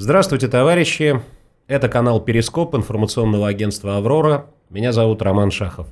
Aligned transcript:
Здравствуйте, 0.00 0.46
товарищи. 0.46 1.20
Это 1.66 1.88
канал 1.88 2.20
Перископ 2.20 2.76
информационного 2.76 3.48
агентства 3.48 3.96
«Аврора». 3.96 4.46
Меня 4.70 4.92
зовут 4.92 5.22
Роман 5.22 5.50
Шахов. 5.50 5.88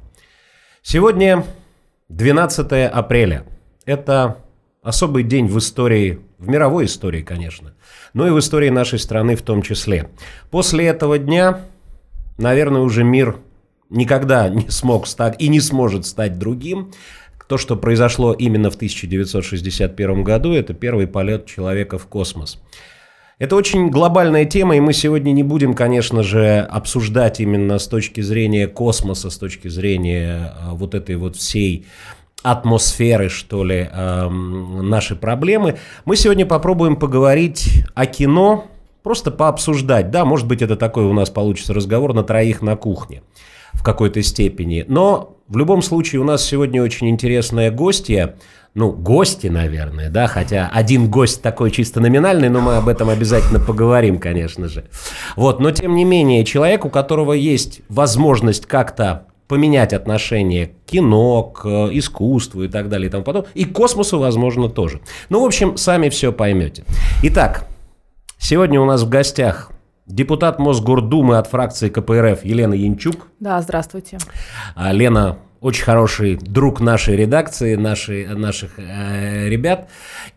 Сегодня 0.80 1.44
12 2.08 2.70
апреля. 2.84 3.42
Это 3.84 4.36
особый 4.80 5.24
день 5.24 5.48
в 5.48 5.58
истории, 5.58 6.20
в 6.38 6.46
мировой 6.48 6.84
истории, 6.84 7.22
конечно, 7.22 7.74
но 8.14 8.28
и 8.28 8.30
в 8.30 8.38
истории 8.38 8.68
нашей 8.68 9.00
страны 9.00 9.34
в 9.34 9.42
том 9.42 9.60
числе. 9.60 10.08
После 10.52 10.86
этого 10.86 11.18
дня, 11.18 11.62
наверное, 12.38 12.82
уже 12.82 13.02
мир 13.02 13.38
никогда 13.90 14.48
не 14.48 14.68
смог 14.70 15.08
стать 15.08 15.34
и 15.42 15.48
не 15.48 15.58
сможет 15.58 16.06
стать 16.06 16.38
другим. 16.38 16.92
То, 17.48 17.58
что 17.58 17.74
произошло 17.74 18.32
именно 18.32 18.70
в 18.70 18.76
1961 18.76 20.22
году, 20.22 20.52
это 20.52 20.74
первый 20.74 21.08
полет 21.08 21.46
человека 21.46 21.98
в 21.98 22.06
космос. 22.06 22.62
Это 23.38 23.54
очень 23.54 23.90
глобальная 23.90 24.46
тема, 24.46 24.76
и 24.76 24.80
мы 24.80 24.94
сегодня 24.94 25.32
не 25.32 25.42
будем, 25.42 25.74
конечно 25.74 26.22
же, 26.22 26.60
обсуждать 26.70 27.38
именно 27.38 27.78
с 27.78 27.86
точки 27.86 28.22
зрения 28.22 28.66
космоса, 28.66 29.28
с 29.28 29.36
точки 29.36 29.68
зрения 29.68 30.54
а, 30.58 30.72
вот 30.72 30.94
этой 30.94 31.16
вот 31.16 31.36
всей 31.36 31.84
атмосферы, 32.42 33.28
что 33.28 33.62
ли, 33.62 33.90
э, 33.92 34.28
наши 34.28 35.16
проблемы. 35.16 35.76
Мы 36.06 36.16
сегодня 36.16 36.46
попробуем 36.46 36.96
поговорить 36.96 37.84
о 37.94 38.06
кино, 38.06 38.68
просто 39.02 39.30
пообсуждать. 39.30 40.10
Да, 40.10 40.24
может 40.24 40.46
быть, 40.46 40.62
это 40.62 40.76
такой 40.76 41.04
у 41.04 41.12
нас 41.12 41.28
получится 41.28 41.74
разговор 41.74 42.14
на 42.14 42.22
троих 42.22 42.62
на 42.62 42.76
кухне 42.76 43.22
в 43.72 43.82
какой-то 43.82 44.22
степени. 44.22 44.84
Но 44.86 45.36
в 45.48 45.58
любом 45.58 45.82
случае 45.82 46.20
у 46.22 46.24
нас 46.24 46.42
сегодня 46.42 46.82
очень 46.82 47.10
интересная 47.10 47.70
гостья– 47.70 48.36
ну, 48.76 48.92
гости, 48.92 49.46
наверное, 49.46 50.10
да, 50.10 50.26
хотя 50.26 50.70
один 50.70 51.10
гость 51.10 51.40
такой 51.40 51.70
чисто 51.70 51.98
номинальный, 51.98 52.50
но 52.50 52.60
мы 52.60 52.76
об 52.76 52.88
этом 52.88 53.08
обязательно 53.08 53.58
поговорим, 53.58 54.18
конечно 54.18 54.68
же. 54.68 54.84
Вот, 55.34 55.60
но 55.60 55.70
тем 55.70 55.94
не 55.94 56.04
менее, 56.04 56.44
человек, 56.44 56.84
у 56.84 56.90
которого 56.90 57.32
есть 57.32 57.80
возможность 57.88 58.66
как-то 58.66 59.28
поменять 59.48 59.94
отношение 59.94 60.66
к 60.66 60.90
кино, 60.90 61.44
к 61.44 61.66
искусству 61.90 62.64
и 62.64 62.68
так 62.68 62.90
далее 62.90 63.08
и 63.08 63.10
тому 63.10 63.24
подобное, 63.24 63.50
и 63.54 63.64
к 63.64 63.72
космосу, 63.72 64.18
возможно, 64.18 64.68
тоже. 64.68 65.00
Ну, 65.30 65.40
в 65.40 65.46
общем, 65.46 65.78
сами 65.78 66.10
все 66.10 66.30
поймете. 66.30 66.84
Итак, 67.22 67.66
сегодня 68.36 68.78
у 68.78 68.84
нас 68.84 69.04
в 69.04 69.08
гостях 69.08 69.70
депутат 70.06 70.58
Мосгордумы 70.58 71.38
от 71.38 71.46
фракции 71.46 71.88
КПРФ 71.88 72.44
Елена 72.44 72.74
Янчук. 72.74 73.28
Да, 73.40 73.60
здравствуйте. 73.60 74.18
А, 74.74 74.92
Лена 74.92 75.38
очень 75.60 75.84
хороший 75.84 76.36
друг 76.36 76.80
нашей 76.80 77.16
редакции, 77.16 77.74
нашей, 77.74 78.26
наших 78.28 78.78
э, 78.78 79.48
ребят. 79.48 79.88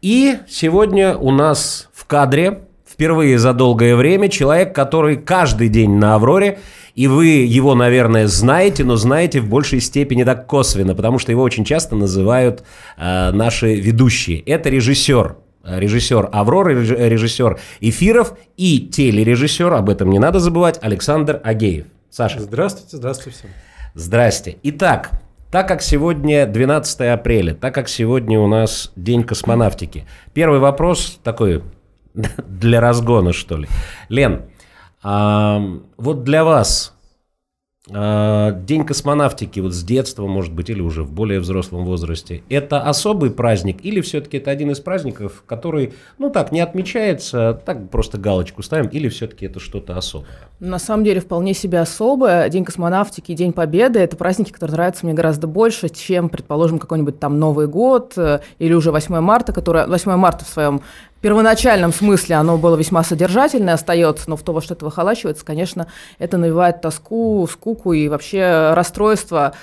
И 0.02 0.38
сегодня 0.48 1.16
у 1.16 1.32
нас 1.32 1.90
в 1.94 2.06
кадре 2.06 2.62
впервые 2.88 3.38
за 3.38 3.54
долгое 3.54 3.96
время 3.96 4.30
человек, 4.30 4.74
который 4.74 5.18
каждый 5.18 5.70
день 5.70 5.92
на 5.92 6.16
«Авроре», 6.16 6.60
и 6.96 7.08
вы 7.08 7.28
его, 7.28 7.76
наверное, 7.76 8.28
знаете, 8.28 8.84
но 8.84 8.96
знаете 8.96 9.40
в 9.40 9.48
большей 9.48 9.80
степени 9.80 10.24
так 10.24 10.48
косвенно, 10.48 10.96
потому 10.96 11.20
что 11.20 11.32
его 11.32 11.44
очень 11.44 11.64
часто 11.64 11.96
называют 11.96 12.64
э, 12.98 13.32
наши 13.32 13.76
ведущие. 13.76 14.40
Это 14.40 14.70
режиссер 14.70 15.38
режиссер 15.64 16.30
Аврора, 16.32 16.72
режиссер 16.72 17.60
эфиров 17.80 18.34
и 18.58 18.80
телережиссер, 18.80 19.74
об 19.74 19.90
этом 19.90 20.10
не 20.10 20.20
надо 20.20 20.40
забывать, 20.40 20.80
Александр 20.82 21.42
Агеев. 21.44 21.88
Саша. 22.10 22.40
Здравствуйте, 22.40 22.98
здравствуйте 22.98 23.38
всем. 23.38 23.50
Здрасте. 23.94 24.58
Итак, 24.64 25.12
так 25.52 25.68
как 25.68 25.82
сегодня 25.82 26.46
12 26.46 27.02
апреля, 27.02 27.54
так 27.54 27.74
как 27.74 27.90
сегодня 27.90 28.40
у 28.40 28.48
нас 28.48 28.92
День 28.96 29.24
космонавтики, 29.24 30.06
первый 30.34 30.60
вопрос 30.60 31.20
такой 31.24 31.64
для 32.14 32.82
разгона, 32.82 33.34
что 33.34 33.58
ли. 33.58 33.68
Лен, 34.10 34.44
а, 35.02 35.62
вот 35.98 36.24
для 36.24 36.44
вас 36.44 36.96
День 37.90 38.86
космонавтики 38.86 39.60
вот 39.60 39.74
с 39.74 39.84
детства, 39.84 40.28
может 40.28 40.54
быть, 40.54 40.70
или 40.70 40.82
уже 40.82 41.04
в 41.04 41.12
более 41.12 41.40
взрослом 41.40 41.86
возрасте, 41.86 42.44
это 42.50 42.82
особый 42.82 43.32
праздник 43.32 43.84
или 43.84 44.02
все-таки 44.02 44.38
это 44.38 44.52
один 44.52 44.72
из 44.72 44.80
праздников, 44.80 45.44
который, 45.46 45.94
ну 46.18 46.30
так, 46.30 46.52
не 46.52 46.62
отмечается, 46.62 47.60
так 47.66 47.90
просто 47.90 48.18
галочку 48.18 48.62
ставим, 48.62 48.88
или 48.88 49.10
все-таки 49.10 49.46
это 49.46 49.60
что-то 49.60 49.98
особое? 49.98 50.30
На 50.60 50.78
самом 50.78 51.04
деле 51.04 51.22
вполне 51.22 51.54
себе 51.54 51.80
особое. 51.80 52.48
День 52.50 52.66
космонавтики, 52.66 53.34
День 53.34 53.54
Победы– 53.54 54.00
это 54.02 54.18
праздники, 54.18 54.52
которые 54.52 54.76
нравятся 54.76 55.06
мне 55.06 55.16
гораздо 55.16 55.48
больше, 55.48 55.90
чем, 55.90 56.30
предположим, 56.30 56.80
какой-нибудь 56.80 57.20
там 57.20 57.40
Новый 57.40 57.68
год 57.68 58.14
э, 58.18 58.42
или 58.60 58.74
уже 58.74 58.92
8 58.92 59.20
марта, 59.20 59.54
которое 59.54 59.88
8 59.88 60.16
марта 60.16 60.46
в 60.46 60.50
своем 60.50 60.82
первоначальном 61.20 61.94
смысле 61.94 62.36
оно 62.36 62.58
было 62.58 62.76
весьма 62.76 63.04
содержательное, 63.04 63.74
остается, 63.74 64.30
но 64.30 64.38
в 64.38 64.44
то, 64.44 64.54
во 64.54 64.62
что 64.62 64.74
это 64.74 64.86
выхолачивается, 64.86 65.46
конечно, 65.46 65.88
это 66.18 66.38
навевает 66.38 66.82
тоску, 66.82 67.48
скуку 67.52 67.94
и 67.94 68.08
вообще 68.08 68.74
расстройство 68.74 69.54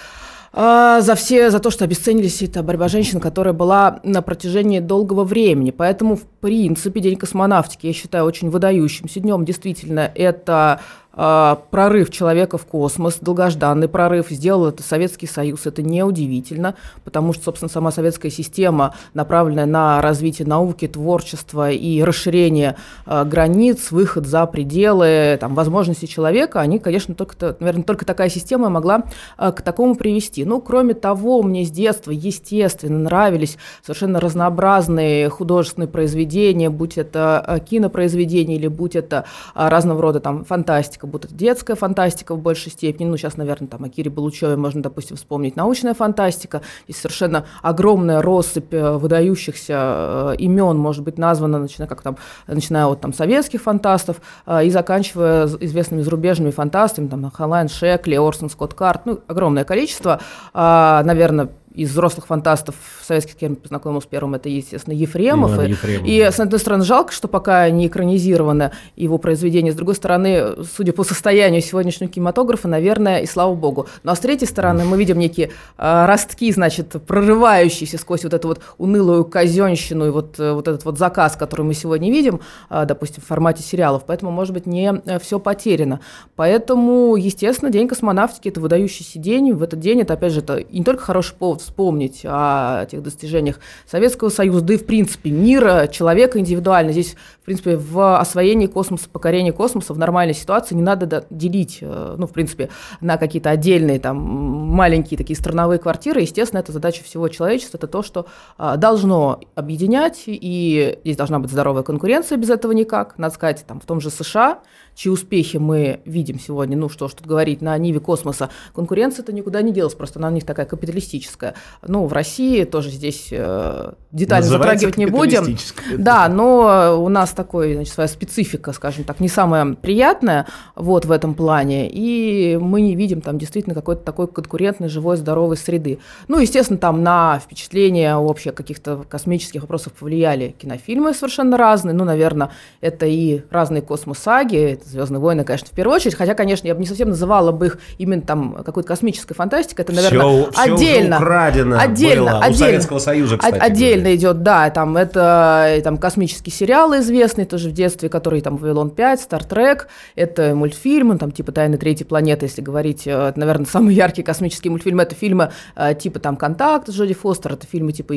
а, 0.59 1.03
за 1.03 1.15
все, 1.17 1.51
за 1.51 1.59
то, 1.59 1.71
что 1.71 1.85
обесценились 1.85 2.41
эта 2.41 2.63
борьба 2.63 2.89
женщин, 2.89 3.21
которая 3.21 3.53
была 3.53 4.01
на 4.05 4.23
протяжении 4.23 4.81
долгого 4.81 5.23
времени. 5.23 5.71
Поэтому, 5.71 6.17
в 6.17 6.25
принципе, 6.41 7.01
День 7.01 7.17
космонавтики 7.17 7.87
я 7.87 7.93
считаю 7.93 8.25
очень 8.25 8.49
выдающимся 8.49 9.21
днем. 9.21 9.45
Действительно, 9.45 10.11
это 10.15 10.81
прорыв 11.17 12.11
человека 12.11 12.59
в 12.59 12.67
космос, 12.67 13.19
долгожданный 13.21 13.89
прорыв, 13.89 14.29
сделал 14.29 14.67
это 14.67 14.83
Советский 14.83 15.27
Союз. 15.27 15.67
Это 15.67 15.83
неудивительно, 15.83 16.75
потому 17.05 17.33
что, 17.33 17.45
собственно, 17.45 17.71
сама 17.71 17.91
советская 17.91 18.31
система, 18.31 18.95
направленная 19.15 19.67
на 19.67 20.03
развитие 20.03 20.47
науки, 20.47 20.87
творчества 20.87 21.71
и 21.71 22.03
расширение 22.03 22.77
э, 23.07 23.25
границ, 23.25 23.91
выход 23.91 24.27
за 24.27 24.45
пределы 24.47 25.39
там, 25.41 25.55
возможностей 25.55 26.07
человека, 26.07 26.61
они, 26.61 26.79
конечно, 26.79 27.15
только, 27.15 27.57
наверное, 27.61 27.85
только 27.85 28.05
такая 28.05 28.29
система 28.29 28.69
могла 28.69 29.05
э, 29.39 29.53
к 29.53 29.63
такому 29.63 29.95
привести. 29.95 30.45
Ну, 30.45 30.61
кроме 30.61 30.93
того, 30.95 31.43
мне 31.43 31.65
с 31.65 31.71
детства, 31.71 32.11
естественно, 32.11 32.99
нравились 32.99 33.57
совершенно 33.83 34.21
разнообразные 34.21 35.31
художественные 35.31 35.89
произведения, 35.89 36.69
будь 36.69 36.99
это 36.99 37.63
кинопроизведения 37.69 38.57
или 38.57 38.69
будь 38.69 38.97
это 38.97 39.25
разного 39.55 40.03
рода 40.03 40.21
там 40.21 40.45
фантастика, 40.45 41.06
фантастика, 41.07 41.13
будто 41.13 41.29
детская 41.35 41.77
фантастика 41.77 42.35
в 42.35 42.41
большей 42.41 42.73
степени. 42.73 43.07
Ну, 43.09 43.17
сейчас, 43.17 43.37
наверное, 43.37 43.69
там 43.69 43.85
о 43.85 43.89
Кире 43.89 44.11
Булычеве 44.11 44.57
можно, 44.57 44.83
допустим, 44.83 45.17
вспомнить 45.17 45.57
научная 45.57 45.95
фантастика. 45.95 46.63
Здесь 46.89 47.01
совершенно 47.01 47.45
огромная 47.63 48.23
россыпь 48.23 48.75
э, 48.75 48.97
выдающихся 48.99 50.33
э, 50.33 50.37
имен 50.39 50.77
может 50.77 51.05
быть 51.05 51.19
названа, 51.19 51.59
начиная, 51.59 51.89
как 51.89 52.03
там, 52.03 52.17
начиная 52.47 52.87
от 52.87 53.01
там, 53.01 53.13
советских 53.13 53.63
фантастов 53.63 54.17
э, 54.47 54.67
и 54.67 54.71
заканчивая 54.71 55.47
известными 55.61 56.03
зарубежными 56.03 56.51
фантастами, 56.51 57.09
там, 57.09 57.31
Хайнлайн, 57.31 57.69
Шекли, 57.69 58.17
Орсон 58.17 58.51
Скотт 58.51 58.75
Кард, 58.75 59.07
ну, 59.07 59.21
огромное 59.29 59.65
количество. 59.65 60.21
А, 60.53 61.03
наверное, 61.05 61.49
из 61.77 61.91
взрослых 61.91 62.27
фантастов 62.27 62.75
советских, 63.03 63.35
с 63.35 63.37
кем 63.37 63.53
я 63.53 63.57
познакомился 63.57 64.09
первым, 64.09 64.35
это, 64.35 64.49
естественно, 64.49 64.95
Ефремов. 64.95 65.59
И, 65.63 65.69
Ефремов. 65.69 66.09
и, 66.09 66.21
с 66.21 66.41
одной 66.41 66.59
стороны, 66.59 66.85
жалко, 66.85 67.13
что 67.13 67.29
пока 67.29 67.71
не 67.71 67.87
экранизировано 67.87 68.73
его 68.97 69.19
произведение, 69.19 69.73
с 69.73 69.77
другой 69.77 69.95
стороны, 69.95 70.65
судя 70.77 70.93
по 70.93 71.05
состоянию 71.05 71.63
сегодняшнего 71.63 72.11
кинематографа, 72.11 72.67
наверное, 72.67 73.21
и 73.21 73.27
слава 73.27 73.55
богу. 73.55 73.87
Ну 74.03 74.11
а 74.11 74.17
с 74.17 74.21
третьей 74.21 74.49
стороны, 74.49 74.85
мы 74.85 74.97
видим 74.99 75.19
некие 75.19 75.51
э, 75.79 76.07
ростки, 76.07 76.51
значит, 76.51 76.97
прорывающиеся 77.07 77.99
сквозь 77.99 78.25
вот 78.25 78.35
эту 78.35 78.49
вот 78.49 78.61
унылую 78.79 79.25
казенщину 79.25 80.07
и 80.07 80.11
вот, 80.11 80.41
э, 80.41 80.53
вот 80.53 80.67
этот 80.67 80.85
вот 80.85 80.99
заказ, 80.99 81.37
который 81.37 81.63
мы 81.63 81.75
сегодня 81.75 82.11
видим, 82.11 82.41
э, 82.71 82.85
допустим, 82.87 83.23
в 83.23 83.27
формате 83.27 83.63
сериалов. 83.63 84.05
Поэтому, 84.07 84.33
может 84.33 84.55
быть, 84.55 84.67
не 84.67 84.93
э, 85.05 85.19
все 85.19 85.39
потеряно. 85.39 86.01
Поэтому, 86.37 87.17
естественно, 87.17 87.71
День 87.71 87.89
космонавтики– 87.89 88.49
это 88.57 88.61
выдающийся 88.61 89.19
день. 89.19 89.53
В 89.53 89.63
этот 89.63 89.81
день 89.81 90.01
это, 90.01 90.15
опять 90.15 90.33
же, 90.33 90.41
это 90.41 90.65
не 90.71 90.83
только 90.83 91.03
хороший 91.03 91.35
повод 91.35 91.66
вспомнить 91.67 92.23
о 92.25 92.87
тех 92.87 93.03
достижениях 93.03 93.61
Советского 93.87 94.29
Союза, 94.29 94.63
да 94.63 94.75
и, 94.75 94.77
в 94.77 94.87
принципе, 94.87 95.31
мира, 95.31 95.89
человека 95.89 96.39
индивидуально. 96.39 96.93
Здесь, 96.93 97.17
в 97.43 97.45
принципе, 97.45 97.77
в 97.77 98.19
освоении 98.19 98.67
космоса, 98.67 99.09
покорении 99.11 99.51
космоса 99.51 99.93
в 99.93 99.99
нормальной 99.99 100.35
ситуации 100.35 100.75
не 100.75 100.83
надо 100.83 101.27
делить, 101.31 101.79
э, 101.81 102.15
ну, 102.19 102.27
в 102.27 102.33
принципе, 102.33 102.71
на 103.01 103.17
какие-то 103.17 103.51
отдельные, 103.51 103.99
там, 103.99 104.17
маленькие 104.17 105.19
такие 105.19 105.37
страновые 105.37 105.79
квартиры. 105.79 106.21
Естественно, 106.21 106.61
это 106.61 106.73
задача 106.73 107.03
всего 107.05 107.29
человечества, 107.29 107.79
это 107.79 107.89
то, 107.89 108.03
что 108.03 108.27
а, 108.59 108.77
должно 108.77 109.41
объединять, 109.55 110.25
и 110.27 110.99
здесь 111.03 111.17
должна 111.17 111.39
быть 111.39 111.51
здоровая 111.51 111.83
конкуренция, 111.83 112.39
без 112.39 112.51
этого 112.51 112.73
никак. 112.73 113.19
Надо 113.19 113.35
сказать, 113.35 113.65
там, 113.67 113.81
в 113.81 113.85
том 113.85 114.01
же 114.01 114.11
США– 114.11 114.61
чьи 114.97 115.13
успехи 115.13 115.59
мы 115.59 116.01
видим 116.07 116.41
сегодня, 116.41 116.77
ну 116.77 116.89
что 116.89 117.09
ж 117.09 117.13
тут 117.13 117.27
говорить, 117.27 117.61
на 117.61 117.77
Ниве 117.77 118.01
космоса, 118.01 118.49
конкуренция-то 118.75 119.33
никуда 119.33 119.61
не 119.61 119.73
делась, 119.73 119.95
просто 119.95 120.19
она 120.19 120.29
у 120.29 120.31
них 120.31 120.45
такая 120.45 120.67
капиталистическая. 120.67 121.55
Ну, 121.87 122.07
в 122.07 122.13
России 122.13 122.65
тоже 122.65 122.91
здесь 122.91 123.29
э, 123.31 123.93
детально 124.11 124.49
затрагивать 124.49 124.97
не 124.97 125.07
будем. 125.07 125.57
Да, 125.99 126.29
но 126.29 126.97
у 126.99 127.09
нас 127.11 127.31
такой, 127.31 127.75
значит, 127.75 127.93
своя 127.93 128.09
специфика, 128.09 128.73
скажем 128.73 129.05
так, 129.05 129.21
не 129.21 129.29
самая 129.29 129.75
приятная 129.75 130.47
вот 130.75 131.05
в 131.05 131.11
этом 131.11 131.35
плане, 131.35 131.91
и 131.91 132.57
мы 132.57 132.81
не 132.81 132.97
видим 132.97 133.21
там 133.21 133.39
действительно 133.39 133.75
какой-то 133.75 134.03
такой 134.03 134.27
конкурентной, 134.29 134.89
живой, 134.89 135.19
здоровой 135.19 135.59
среды. 135.59 135.99
Ну, 136.29 136.39
естественно, 136.39 136.79
там 136.79 137.03
на 137.03 137.39
впечатление 137.39 138.17
общее 138.17 138.53
каких-то 138.53 139.05
космических 139.07 139.61
вопросов 139.61 139.93
повлияли 139.93 140.55
кинофильмы 140.59 141.13
совершенно 141.13 141.59
разные, 141.59 141.93
ну, 141.93 142.05
наверное, 142.05 142.51
это 142.81 143.05
и 143.05 143.43
разные 143.51 143.83
космосаги, 143.83 144.81
«Звездные 144.87 145.21
войны», 145.21 145.45
конечно, 145.45 145.69
в 145.69 145.73
первую 145.73 145.97
очередь, 145.97 146.15
хотя, 146.15 146.35
конечно, 146.35 146.67
я 146.67 146.75
бы 146.75 146.81
не 146.81 146.87
совсем 146.87 147.09
называла 147.09 147.53
бы 147.53 147.67
их 147.67 147.79
именно 147.99 148.23
там 148.23 148.55
какой-то 148.65 148.89
космической 148.89 149.35
фантастикой, 149.35 149.85
это, 149.85 149.93
наверное, 149.93 150.51
все, 150.51 150.61
отдельно. 150.61 151.17
Все 151.17 151.25
украдено 151.25 151.79
отдельно, 151.79 152.31
было. 152.31 152.39
отдельно. 152.41 152.51
У 152.51 152.55
Советского 152.55 152.99
Союза, 152.99 153.39
кстати. 153.39 153.59
Отдельно 153.59 154.03
говоря. 154.03 154.17
идет, 154.17 154.43
да, 154.43 154.71
там 154.71 154.97
это 154.97 155.81
там 155.83 155.99
космический 155.99 156.51
сериал 156.51 156.97
известный 156.99 157.45
тоже 157.45 157.71
в 157.71 157.73
детстве, 157.73 158.09
который 158.09 158.41
там 158.41 158.57
«Вавилон 158.57 158.89
5», 158.89 159.17
«Стартрек», 159.19 159.89
это 160.15 160.55
мультфильмы, 160.55 161.19
там 161.19 161.33
типа 161.33 161.53
«Тайны 161.53 161.77
третьей 161.79 162.07
планеты», 162.07 162.47
если 162.47 162.63
говорить, 162.63 163.07
это, 163.07 163.35
наверное, 163.37 163.67
самый 163.67 163.95
яркий 163.95 164.23
космический 164.23 164.69
мультфильм, 164.69 165.01
это 165.01 165.15
фильмы 165.15 165.53
э, 165.75 165.95
типа 165.95 166.19
там 166.19 166.37
«Контакт» 166.37 166.89
Джоди 166.91 167.15
Фостер, 167.15 167.53
это 167.53 167.67
фильмы 167.67 167.93
типа 167.93 168.15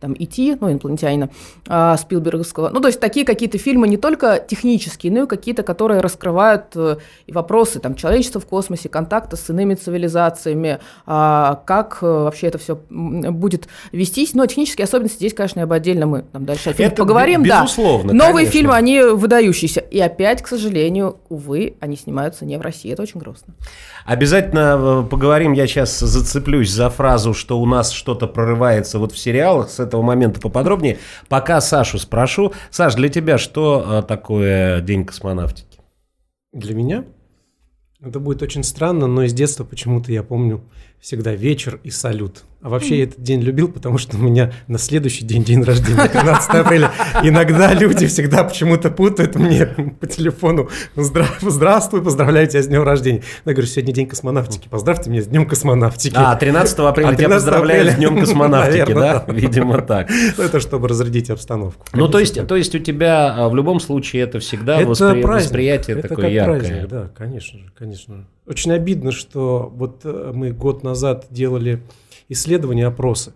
там 0.00 0.12
«Ити», 0.12 0.56
ну, 0.60 0.70
инопланетянина 0.70 1.30
э, 1.68 1.96
Спилберговского. 1.98 2.70
Ну, 2.70 2.80
то 2.80 2.88
есть 2.88 3.00
такие 3.00 3.24
какие-то 3.24 3.58
фильмы 3.58 3.88
не 3.88 3.96
только 3.96 4.44
технические, 4.46 5.12
но 5.12 5.24
и 5.24 5.26
какие-то, 5.26 5.62
которые 5.62 6.00
раскрывают 6.10 6.64
э, 6.74 6.96
и 7.26 7.32
вопросы 7.32 7.80
там 7.80 7.94
человечества 7.94 8.40
в 8.40 8.46
космосе, 8.46 8.88
контакта 8.88 9.36
с 9.36 9.48
иными 9.48 9.74
цивилизациями, 9.74 10.80
а, 11.06 11.62
как 11.66 12.02
вообще 12.02 12.48
это 12.48 12.58
все 12.58 12.80
будет 12.90 13.68
вестись. 13.92 14.34
Но 14.34 14.46
технические 14.46 14.84
особенности 14.84 15.18
здесь, 15.18 15.34
конечно, 15.34 15.62
об 15.62 15.72
отдельно 15.72 16.06
мы 16.06 16.22
там 16.22 16.44
дальше 16.44 16.74
это 16.76 16.96
поговорим. 16.96 17.42
Безусловно. 17.42 18.12
Да. 18.12 18.14
Новые 18.14 18.46
конечно. 18.46 18.52
фильмы, 18.52 18.74
они 18.74 19.00
выдающиеся. 19.02 19.80
И 19.80 19.98
опять, 20.00 20.42
к 20.42 20.48
сожалению, 20.48 21.18
увы, 21.28 21.74
они 21.80 21.96
снимаются 21.96 22.44
не 22.44 22.58
в 22.58 22.60
России. 22.60 22.92
Это 22.92 23.02
очень 23.02 23.20
грустно. 23.20 23.54
Обязательно 24.04 25.04
э, 25.04 25.08
поговорим, 25.08 25.52
я 25.52 25.66
сейчас 25.66 25.98
зацеплюсь 25.98 26.70
за 26.70 26.90
фразу, 26.90 27.34
что 27.34 27.60
у 27.60 27.66
нас 27.66 27.90
что-то 27.90 28.26
прорывается 28.26 28.98
вот 28.98 29.12
в 29.12 29.18
сериалах, 29.18 29.70
с 29.70 29.80
этого 29.80 30.02
момента 30.02 30.40
поподробнее. 30.40 30.98
Пока 31.28 31.60
Сашу 31.60 31.98
спрошу. 31.98 32.52
Саш, 32.70 32.94
для 32.94 33.08
тебя 33.08 33.38
что 33.38 33.84
э, 33.86 34.02
такое 34.06 34.80
День 34.80 35.04
космонавтики? 35.04 35.69
Для 36.52 36.74
меня? 36.74 37.04
Это 38.00 38.18
будет 38.18 38.42
очень 38.42 38.64
странно, 38.64 39.06
но 39.06 39.22
из 39.22 39.32
детства 39.32 39.64
почему-то 39.64 40.10
я 40.10 40.22
помню 40.22 40.64
всегда 41.00 41.34
вечер 41.34 41.80
и 41.84 41.90
салют. 41.90 42.44
А 42.62 42.68
вообще 42.68 42.98
я 42.98 43.04
этот 43.04 43.22
день 43.22 43.40
любил, 43.40 43.68
потому 43.68 43.96
что 43.96 44.18
у 44.18 44.20
меня 44.20 44.52
на 44.68 44.76
следующий 44.76 45.24
день 45.24 45.42
день 45.42 45.62
рождения, 45.62 46.06
13 46.08 46.50
апреля. 46.50 46.92
Иногда 47.22 47.72
люди 47.72 48.06
всегда 48.06 48.44
почему-то 48.44 48.90
путают 48.90 49.34
мне 49.36 49.64
по 49.64 50.06
телефону 50.06 50.68
«Здравствуй, 50.94 52.02
поздравляю 52.02 52.46
тебя 52.48 52.62
с 52.62 52.66
днем 52.66 52.82
рождения». 52.82 53.22
Я 53.46 53.52
говорю, 53.54 53.66
сегодня 53.66 53.94
день 53.94 54.06
космонавтики, 54.06 54.68
поздравьте 54.68 55.08
меня 55.08 55.22
с 55.22 55.26
днем 55.26 55.46
космонавтики. 55.46 56.12
А, 56.14 56.36
13 56.36 56.78
апреля 56.80 57.08
а 57.08 57.14
13 57.14 57.18
тебя 57.18 57.28
поздравляю 57.30 57.80
апреля, 57.80 57.94
с 57.94 57.96
днем 57.96 58.20
космонавтики, 58.20 58.92
да? 58.92 59.24
Видимо, 59.28 59.80
так. 59.80 60.10
Это 60.36 60.60
чтобы 60.60 60.88
разрядить 60.88 61.30
обстановку. 61.30 61.86
Ну, 61.94 62.08
то 62.08 62.18
есть, 62.18 62.46
то 62.46 62.56
есть 62.56 62.74
у 62.74 62.78
тебя 62.78 63.34
а, 63.38 63.48
в 63.48 63.54
любом 63.54 63.80
случае 63.80 64.24
это 64.24 64.38
всегда 64.38 64.80
восприятие 64.80 65.96
такое 65.96 66.28
яркое. 66.28 66.86
Да, 66.86 67.10
конечно 67.16 67.58
же, 67.58 67.72
конечно. 67.78 68.26
Очень 68.46 68.72
обидно, 68.72 69.12
что 69.12 69.72
вот 69.74 70.00
э, 70.04 70.32
мы 70.34 70.50
год 70.50 70.82
назад 70.82 71.26
делали 71.30 71.82
исследования, 72.30 72.86
опросы. 72.86 73.34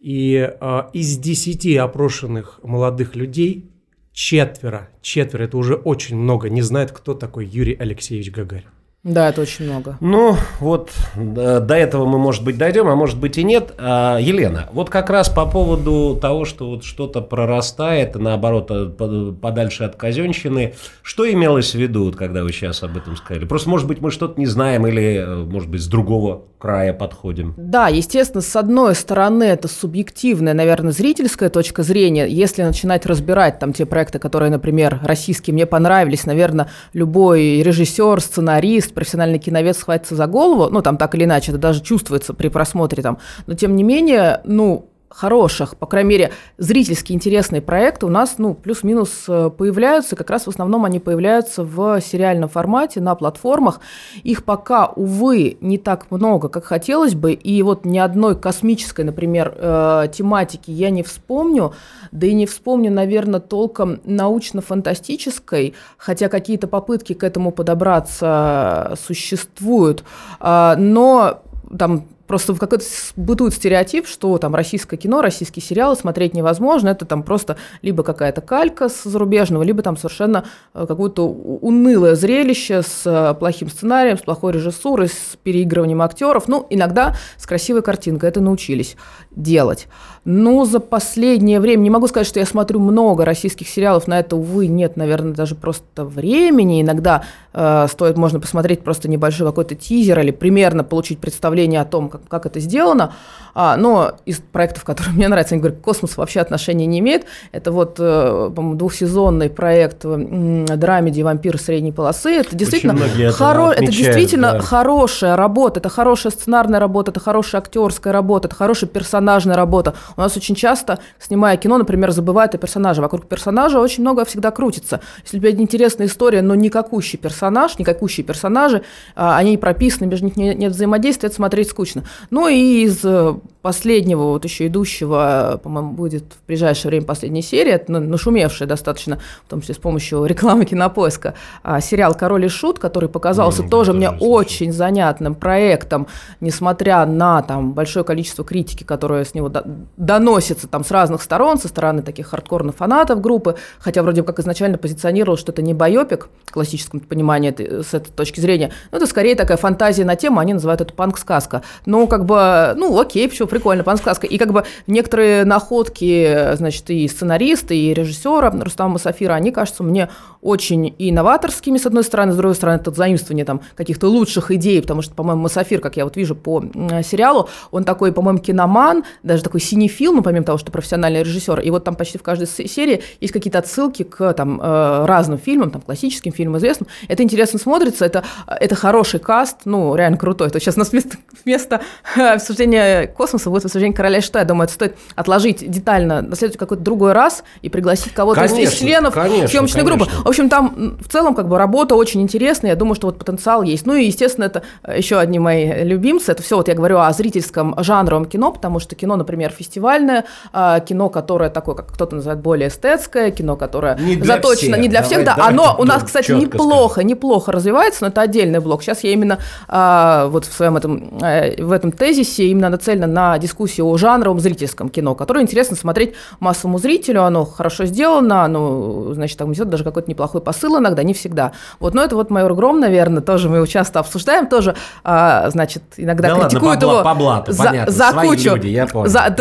И 0.00 0.34
э, 0.34 0.82
из 0.92 1.16
10 1.18 1.76
опрошенных 1.76 2.60
молодых 2.64 3.14
людей 3.14 3.70
четверо, 4.12 4.88
четверо, 5.00 5.44
это 5.44 5.56
уже 5.56 5.74
очень 5.74 6.16
много, 6.16 6.48
не 6.48 6.62
знают, 6.62 6.90
кто 6.90 7.14
такой 7.14 7.46
Юрий 7.46 7.76
Алексеевич 7.78 8.32
Гагарин. 8.32 8.70
Да, 9.04 9.28
это 9.28 9.42
очень 9.42 9.66
много. 9.66 9.96
Ну, 10.00 10.36
вот 10.58 10.90
до 11.14 11.74
этого 11.74 12.04
мы, 12.04 12.18
может 12.18 12.42
быть, 12.42 12.58
дойдем, 12.58 12.88
а 12.88 12.96
может 12.96 13.18
быть 13.18 13.38
и 13.38 13.44
нет. 13.44 13.72
А, 13.78 14.18
Елена, 14.18 14.68
вот 14.72 14.90
как 14.90 15.08
раз 15.08 15.28
по 15.28 15.46
поводу 15.46 16.18
того, 16.20 16.44
что 16.44 16.68
вот 16.68 16.82
что-то 16.82 17.20
прорастает, 17.20 18.16
наоборот, 18.16 18.66
э, 18.70 19.32
подальше 19.40 19.84
от 19.84 19.94
казенщины, 19.94 20.74
что 21.02 21.30
имелось 21.30 21.72
в 21.72 21.78
виду, 21.78 22.12
когда 22.12 22.42
вы 22.42 22.52
сейчас 22.52 22.82
об 22.82 22.96
этом 22.96 23.16
сказали? 23.16 23.44
Просто, 23.44 23.70
может 23.70 23.86
быть, 23.86 24.00
мы 24.00 24.10
что-то 24.10 24.38
не 24.38 24.46
знаем 24.46 24.84
или, 24.86 25.18
э, 25.18 25.44
может 25.44 25.70
быть, 25.70 25.80
с 25.80 25.86
другого 25.86 26.42
края 26.58 26.92
подходим? 26.92 27.54
Да, 27.56 27.88
естественно, 27.88 28.42
с 28.42 28.56
одной 28.56 28.94
стороны, 28.94 29.44
это 29.44 29.68
субъективная, 29.68 30.54
наверное, 30.54 30.92
зрительская 30.92 31.50
точка 31.50 31.82
зрения. 31.82 32.26
Если 32.26 32.62
начинать 32.62 33.06
разбирать 33.06 33.58
там 33.58 33.72
те 33.72 33.86
проекты, 33.86 34.18
которые, 34.18 34.50
например, 34.50 34.98
российские 35.02 35.54
мне 35.54 35.66
понравились, 35.66 36.26
наверное, 36.26 36.68
любой 36.92 37.62
режиссер, 37.62 38.20
сценарист, 38.20 38.87
профессиональный 38.92 39.38
киновец 39.38 39.78
схватится 39.78 40.14
за 40.14 40.26
голову, 40.26 40.70
ну, 40.70 40.82
там 40.82 40.96
так 40.96 41.14
или 41.14 41.24
иначе, 41.24 41.52
это 41.52 41.60
даже 41.60 41.82
чувствуется 41.82 42.34
при 42.34 42.48
просмотре 42.48 43.02
там, 43.02 43.18
но 43.46 43.54
тем 43.54 43.76
не 43.76 43.82
менее, 43.82 44.40
ну, 44.44 44.90
хороших, 45.08 45.76
по 45.76 45.86
крайней 45.86 46.10
мере, 46.10 46.32
зрительски 46.58 47.12
интересные 47.12 47.62
проекты 47.62 48.06
у 48.06 48.08
нас, 48.08 48.34
ну, 48.38 48.54
плюс-минус 48.54 49.24
э, 49.28 49.50
появляются. 49.56 50.16
Как 50.16 50.30
раз 50.30 50.46
в 50.46 50.50
основном 50.50 50.84
они 50.84 50.98
появляются 50.98 51.64
в 51.64 52.00
сериальном 52.00 52.48
формате 52.48 53.00
на 53.00 53.14
платформах. 53.14 53.80
Их 54.22 54.44
пока, 54.44 54.86
увы, 54.86 55.56
не 55.60 55.78
так 55.78 56.10
много, 56.10 56.48
как 56.48 56.64
хотелось 56.64 57.14
бы. 57.14 57.32
И 57.32 57.62
вот 57.62 57.84
ни 57.84 57.98
одной 57.98 58.38
космической, 58.38 59.04
например, 59.04 59.54
э, 59.56 60.08
тематики 60.12 60.70
я 60.70 60.90
не 60.90 61.02
вспомню. 61.02 61.72
Да 62.12 62.26
и 62.26 62.34
не 62.34 62.46
вспомню, 62.46 62.90
наверное, 62.90 63.40
толком 63.40 64.00
научно-фантастической, 64.04 65.74
хотя 65.96 66.28
какие-то 66.28 66.68
попытки 66.68 67.14
к 67.14 67.24
этому 67.24 67.50
подобраться 67.50 68.94
существуют. 69.06 70.04
А, 70.40 70.76
но 70.76 71.42
там 71.76 72.06
просто 72.28 72.54
какой-то 72.54 72.84
бытует 73.16 73.54
стереотип, 73.54 74.06
что 74.06 74.38
там 74.38 74.54
российское 74.54 74.96
кино, 74.96 75.22
российские 75.22 75.62
сериалы 75.62 75.96
смотреть 75.96 76.34
невозможно, 76.34 76.90
это 76.90 77.04
там 77.06 77.24
просто 77.24 77.56
либо 77.82 78.04
какая-то 78.04 78.40
калька 78.40 78.88
с 78.88 79.02
зарубежного, 79.02 79.64
либо 79.64 79.82
там 79.82 79.96
совершенно 79.96 80.44
э, 80.74 80.84
какое-то 80.86 81.26
унылое 81.26 82.14
зрелище 82.14 82.82
с 82.82 83.02
э, 83.04 83.34
плохим 83.34 83.68
сценарием, 83.68 84.18
с 84.18 84.20
плохой 84.20 84.52
режиссурой, 84.52 85.08
с 85.08 85.36
переигрыванием 85.42 86.02
актеров, 86.02 86.46
ну, 86.46 86.66
иногда 86.70 87.16
с 87.38 87.46
красивой 87.46 87.82
картинкой, 87.82 88.28
это 88.28 88.40
научились 88.40 88.96
делать. 89.38 89.88
Ну, 90.24 90.66
за 90.66 90.80
последнее 90.80 91.58
время, 91.58 91.80
не 91.80 91.90
могу 91.90 92.06
сказать, 92.06 92.26
что 92.26 92.38
я 92.38 92.44
смотрю 92.44 92.80
много 92.80 93.24
российских 93.24 93.66
сериалов, 93.66 94.06
на 94.08 94.18
это, 94.18 94.36
увы, 94.36 94.66
нет, 94.66 94.96
наверное, 94.96 95.32
даже 95.32 95.54
просто 95.54 96.04
времени. 96.04 96.82
Иногда 96.82 97.22
э, 97.54 97.86
стоит, 97.90 98.18
можно 98.18 98.38
посмотреть 98.38 98.80
просто 98.80 99.08
небольшой 99.08 99.46
какой-то 99.46 99.74
тизер 99.74 100.20
или 100.20 100.30
примерно 100.30 100.84
получить 100.84 101.18
представление 101.18 101.80
о 101.80 101.86
том, 101.86 102.10
как, 102.10 102.28
как 102.28 102.44
это 102.44 102.60
сделано. 102.60 103.14
А, 103.54 103.76
но 103.76 104.12
из 104.24 104.38
проектов, 104.38 104.84
которые 104.84 105.12
мне 105.16 105.28
нравятся, 105.28 105.54
они 105.54 105.62
говорят, 105.62 105.80
космос 105.80 106.16
вообще 106.16 106.40
отношения 106.40 106.86
не 106.86 106.98
имеет. 106.98 107.24
Это 107.52 107.72
вот, 107.72 107.96
э, 107.98 108.50
двухсезонный 108.54 109.48
проект 109.48 110.04
э, 110.04 110.66
драмеди 110.76 111.22
«Вампир 111.22 111.58
средней 111.58 111.92
полосы». 111.92 112.30
Это 112.32 112.54
действительно, 112.54 112.96
хоро... 113.32 113.70
это 113.70 113.86
действительно 113.86 114.52
да. 114.52 114.60
хорошая 114.60 115.36
работа, 115.36 115.80
это 115.80 115.88
хорошая 115.88 116.32
сценарная 116.32 116.80
работа, 116.80 117.12
это 117.12 117.20
хорошая 117.20 117.62
актерская 117.62 118.12
работа, 118.12 118.48
это 118.48 118.56
хорошая 118.56 118.90
персонажная 119.28 119.56
работа. 119.56 119.94
У 120.16 120.20
нас 120.20 120.36
очень 120.36 120.54
часто, 120.54 120.98
снимая 121.18 121.58
кино, 121.58 121.76
например, 121.76 122.12
забывают 122.12 122.54
о 122.54 122.58
персонаже. 122.58 123.02
Вокруг 123.02 123.26
персонажа 123.26 123.78
очень 123.78 124.02
много 124.02 124.24
всегда 124.24 124.50
крутится. 124.50 125.00
Если 125.22 125.36
у 125.36 125.40
тебя 125.40 125.50
интересная 125.50 126.06
история, 126.06 126.40
но 126.40 126.54
никакущий 126.54 127.18
персонаж, 127.18 127.78
никакущие 127.78 128.24
персонажи, 128.24 128.82
а, 129.14 129.36
они 129.36 129.58
прописаны, 129.58 130.06
между 130.06 130.26
них 130.26 130.36
нет 130.36 130.72
взаимодействия, 130.72 131.26
это 131.26 131.36
смотреть 131.36 131.68
скучно. 131.68 132.04
Ну 132.30 132.48
и 132.48 132.84
из 132.84 133.00
э, 133.04 133.34
последнего, 133.60 134.22
вот 134.22 134.44
еще 134.44 134.66
идущего, 134.68 135.60
по-моему, 135.62 135.92
будет 135.92 136.24
в 136.24 136.46
ближайшее 136.46 136.90
время 136.90 137.04
последняя 137.04 137.42
серия, 137.42 137.72
это 137.72 137.92
нашумевшая 137.92 138.66
достаточно, 138.66 139.18
в 139.44 139.50
том 139.50 139.60
числе 139.60 139.74
с 139.74 139.78
помощью 139.78 140.24
рекламы 140.24 140.64
кинопоиска, 140.64 141.34
а, 141.62 141.80
сериал 141.80 142.14
«Король 142.14 142.46
и 142.46 142.48
Шут», 142.48 142.78
который 142.78 143.10
показался 143.10 143.62
mm, 143.62 143.68
тоже 143.68 143.92
мне 143.92 144.08
очень 144.08 144.72
занятным 144.72 145.34
проектом, 145.34 146.06
несмотря 146.40 147.04
на 147.04 147.42
там 147.42 147.74
большое 147.74 148.04
количество 148.04 148.44
критики, 148.44 148.84
которое 148.84 149.07
с 149.10 149.34
него 149.34 149.50
доносится 149.96 150.68
там 150.68 150.84
с 150.84 150.90
разных 150.90 151.22
сторон, 151.22 151.58
со 151.58 151.68
стороны 151.68 152.02
таких 152.02 152.28
хардкорных 152.28 152.76
фанатов 152.76 153.20
группы, 153.20 153.56
хотя 153.78 154.02
вроде 154.02 154.22
как 154.22 154.38
изначально 154.38 154.78
позиционировал, 154.78 155.36
что 155.36 155.52
это 155.52 155.62
не 155.62 155.74
байопик 155.74 156.28
в 156.44 156.52
классическом 156.52 157.00
понимании 157.00 157.50
с 157.50 157.94
этой 157.94 158.12
точки 158.12 158.40
зрения, 158.40 158.72
но 158.90 158.98
это 158.98 159.06
скорее 159.06 159.34
такая 159.34 159.56
фантазия 159.56 160.04
на 160.04 160.16
тему, 160.16 160.40
они 160.40 160.54
называют 160.54 160.80
это 160.80 160.92
панк-сказка. 160.92 161.62
Но 161.86 162.06
как 162.06 162.24
бы, 162.24 162.74
ну 162.76 162.98
окей, 162.98 163.28
все 163.28 163.46
прикольно, 163.46 163.84
панк-сказка. 163.84 164.26
И 164.26 164.38
как 164.38 164.52
бы 164.52 164.64
некоторые 164.86 165.44
находки, 165.44 166.54
значит, 166.56 166.88
и 166.90 167.06
сценариста, 167.08 167.74
и 167.74 167.94
режиссера 167.94 168.50
Рустама 168.50 168.98
Сафира, 168.98 169.34
они 169.34 169.50
кажутся 169.50 169.82
мне 169.82 170.08
очень 170.40 170.94
и 170.98 171.12
новаторскими, 171.12 171.78
с 171.78 171.86
одной 171.86 172.04
стороны, 172.04 172.32
с 172.32 172.36
другой 172.36 172.54
стороны, 172.54 172.76
это 172.76 172.90
заимствование 172.90 173.44
там 173.44 173.60
каких-то 173.74 174.08
лучших 174.08 174.50
идей, 174.50 174.80
потому 174.80 175.02
что, 175.02 175.14
по-моему, 175.14 175.42
Масафир, 175.42 175.80
как 175.80 175.96
я 175.96 176.04
вот 176.04 176.16
вижу 176.16 176.36
по 176.36 176.62
сериалу, 177.02 177.48
он 177.70 177.84
такой, 177.84 178.12
по-моему, 178.12 178.38
киноман, 178.38 178.97
даже 179.22 179.42
такой 179.42 179.60
синефил, 179.60 180.12
ну, 180.12 180.22
помимо 180.22 180.44
того, 180.44 180.58
что 180.58 180.70
профессиональный 180.70 181.22
режиссер, 181.22 181.60
и 181.60 181.70
вот 181.70 181.84
там 181.84 181.94
почти 181.96 182.18
в 182.18 182.22
каждой 182.22 182.46
серии 182.46 183.02
есть 183.20 183.32
какие-то 183.32 183.58
отсылки 183.58 184.02
к 184.02 184.32
там 184.34 184.60
э, 184.60 185.06
разным 185.06 185.38
фильмам, 185.38 185.70
там 185.70 185.80
классическим 185.82 186.32
фильмам 186.32 186.58
известным. 186.58 186.88
Это 187.08 187.22
интересно 187.22 187.58
смотрится, 187.58 188.04
это, 188.04 188.24
это 188.46 188.74
хороший 188.74 189.20
каст, 189.20 189.58
ну, 189.64 189.94
реально 189.94 190.18
крутой. 190.18 190.50
То 190.50 190.60
сейчас 190.60 190.76
у 190.76 190.80
нас 190.80 190.92
вместо, 190.92 191.16
вместо 191.44 191.80
обсуждения 192.16 193.06
космоса 193.06 193.50
будет 193.50 193.64
обсуждение 193.64 193.96
короля 193.96 194.18
что 194.20 194.38
я 194.38 194.44
думаю, 194.44 194.64
это 194.64 194.74
стоит 194.74 194.96
отложить 195.14 195.68
детально 195.68 196.22
на 196.22 196.36
следующий 196.36 196.58
какой-то 196.58 196.82
другой 196.82 197.12
раз 197.12 197.44
и 197.62 197.68
пригласить 197.68 198.12
кого-то 198.12 198.44
из 198.44 198.72
членов 198.74 199.14
конечно, 199.14 199.48
съемочной 199.48 199.82
конечно. 199.82 200.06
группы. 200.06 200.22
В 200.24 200.28
общем, 200.28 200.48
там 200.48 200.98
в 201.00 201.08
целом 201.08 201.34
как 201.34 201.48
бы 201.48 201.58
работа 201.58 201.94
очень 201.94 202.22
интересная, 202.22 202.72
я 202.72 202.76
думаю, 202.76 202.94
что 202.94 203.08
вот 203.08 203.18
потенциал 203.18 203.62
есть. 203.62 203.86
Ну 203.86 203.94
и, 203.94 204.04
естественно, 204.04 204.44
это 204.44 204.62
еще 204.96 205.18
одни 205.18 205.38
мои 205.38 205.84
любимцы, 205.84 206.32
это 206.32 206.42
все 206.42 206.56
вот 206.56 206.68
я 206.68 206.74
говорю 206.74 206.98
о 206.98 207.12
зрительском 207.12 207.74
жанровом 207.78 208.24
кино, 208.26 208.52
потому 208.52 208.78
что 208.80 208.87
кино, 208.94 209.16
например, 209.16 209.50
фестивальное, 209.50 210.24
а, 210.52 210.80
кино, 210.80 211.08
которое 211.08 211.50
такое, 211.50 211.74
как 211.74 211.92
кто-то 211.92 212.16
называет, 212.16 212.40
более 212.40 212.68
эстетское, 212.68 213.30
кино, 213.30 213.56
которое 213.56 213.96
не 213.98 214.22
заточено 214.22 214.72
всех. 214.72 214.78
не 214.78 214.88
для 214.88 215.02
всех, 215.02 215.24
давай, 215.24 215.36
да, 215.36 215.48
оно 215.48 215.76
у 215.78 215.84
нас, 215.84 216.02
кстати, 216.02 216.32
неплохо, 216.32 216.94
скажем. 216.94 217.08
неплохо 217.08 217.52
развивается, 217.52 218.04
но 218.04 218.08
это 218.08 218.20
отдельный 218.20 218.60
блок. 218.60 218.82
Сейчас 218.82 219.04
я 219.04 219.12
именно 219.12 219.38
а, 219.68 220.26
вот 220.28 220.44
в 220.44 220.52
своем 220.52 220.76
этом, 220.76 221.18
э, 221.22 221.62
в 221.62 221.72
этом 221.72 221.92
тезисе 221.92 222.46
именно 222.46 222.68
нацелена 222.68 223.06
на 223.06 223.38
дискуссию 223.38 223.86
о 223.86 223.96
жанровом 223.96 224.40
зрительском 224.40 224.88
кино, 224.88 225.14
которое 225.14 225.42
интересно 225.42 225.76
смотреть 225.76 226.14
массовому 226.40 226.78
зрителю, 226.78 227.24
оно 227.24 227.44
хорошо 227.44 227.84
сделано, 227.84 228.44
оно, 228.44 229.14
значит, 229.14 229.38
там 229.38 229.50
несет 229.50 229.68
даже 229.68 229.84
какой-то 229.84 230.10
неплохой 230.10 230.40
посыл 230.40 230.78
иногда, 230.78 231.02
не 231.02 231.14
всегда. 231.14 231.52
Вот, 231.80 231.94
но 231.94 232.02
это 232.02 232.16
вот 232.16 232.30
«Майор 232.30 232.54
Гром», 232.54 232.80
наверное, 232.80 233.22
тоже 233.22 233.48
мы 233.48 233.56
его 233.56 233.66
часто 233.66 234.00
обсуждаем, 234.00 234.46
тоже, 234.46 234.74
а, 235.04 235.50
значит, 235.50 235.82
иногда 235.96 236.28
да 236.28 236.40
критикуют 236.40 236.82
ладно, 236.82 236.88
по, 236.88 236.92
его 236.92 237.02
по 237.02 237.14
блату, 237.14 237.52
за, 237.52 237.64
понятно, 237.64 237.92
за 237.92 238.12
кучу. 238.12 238.54
Люди, 238.54 238.68
я 238.78 238.86
понял. 238.86 239.08
За, 239.08 239.34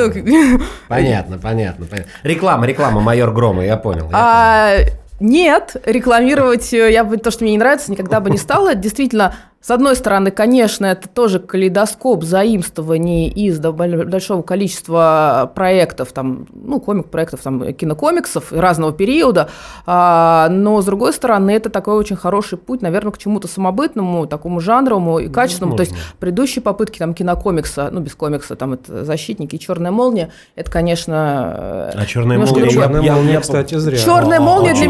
понятно, 0.88 1.38
понятно, 1.38 1.86
понятно. 1.86 2.12
Реклама, 2.24 2.66
реклама 2.66 3.02
«Майор 3.02 3.32
Грома», 3.32 3.64
я 3.64 3.78
понял. 3.78 4.10
Я 4.10 4.12
а, 4.14 4.76
понял. 4.78 4.92
Нет, 5.20 5.76
рекламировать 5.86 6.72
э, 6.74 6.92
я 6.92 7.04
бы 7.04 7.18
то, 7.18 7.32
что 7.32 7.44
мне 7.44 7.54
не 7.54 7.58
нравится, 7.58 7.92
никогда 7.92 8.20
бы 8.20 8.30
не 8.30 8.38
стала. 8.38 8.76
Действительно, 8.76 9.34
с 9.60 9.72
одной 9.72 9.96
стороны, 9.96 10.32
конечно, 10.32 10.86
это 10.86 11.10
тоже 11.10 11.40
калейдоскоп 11.40 12.24
заимствований 12.24 13.28
из 13.28 13.60
большого 13.60 14.42
количества 14.44 15.52
проектов, 15.56 16.12
там, 16.12 16.48
ну, 16.54 16.80
комик-проектов, 16.80 17.42
там, 17.42 17.74
кинокомиксов 17.74 18.54
разного 18.54 18.94
периода, 18.94 19.50
а, 19.86 20.48
но, 20.50 20.82
с 20.82 20.86
другой 20.86 21.12
стороны, 21.12 21.52
это 21.52 21.70
такой 21.70 21.96
очень 21.96 22.16
хороший 22.16 22.58
путь, 22.58 22.82
наверное, 22.82 23.12
к 23.12 23.18
чему-то 23.18 23.48
самобытному, 23.48 24.28
такому 24.28 24.60
жанровому 24.60 25.20
и 25.20 25.28
качественному. 25.28 25.76
Возможно. 25.76 25.96
То 25.96 26.02
есть 26.02 26.16
предыдущие 26.20 26.62
попытки 26.62 27.00
там 27.00 27.14
кинокомикса, 27.14 27.90
ну, 27.92 28.00
без 28.00 28.14
комикса, 28.14 28.56
там, 28.56 28.74
это 28.74 29.06
«Защитники» 29.06 29.56
и 29.56 29.60
«Черная 29.60 29.92
молния», 29.92 30.32
это, 30.56 30.72
конечно... 30.72 31.92
А 31.94 32.06
«Черная 32.06 32.38
молния», 32.38 32.70
«Черная 32.70 33.02
молния», 33.02 33.40
кстати, 33.40 33.76
зря. 33.76 33.98
«Черная 33.98 34.40
молния» 34.40 34.74
для 34.74 34.88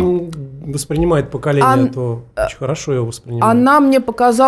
воспринимает 0.68 1.32
поколение, 1.32 1.90
а, 1.90 1.94
то 1.94 2.24
очень 2.36 2.58
хорошо 2.58 2.94
его 2.94 3.06
воспринимает. 3.06 3.52
Она 3.52 3.80
мне 3.80 4.00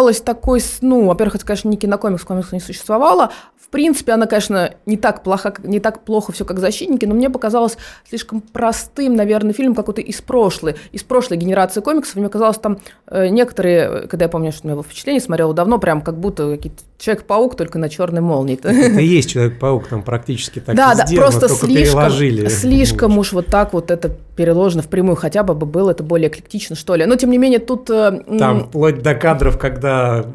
показалась 0.09 0.21
такой, 0.21 0.61
ну, 0.81 1.05
во-первых, 1.05 1.35
это, 1.35 1.45
конечно, 1.45 1.69
не 1.69 1.77
кинокомикс, 1.77 2.23
комикс 2.23 2.51
не 2.51 2.59
существовало. 2.59 3.31
В 3.69 3.71
принципе, 3.71 4.13
она, 4.13 4.25
конечно, 4.25 4.73
не 4.87 4.97
так 4.97 5.21
плохо, 5.21 5.53
не 5.63 5.79
так 5.79 6.03
плохо 6.03 6.31
все, 6.31 6.43
как 6.43 6.57
«Защитники», 6.57 7.05
но 7.05 7.13
мне 7.13 7.29
показалось 7.29 7.77
слишком 8.09 8.41
простым, 8.41 9.15
наверное, 9.15 9.53
фильм 9.53 9.75
какой-то 9.75 10.01
из 10.01 10.21
прошлой, 10.21 10.73
из 10.91 11.03
прошлой 11.03 11.37
генерации 11.37 11.79
комиксов. 11.79 12.15
Мне 12.15 12.29
казалось, 12.29 12.57
там 12.57 12.79
э, 13.05 13.27
некоторые, 13.27 14.07
когда 14.07 14.25
я 14.25 14.29
помню, 14.29 14.51
что 14.51 14.61
у 14.63 14.67
меня 14.69 14.75
было 14.75 14.83
впечатление, 14.83 15.21
смотрела 15.21 15.53
давно, 15.53 15.77
прям 15.77 16.01
как 16.01 16.17
будто 16.17 16.49
какие-то 16.49 16.81
Человек-паук 16.99 17.55
только 17.55 17.79
на 17.79 17.87
черной 17.87 18.19
молнии. 18.19 18.55
Это 18.55 18.71
и 18.71 19.05
есть 19.05 19.29
Человек-паук, 19.29 19.87
там 19.87 20.03
практически 20.03 20.59
так 20.59 20.75
да, 20.75 20.95
да, 20.95 21.05
просто 21.15 21.47
слишком, 21.47 22.11
слишком 22.49 23.17
уж 23.17 23.31
вот 23.31 23.45
так 23.45 23.71
вот 23.71 23.89
это 23.89 24.09
переложено 24.35 24.81
впрямую, 24.81 25.15
хотя 25.15 25.43
бы 25.43 25.53
было 25.53 25.91
это 25.91 26.03
более 26.03 26.27
эклектично, 26.27 26.75
что 26.75 26.95
ли. 26.95 27.05
Но, 27.05 27.15
тем 27.15 27.29
не 27.31 27.37
менее, 27.37 27.59
тут... 27.59 27.89
Э, 27.89 28.21
там 28.37 28.65
вплоть 28.65 29.01
до 29.01 29.15
кадров, 29.15 29.57
когда 29.57 30.25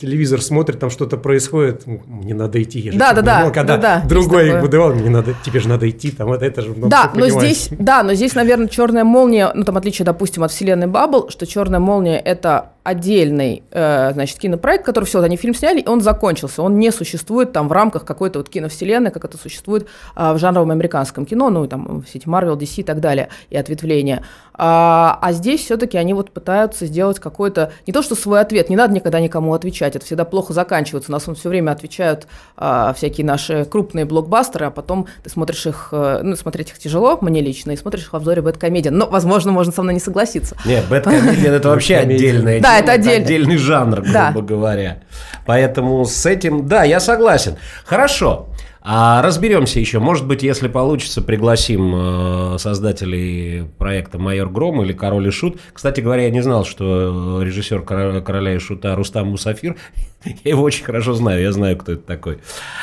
телевизор 0.00 0.40
смотрит, 0.40 0.78
там 0.78 0.88
что-то 0.88 1.18
происходит, 1.18 1.86
мне 1.86 2.34
надо 2.34 2.62
идти. 2.62 2.83
Я 2.92 2.98
да, 2.98 3.12
да, 3.12 3.22
да. 3.22 3.50
Когда 3.50 3.76
да, 3.76 4.00
да, 4.00 4.08
другой 4.08 4.60
выдавал, 4.60 4.94
мне 4.94 5.10
надо, 5.10 5.34
тебе 5.44 5.60
же 5.60 5.68
надо 5.68 5.88
идти, 5.88 6.10
там 6.10 6.32
это, 6.32 6.44
это 6.44 6.62
же... 6.62 6.74
Ну, 6.76 6.88
да, 6.88 7.10
но 7.14 7.28
здесь, 7.28 7.68
да, 7.70 8.02
но 8.02 8.14
здесь, 8.14 8.34
наверное, 8.34 8.68
черная 8.68 9.04
молния, 9.04 9.50
ну, 9.54 9.64
там, 9.64 9.76
отличие, 9.76 10.04
допустим, 10.04 10.42
от 10.42 10.50
вселенной 10.50 10.86
Баббл, 10.86 11.30
что 11.30 11.46
черная 11.46 11.80
молния— 11.80 12.18
это 12.24 12.73
отдельный, 12.84 13.62
э, 13.70 14.12
значит, 14.12 14.38
кинопроект, 14.38 14.84
который 14.84 15.04
все, 15.04 15.20
они 15.22 15.36
фильм 15.36 15.54
сняли, 15.54 15.80
и 15.80 15.88
он 15.88 16.02
закончился. 16.02 16.62
Он 16.62 16.78
не 16.78 16.92
существует 16.92 17.52
там 17.52 17.66
в 17.66 17.72
рамках 17.72 18.04
какой-то 18.04 18.38
вот 18.38 18.50
киновселенной, 18.50 19.10
как 19.10 19.24
это 19.24 19.38
существует 19.38 19.88
э, 20.14 20.32
в 20.34 20.38
жанровом 20.38 20.70
американском 20.70 21.24
кино, 21.24 21.48
ну, 21.48 21.66
там, 21.66 22.02
все 22.02 22.18
эти 22.18 22.28
Marvel, 22.28 22.58
DC 22.58 22.80
и 22.80 22.82
так 22.82 23.00
далее, 23.00 23.30
и 23.48 23.56
ответвления. 23.56 24.22
А, 24.52 25.18
а 25.20 25.32
здесь 25.32 25.62
все-таки 25.62 25.98
они 25.98 26.14
вот 26.14 26.30
пытаются 26.30 26.86
сделать 26.86 27.18
какой-то, 27.18 27.72
не 27.86 27.92
то 27.92 28.02
что 28.02 28.14
свой 28.14 28.40
ответ, 28.40 28.68
не 28.68 28.76
надо 28.76 28.94
никогда 28.94 29.18
никому 29.18 29.54
отвечать, 29.54 29.96
это 29.96 30.04
всегда 30.04 30.24
плохо 30.24 30.52
заканчивается. 30.52 31.10
У 31.10 31.12
нас 31.12 31.24
все 31.24 31.48
время 31.48 31.72
отвечают 31.72 32.28
а, 32.56 32.92
всякие 32.92 33.26
наши 33.26 33.64
крупные 33.64 34.04
блокбастеры, 34.04 34.66
а 34.66 34.70
потом 34.70 35.06
ты 35.22 35.30
смотришь 35.30 35.66
их, 35.66 35.88
э, 35.90 36.20
ну, 36.22 36.36
смотреть 36.36 36.70
их 36.70 36.78
тяжело, 36.78 37.18
мне 37.22 37.40
лично, 37.40 37.72
и 37.72 37.76
смотришь 37.76 38.02
их 38.02 38.12
в 38.12 38.16
обзоре 38.16 38.42
Бэткомедиан. 38.42 38.96
Но, 38.96 39.08
возможно, 39.08 39.52
можно 39.52 39.72
со 39.72 39.82
мной 39.82 39.94
не 39.94 40.00
согласиться. 40.00 40.56
Нет, 40.66 40.84
Бэткомедиан 40.90 41.54
это 41.54 41.70
вообще 41.70 41.96
отдельная 41.96 42.60
Да, 42.82 42.92
это 42.92 42.92
отдельный 43.22 43.56
жанр, 43.56 44.02
грубо 44.02 44.46
говоря. 44.46 44.98
Поэтому 45.46 46.04
с 46.04 46.26
этим, 46.26 46.66
да, 46.66 46.84
я 46.84 47.00
согласен. 47.00 47.56
Хорошо. 47.84 48.48
А 48.86 49.22
разберемся 49.22 49.80
еще. 49.80 49.98
Может 49.98 50.26
быть, 50.26 50.42
если 50.42 50.68
получится, 50.68 51.22
пригласим 51.22 51.94
э, 51.94 52.58
создателей 52.58 53.64
проекта 53.78 54.18
«Майор 54.18 54.50
Гром» 54.50 54.82
или 54.82 54.92
«Король 54.92 55.28
и 55.28 55.30
Шут». 55.30 55.58
Кстати 55.72 56.02
говоря, 56.02 56.24
я 56.24 56.30
не 56.30 56.42
знал, 56.42 56.66
что 56.66 57.40
э, 57.40 57.44
режиссер 57.46 57.80
«Короля 57.80 58.54
и 58.54 58.58
Шута» 58.58 58.94
Рустам 58.94 59.28
Мусафир. 59.28 59.76
Я 60.24 60.50
его 60.50 60.62
очень 60.62 60.84
хорошо 60.84 61.14
знаю, 61.14 61.42
я 61.42 61.52
знаю, 61.52 61.76
кто 61.76 61.92
это 61.92 62.02
такой. 62.02 62.38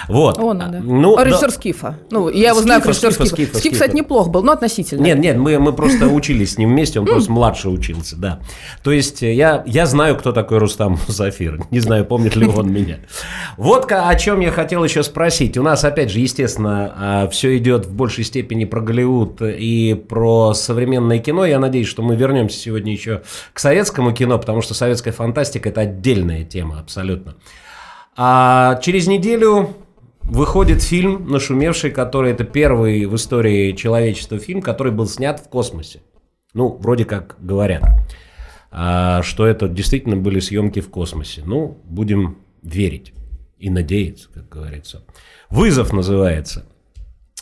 Вот. 0.07 0.37
Он, 0.37 0.59
да. 0.59 0.81
Ну, 0.83 1.17
а 1.17 1.23
режиссер 1.23 1.47
да. 1.49 1.53
Скифа. 1.53 1.99
Ну, 2.11 2.29
я 2.29 2.49
его 2.49 2.59
Скифа, 2.59 2.63
знаю, 2.63 2.81
режиссер 2.85 3.11
Скифа. 3.11 3.25
Скифа, 3.25 3.47
Скифа. 3.47 3.57
Скиф, 3.57 3.73
кстати, 3.73 3.95
неплох 3.95 4.29
был, 4.29 4.43
но 4.43 4.51
относительно. 4.51 5.03
Нет, 5.03 5.19
нет, 5.19 5.37
мы, 5.37 5.59
мы 5.59 5.73
просто 5.73 6.07
учились 6.07 6.53
с 6.53 6.57
ним 6.57 6.69
вместе, 6.69 6.99
он 6.99 7.05
просто 7.05 7.31
младше 7.31 7.69
учился, 7.69 8.15
да. 8.15 8.41
То 8.83 8.91
есть 8.91 9.23
э, 9.23 9.33
я, 9.33 9.63
я 9.65 9.85
знаю, 9.85 10.15
кто 10.17 10.31
такой 10.31 10.59
Рустам 10.59 10.99
Мусафир. 11.07 11.61
Не 11.71 11.79
знаю, 11.79 12.05
помнит 12.05 12.35
ли 12.35 12.47
он 12.47 12.71
меня. 12.71 12.99
Вот 13.57 13.91
о 13.91 14.15
чем 14.15 14.39
я 14.39 14.51
хотел 14.51 14.83
еще 14.83 15.03
спросить. 15.03 15.57
У 15.57 15.63
нас 15.63 15.83
опять 15.83 16.11
же, 16.11 16.19
естественно, 16.19 16.93
а, 16.97 17.27
все 17.29 17.57
идет 17.57 17.85
в 17.85 17.93
большей 17.93 18.23
степени 18.23 18.65
про 18.65 18.81
Голливуд 18.81 19.41
и 19.41 19.93
про 19.93 20.53
современное 20.53 21.19
кино. 21.19 21.45
Я 21.45 21.59
надеюсь, 21.59 21.87
что 21.87 22.01
мы 22.01 22.15
вернемся 22.15 22.57
сегодня 22.57 22.91
еще 22.91 23.21
к 23.53 23.59
советскому 23.59 24.13
кино, 24.13 24.37
потому 24.37 24.61
что 24.61 24.73
советская 24.73 25.13
фантастика– 25.13 25.69
это 25.69 25.81
отдельная 25.81 26.43
тема 26.43 26.79
абсолютно. 26.79 27.30
А 28.15 28.75
через 28.81 29.07
неделю 29.07 29.75
выходит 30.21 30.81
фильм, 30.81 31.29
нашумевший, 31.29 31.91
который 31.91 32.31
это 32.31 32.43
первый 32.43 33.05
в 33.05 33.15
истории 33.15 33.73
человечества 33.73 34.39
фильм, 34.39 34.61
который 34.61 34.91
был 34.91 35.07
снят 35.07 35.39
в 35.39 35.49
космосе. 35.49 36.01
Ну, 36.53 36.77
вроде 36.79 37.05
как 37.05 37.37
говорят, 37.39 37.83
а, 38.71 39.21
что 39.23 39.45
это 39.45 39.67
действительно 39.67 40.17
были 40.17 40.39
съемки 40.39 40.81
в 40.81 40.89
космосе. 40.89 41.43
Ну, 41.45 41.77
будем 41.85 42.37
верить 42.61 43.13
и 43.57 43.69
надеяться, 43.69 44.29
как 44.33 44.49
говорится. 44.49 45.03
«Вызов» 45.49 45.93
называется. 45.93 46.65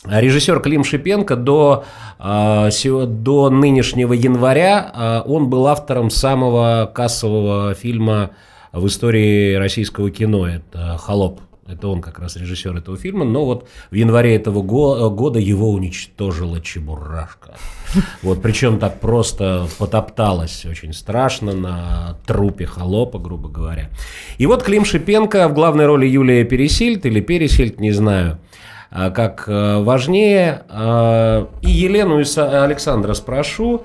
Режиссер 0.06 0.60
Клим 0.60 0.82
Шипенко 0.82 1.36
до, 1.36 1.84
а, 2.18 2.70
до 2.80 3.50
нынешнего 3.50 4.14
января 4.14 4.90
а, 4.94 5.22
он 5.26 5.50
был 5.50 5.66
автором 5.66 6.08
самого 6.08 6.90
кассового 6.92 7.74
фильма 7.74 8.30
в 8.72 8.86
истории 8.86 9.54
российского 9.54 10.10
кино. 10.10 10.46
Это 10.46 10.96
«Холоп». 10.98 11.40
Это 11.70 11.86
он 11.86 12.00
как 12.00 12.18
раз 12.18 12.36
режиссер 12.36 12.76
этого 12.76 12.96
фильма. 12.96 13.24
Но 13.24 13.44
вот 13.44 13.68
в 13.90 13.94
январе 13.94 14.34
этого 14.34 14.60
года 14.62 15.38
его 15.38 15.70
уничтожила 15.70 16.60
Чебурашка. 16.60 17.54
Вот, 18.22 18.42
причем 18.42 18.78
так 18.78 18.98
просто 18.98 19.68
потопталась 19.78 20.64
очень 20.64 20.92
страшно 20.92 21.52
на 21.52 22.16
трупе 22.26 22.66
холопа, 22.66 23.18
грубо 23.18 23.48
говоря. 23.48 23.88
И 24.38 24.46
вот 24.46 24.64
Клим 24.64 24.84
Шипенко 24.84 25.48
в 25.48 25.54
главной 25.54 25.86
роли 25.86 26.06
Юлия 26.06 26.44
Пересильд 26.44 27.06
или 27.06 27.20
Пересильд, 27.20 27.78
не 27.78 27.92
знаю, 27.92 28.38
а, 28.90 29.10
как 29.10 29.44
а, 29.46 29.80
важнее. 29.82 30.62
А, 30.68 31.48
и 31.62 31.70
Елену 31.70 32.20
и 32.20 32.24
Александра 32.40 33.14
спрошу, 33.14 33.84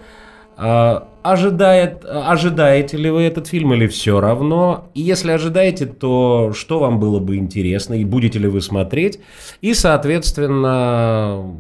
ожидает, 1.32 2.06
ожидаете 2.06 2.98
ли 2.98 3.10
вы 3.10 3.24
этот 3.24 3.48
фильм 3.48 3.74
или 3.74 3.88
все 3.88 4.20
равно? 4.20 4.92
И 4.94 5.02
если 5.02 5.32
ожидаете, 5.32 5.88
то 5.88 6.54
что 6.54 6.80
вам 6.80 7.00
было 7.00 7.20
бы 7.20 7.38
интересно 7.38 7.96
и 7.96 8.06
будете 8.06 8.38
ли 8.38 8.48
вы 8.48 8.62
смотреть? 8.62 9.20
И, 9.62 9.74
соответственно, 9.74 11.58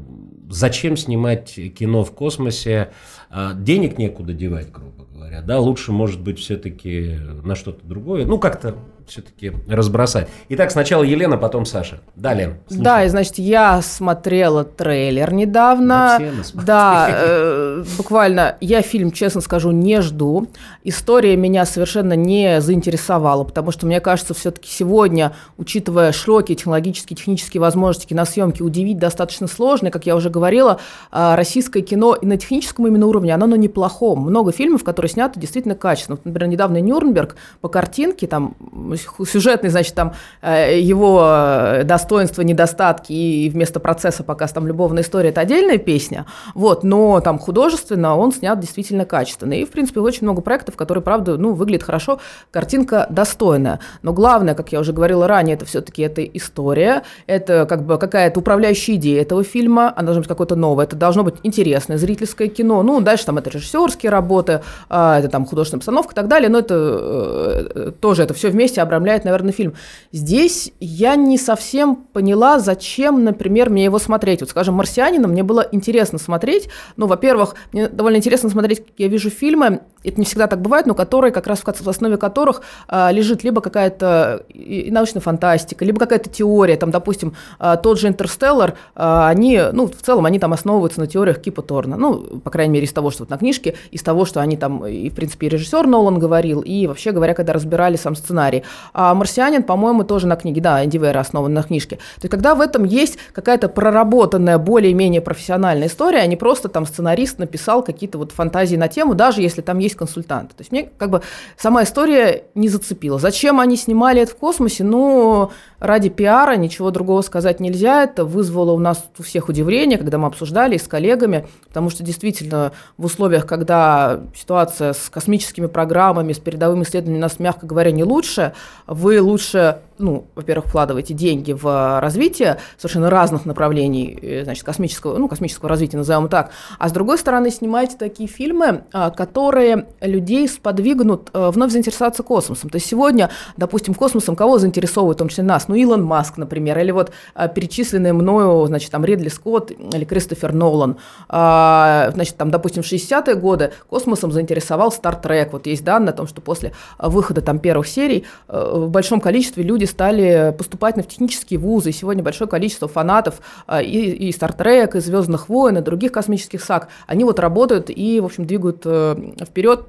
зачем 0.49 0.95
снимать 0.97 1.59
кино 1.75 2.03
в 2.03 2.11
космосе, 2.11 2.91
а, 3.31 3.53
денег 3.53 3.97
некуда 3.97 4.33
девать, 4.33 4.71
грубо 4.71 5.05
говоря, 5.11 5.41
да, 5.41 5.59
лучше, 5.59 5.91
может 5.91 6.21
быть, 6.21 6.37
все-таки 6.37 7.17
на 7.43 7.55
что-то 7.55 7.85
другое, 7.87 8.25
ну, 8.25 8.37
как-то 8.37 8.75
все-таки 9.07 9.53
разбросать. 9.67 10.27
Итак, 10.49 10.71
сначала 10.71 11.03
Елена, 11.03 11.37
потом 11.37 11.65
Саша. 11.65 11.99
Да, 12.15 12.33
Лен, 12.33 12.57
слушай. 12.67 12.81
Да, 12.81 13.03
и, 13.03 13.09
значит, 13.09 13.37
я 13.37 13.81
смотрела 13.81 14.63
трейлер 14.63 15.33
недавно. 15.33 16.19
Да, 16.53 16.63
да 16.63 17.07
э, 17.11 17.83
буквально, 17.97 18.57
я 18.61 18.81
фильм, 18.81 19.11
честно 19.11 19.41
скажу, 19.41 19.71
не 19.71 20.01
жду. 20.01 20.47
История 20.83 21.35
меня 21.35 21.65
совершенно 21.65 22.13
не 22.13 22.61
заинтересовала, 22.61 23.43
потому 23.43 23.71
что, 23.71 23.85
мне 23.85 23.99
кажется, 23.99 24.33
все-таки 24.33 24.69
сегодня, 24.69 25.33
учитывая 25.57 26.11
широкие 26.11 26.55
технологические, 26.55 27.17
технические 27.17 27.61
возможности 27.61 28.07
киносъемки, 28.07 28.61
удивить 28.61 28.97
достаточно 28.97 29.47
сложно. 29.47 29.91
Как 29.91 30.05
я 30.05 30.15
уже 30.15 30.29
говорила, 30.29 30.79
э, 31.11 31.35
российское 31.35 31.81
кино 31.81 32.15
и 32.15 32.25
на 32.25 32.37
техническом 32.37 32.87
именно 32.87 33.07
уровне, 33.07 33.33
оно 33.33 33.47
на 33.47 33.55
неплохом. 33.55 34.19
Много 34.19 34.51
фильмов, 34.51 34.83
которые 34.83 35.09
сняты 35.09 35.39
действительно 35.39 35.75
качественно. 35.75 36.17
Например, 36.23 36.49
недавно 36.49 36.81
Нюрнберг 36.81 37.35
по 37.61 37.69
картинке, 37.69 38.27
там 38.27 38.55
сюжетный, 38.97 39.69
значит, 39.69 39.95
там 39.95 40.13
э, 40.41 40.79
его 40.79 41.21
э, 41.23 41.83
достоинства, 41.83 42.41
недостатки 42.41 43.13
и 43.13 43.49
вместо 43.49 43.79
процесса 43.79 44.23
показ 44.23 44.51
там 44.51 44.67
любовная 44.67 45.03
история– 45.03 45.29
это 45.31 45.41
отдельная 45.41 45.77
песня, 45.77 46.25
вот, 46.53 46.83
но 46.83 47.19
там 47.19 47.39
художественно 47.39 48.15
он 48.17 48.31
снят 48.31 48.59
действительно 48.59 49.05
качественно. 49.05 49.53
И, 49.53 49.65
в 49.65 49.71
принципе, 49.71 49.99
очень 49.99 50.23
много 50.23 50.41
проектов, 50.41 50.75
которые, 50.75 51.03
правда, 51.03 51.37
ну, 51.37 51.53
выглядят 51.53 51.83
хорошо, 51.83 52.19
картинка 52.51 53.07
достойная. 53.09 53.79
Но 54.01 54.13
главное, 54.13 54.55
как 54.55 54.71
я 54.71 54.79
уже 54.79 54.93
говорила 54.93 55.27
ранее, 55.27 55.55
это 55.55 55.65
все-таки 55.65 56.01
эта 56.01 56.23
история, 56.23 57.03
это 57.27 57.65
как 57.65 57.85
бы 57.85 57.97
какая-то 57.97 58.39
управляющая 58.39 58.95
идея 58.95 59.21
этого 59.21 59.43
фильма, 59.43 59.93
она 59.95 60.05
должна 60.05 60.21
быть 60.21 60.27
какое-то 60.27 60.55
новое, 60.55 60.85
это 60.85 60.95
должно 60.95 61.23
быть 61.23 61.35
интересное 61.43 61.97
зрительское 61.97 62.47
кино, 62.47 62.83
ну, 62.83 63.01
дальше 63.01 63.25
там 63.25 63.37
это 63.37 63.49
режиссерские 63.49 64.09
работы, 64.09 64.61
а, 64.89 65.19
это 65.19 65.29
там 65.29 65.45
художественная 65.45 65.79
обстановка 65.79 66.13
и 66.13 66.15
так 66.15 66.27
далее, 66.27 66.49
но 66.49 66.59
это 66.59 66.75
э, 66.75 67.91
тоже 67.99 68.23
это 68.23 68.33
все 68.33 68.49
вместе 68.49 68.81
обрамляет, 68.85 69.25
наверное, 69.25 69.51
фильм. 69.51 69.73
Здесь 70.11 70.71
я 70.79 71.15
не 71.15 71.37
совсем 71.37 71.95
поняла, 71.95 72.59
зачем, 72.59 73.23
например, 73.23 73.69
мне 73.69 73.83
его 73.83 73.99
смотреть. 73.99 74.41
Вот, 74.41 74.49
скажем, 74.49 74.75
«Марсианина» 74.75 75.27
мне 75.27 75.43
было 75.43 75.67
интересно 75.71 76.19
смотреть. 76.19 76.69
Ну, 76.97 77.07
во-первых, 77.07 77.55
мне 77.71 77.87
довольно 77.87 78.17
интересно 78.17 78.49
смотреть, 78.49 78.85
как 78.85 78.93
я 78.97 79.07
вижу 79.07 79.29
фильмы, 79.29 79.81
это 80.03 80.19
не 80.19 80.25
всегда 80.25 80.47
так 80.47 80.61
бывает, 80.61 80.85
но 80.85 80.93
которые 80.93 81.31
как 81.31 81.47
раз 81.47 81.61
в 81.65 81.89
основе 81.89 82.17
которых 82.17 82.61
а, 82.87 83.11
лежит 83.11 83.43
либо 83.43 83.61
какая-то 83.61 84.45
и 84.49 84.89
научная 84.91 85.21
фантастика, 85.21 85.83
либо 85.83 85.99
какая-то 85.99 86.29
теория, 86.29 86.77
там, 86.77 86.91
допустим, 86.91 87.33
а, 87.59 87.75
тот 87.77 87.99
же 87.99 88.07
«Интерстеллар», 88.07 88.75
а, 88.95 89.27
они, 89.29 89.59
ну, 89.71 89.87
в 89.87 90.01
целом, 90.01 90.25
они 90.25 90.39
там 90.39 90.53
основываются 90.53 90.99
на 90.99 91.07
теориях 91.07 91.41
Кипа 91.41 91.61
Торна, 91.61 91.97
ну, 91.97 92.39
по 92.39 92.51
крайней 92.51 92.73
мере, 92.73 92.85
из 92.85 92.93
того, 92.93 93.09
что 93.11 93.23
вот 93.23 93.29
на 93.29 93.37
книжке, 93.37 93.75
из 93.91 94.03
того, 94.03 94.25
что 94.25 94.41
они 94.41 94.57
там, 94.57 94.85
и, 94.85 95.09
в 95.09 95.15
принципе, 95.15 95.47
и 95.47 95.49
режиссер 95.49 95.87
Нолан 95.87 96.19
говорил, 96.19 96.61
и 96.61 96.87
вообще 96.87 97.11
говоря, 97.11 97.33
когда 97.33 97.53
разбирали 97.53 97.95
сам 97.95 98.15
сценарий. 98.15 98.63
А 98.93 99.13
«Марсианин», 99.13 99.63
по-моему, 99.63 100.03
тоже 100.03 100.27
на 100.27 100.35
книге, 100.35 100.61
да, 100.61 100.83
Энди 100.83 100.97
основан 100.97 101.53
на 101.53 101.63
книжке. 101.63 101.97
То 101.97 102.23
есть, 102.23 102.31
когда 102.31 102.55
в 102.55 102.61
этом 102.61 102.83
есть 102.83 103.17
какая-то 103.33 103.69
проработанная, 103.69 104.57
более-менее 104.57 105.21
профессиональная 105.21 105.87
история, 105.87 106.19
а 106.19 106.25
не 106.25 106.35
просто 106.35 106.69
там 106.69 106.85
сценарист 106.85 107.39
написал 107.39 107.83
какие-то 107.83 108.17
вот 108.17 108.31
фантазии 108.31 108.75
на 108.75 108.87
тему, 108.87 109.13
даже 109.13 109.41
если 109.41 109.61
там 109.61 109.79
есть 109.79 109.95
консультанты. 109.95 110.55
То 110.55 110.61
есть, 110.61 110.71
мне 110.71 110.89
как 110.97 111.09
бы 111.09 111.21
сама 111.57 111.83
история 111.83 112.43
не 112.55 112.69
зацепила. 112.69 113.19
Зачем 113.19 113.59
они 113.59 113.77
снимали 113.77 114.21
это 114.21 114.31
в 114.31 114.35
космосе? 114.37 114.83
Ну, 114.83 115.51
ради 115.79 116.09
пиара, 116.09 116.55
ничего 116.55 116.91
другого 116.91 117.21
сказать 117.21 117.59
нельзя. 117.59 118.03
Это 118.03 118.25
вызвало 118.25 118.71
у 118.71 118.79
нас 118.79 119.05
у 119.17 119.23
всех 119.23 119.49
удивление, 119.49 119.97
когда 119.97 120.17
мы 120.17 120.27
обсуждали 120.27 120.77
с 120.77 120.87
коллегами, 120.87 121.47
потому 121.67 121.89
что 121.89 122.03
действительно 122.03 122.71
в 122.97 123.05
условиях, 123.05 123.45
когда 123.45 124.21
ситуация 124.35 124.93
с 124.93 125.09
космическими 125.09 125.67
программами, 125.67 126.33
с 126.33 126.39
передовыми 126.39 126.83
исследованиями 126.83 127.21
у 127.21 127.23
нас, 127.23 127.39
мягко 127.39 127.65
говоря, 127.65 127.91
не 127.91 128.03
лучше, 128.03 128.53
вы 128.87 129.21
лучше 129.21 129.79
ну, 129.97 130.27
во-первых, 130.35 130.67
вкладываете 130.67 131.13
деньги 131.13 131.53
в 131.53 131.99
развитие 132.01 132.57
совершенно 132.77 133.09
разных 133.09 133.45
направлений, 133.45 134.17
э, 134.21 134.43
значит, 134.43 134.63
космического, 134.63 135.17
ну, 135.17 135.27
космического 135.27 135.69
развития, 135.69 135.97
назовем 135.97 136.27
так, 136.29 136.51
а 136.79 136.89
с 136.89 136.91
другой 136.91 137.17
стороны, 137.17 137.49
снимаете 137.49 137.95
такие 137.97 138.27
фильмы, 138.27 138.83
а, 138.91 139.09
которые 139.09 139.87
людей 140.01 140.47
сподвигнут 140.47 141.29
э, 141.33 141.49
вновь 141.51 141.71
заинтересоваться 141.71 142.23
космосом. 142.23 142.69
То 142.69 142.75
есть 142.75 142.87
сегодня, 142.87 143.29
допустим, 143.57 143.93
космосом 143.93 144.35
кого 144.35 144.57
заинтересовывает, 144.57 145.17
в 145.17 145.19
том 145.19 145.29
числе 145.29 145.43
нас? 145.43 145.67
Ну, 145.67 145.75
Илон 145.75 146.03
Маск, 146.03 146.37
например, 146.37 146.77
или 146.79 146.91
вот 146.91 147.11
а, 147.33 147.47
перечисленные 147.47 148.13
мною, 148.13 148.65
значит, 148.67 148.91
там, 148.91 149.05
Ридли 149.05 149.29
Скотт 149.29 149.71
или 149.71 150.05
Кристофер 150.05 150.53
Нолан. 150.53 150.97
А, 151.29 152.11
значит, 152.13 152.35
там, 152.35 152.51
допустим, 152.51 152.83
в 152.83 152.85
60-е 152.85 153.35
годы 153.35 153.71
космосом 153.89 154.31
заинтересовал 154.31 154.89
Star 154.89 155.49
Вот 155.51 155.67
есть 155.67 155.83
данные 155.83 156.09
о 156.11 156.13
том, 156.13 156.27
что 156.27 156.41
после 156.41 156.73
выхода 156.99 157.41
там 157.41 157.59
первых 157.59 157.87
серий 157.87 158.25
э, 158.47 158.71
в 158.73 158.89
большом 158.89 159.21
количестве 159.21 159.63
люди 159.63 159.84
люди 159.85 159.91
стали 159.91 160.53
поступать 160.57 160.97
на 160.97 161.03
технические 161.03 161.59
вузы, 161.59 161.91
сегодня 161.91 162.23
большое 162.23 162.49
количество 162.49 162.87
фанатов 162.87 163.41
а, 163.67 163.81
и, 163.81 164.11
и 164.11 164.29
Star 164.31 164.55
Trek, 164.55 164.97
и 164.97 164.99
Звездных 164.99 165.49
войн, 165.49 165.77
и 165.77 165.81
других 165.81 166.11
космических 166.11 166.63
саг, 166.63 166.89
они 167.07 167.23
вот 167.23 167.39
работают 167.39 167.89
и, 167.89 168.19
в 168.19 168.25
общем, 168.25 168.45
двигают 168.45 168.81
э, 168.85 169.15
вперед 169.47 169.87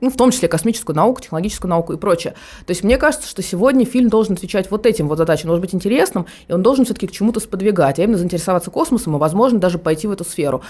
ну, 0.00 0.10
в 0.10 0.16
том 0.16 0.30
числе 0.30 0.46
космическую 0.46 0.94
науку, 0.94 1.20
технологическую 1.20 1.68
науку 1.68 1.92
и 1.92 1.96
прочее. 1.96 2.34
То 2.66 2.70
есть 2.70 2.84
мне 2.84 2.98
кажется, 2.98 3.28
что 3.28 3.42
сегодня 3.42 3.84
фильм 3.84 4.08
должен 4.08 4.34
отвечать 4.34 4.70
вот 4.70 4.86
этим 4.86 5.08
вот 5.08 5.18
задачам, 5.18 5.46
он 5.46 5.48
должен 5.48 5.62
быть 5.62 5.74
интересным, 5.74 6.26
и 6.46 6.52
он 6.52 6.62
должен 6.62 6.84
все-таки 6.84 7.08
к 7.08 7.12
чему-то 7.12 7.40
сподвигать, 7.40 7.98
а 7.98 8.02
именно 8.04 8.18
заинтересоваться 8.18 8.70
космосом 8.70 9.16
и, 9.16 9.18
возможно, 9.18 9.58
даже 9.58 9.78
пойти 9.78 10.06
в 10.06 10.12
эту 10.12 10.24
сферу. 10.24 10.62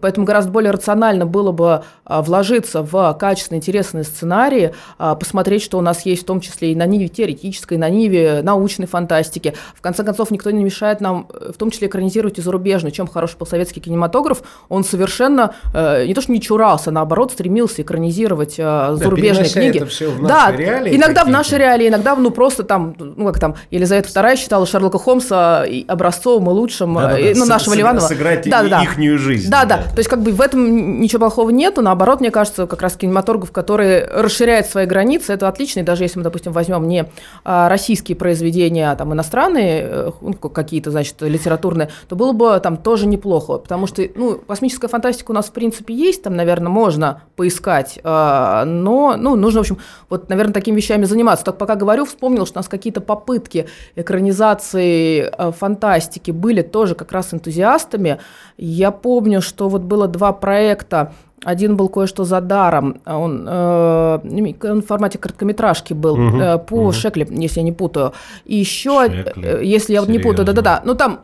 Поэтому 0.00 0.26
гораздо 0.26 0.50
более 0.50 0.70
рационально 0.70 1.26
было 1.26 1.52
бы 1.52 1.82
а, 2.04 2.22
вложиться 2.22 2.82
в 2.82 3.16
качественные, 3.18 3.58
интересные 3.58 4.04
сценарии, 4.04 4.74
а, 4.98 5.14
посмотреть, 5.14 5.62
что 5.62 5.78
у 5.78 5.80
нас 5.80 6.04
есть 6.06 6.22
в 6.22 6.26
том 6.26 6.40
числе 6.40 6.72
и 6.72 6.74
на 6.74 6.86
ниве 6.86 7.08
теоретической, 7.08 7.76
и 7.76 7.80
на 7.80 7.88
ниве 7.88 8.40
научной 8.42 8.86
фантастики. 8.86 9.54
В 9.74 9.80
конце 9.80 10.04
концов, 10.04 10.30
никто 10.30 10.50
не 10.50 10.64
мешает 10.64 11.00
нам 11.00 11.26
в 11.28 11.54
том 11.54 11.70
числе 11.70 11.88
экранизировать 11.88 12.38
и 12.38 12.42
зарубежную. 12.42 12.92
Чем 12.92 13.06
хорош 13.06 13.36
был 13.36 13.46
советский 13.46 13.80
кинематограф, 13.80 14.42
он 14.68 14.84
совершенно 14.84 15.54
э, 15.74 16.06
не 16.06 16.14
то 16.14 16.20
что 16.20 16.32
не 16.32 16.40
чурался, 16.40 16.90
а 16.90 16.92
наоборот 16.92 17.32
стремился 17.32 17.82
экранизировать 17.82 18.56
э, 18.58 18.94
зарубежные 18.94 19.48
да, 19.48 19.60
книги. 19.60 19.76
Это 19.78 19.86
все 19.86 20.10
в 20.10 20.26
да, 20.26 20.52
реалии 20.52 20.96
иногда 20.96 21.24
в 21.24 21.28
нашей 21.28 21.58
реалии, 21.58 21.88
иногда 21.88 22.14
ну 22.14 22.30
просто 22.30 22.62
там, 22.62 22.94
ну 22.98 23.26
как 23.26 23.38
там, 23.38 23.56
Елизавета 23.70 24.08
II 24.08 24.36
считала 24.36 24.66
Шерлока 24.66 24.98
Холмса 24.98 25.64
образцовым 25.88 26.50
и 26.50 26.52
лучшим, 26.52 26.94
да, 26.94 27.08
да, 27.08 27.18
э, 27.18 27.34
ну 27.34 27.46
нашего 27.46 27.74
Ливанова. 27.74 28.06
Сыграть 28.06 28.48
да, 28.48 28.62
да, 28.62 28.82
ихнюю 28.82 29.18
жизнь. 29.18 29.50
Да, 29.50 29.61
да, 29.64 29.76
да, 29.76 29.82
то 29.82 29.98
есть 29.98 30.08
как 30.08 30.22
бы 30.22 30.32
в 30.32 30.40
этом 30.40 31.00
ничего 31.00 31.20
плохого 31.20 31.50
нету, 31.50 31.82
наоборот, 31.82 32.20
мне 32.20 32.30
кажется, 32.30 32.66
как 32.66 32.82
раз 32.82 32.96
кинематограф, 32.96 33.52
который 33.52 34.04
расширяет 34.06 34.66
свои 34.66 34.86
границы, 34.86 35.32
это 35.32 35.48
отлично, 35.48 35.80
и 35.80 35.82
даже 35.82 36.04
если 36.04 36.18
мы, 36.18 36.24
допустим, 36.24 36.52
возьмем 36.52 36.86
не 36.88 37.06
а, 37.44 37.68
российские 37.68 38.16
произведения, 38.16 38.90
а 38.90 38.96
там 38.96 39.12
иностранные, 39.12 39.82
э, 39.82 40.10
ну, 40.20 40.34
какие-то, 40.34 40.90
значит, 40.90 41.16
литературные, 41.20 41.90
то 42.08 42.16
было 42.16 42.32
бы 42.32 42.58
там 42.60 42.76
тоже 42.76 43.06
неплохо, 43.06 43.58
потому 43.58 43.86
что, 43.86 44.02
ну, 44.14 44.38
космическая 44.38 44.88
фантастика 44.88 45.30
у 45.30 45.34
нас, 45.34 45.46
в 45.46 45.52
принципе, 45.52 45.94
есть, 45.94 46.22
там, 46.22 46.36
наверное, 46.36 46.68
можно 46.68 47.22
поискать, 47.36 47.98
а, 48.04 48.64
но 48.64 49.16
ну, 49.16 49.36
нужно, 49.36 49.60
в 49.60 49.62
общем, 49.62 49.78
вот, 50.08 50.28
наверное, 50.28 50.54
такими 50.54 50.76
вещами 50.76 51.04
заниматься. 51.04 51.44
Так 51.44 51.58
пока 51.58 51.74
говорю, 51.74 52.04
вспомнил, 52.04 52.46
что 52.46 52.58
у 52.58 52.60
нас 52.60 52.68
какие-то 52.68 53.00
попытки 53.00 53.66
экранизации 53.96 55.30
э, 55.36 55.52
фантастики 55.52 56.30
были 56.30 56.62
тоже 56.62 56.94
как 56.94 57.12
раз 57.12 57.32
энтузиастами. 57.32 58.18
Я 58.56 58.90
помню, 58.90 59.40
что 59.40 59.51
вот 59.58 59.82
было 59.82 60.08
два 60.08 60.32
проекта. 60.32 61.12
Один 61.44 61.76
был 61.76 61.88
кое-что 61.88 62.24
за 62.24 62.40
даром, 62.40 63.00
он, 63.04 63.46
э, 63.48 64.18
он 64.62 64.80
в 64.80 64.86
формате 64.86 65.18
короткометражки 65.18 65.92
был 65.92 66.14
угу, 66.14 66.38
по 66.68 66.74
угу. 66.74 66.92
Шекли, 66.92 67.26
если 67.30 67.60
я 67.60 67.64
не 67.64 67.72
путаю. 67.72 68.12
И 68.44 68.54
еще, 68.54 69.08
э, 69.08 69.60
если 69.64 69.92
я 69.94 70.00
вот 70.02 70.08
не 70.08 70.20
путаю, 70.20 70.46
да-да-да, 70.46 70.82
ну 70.84 70.94
там 70.94 71.20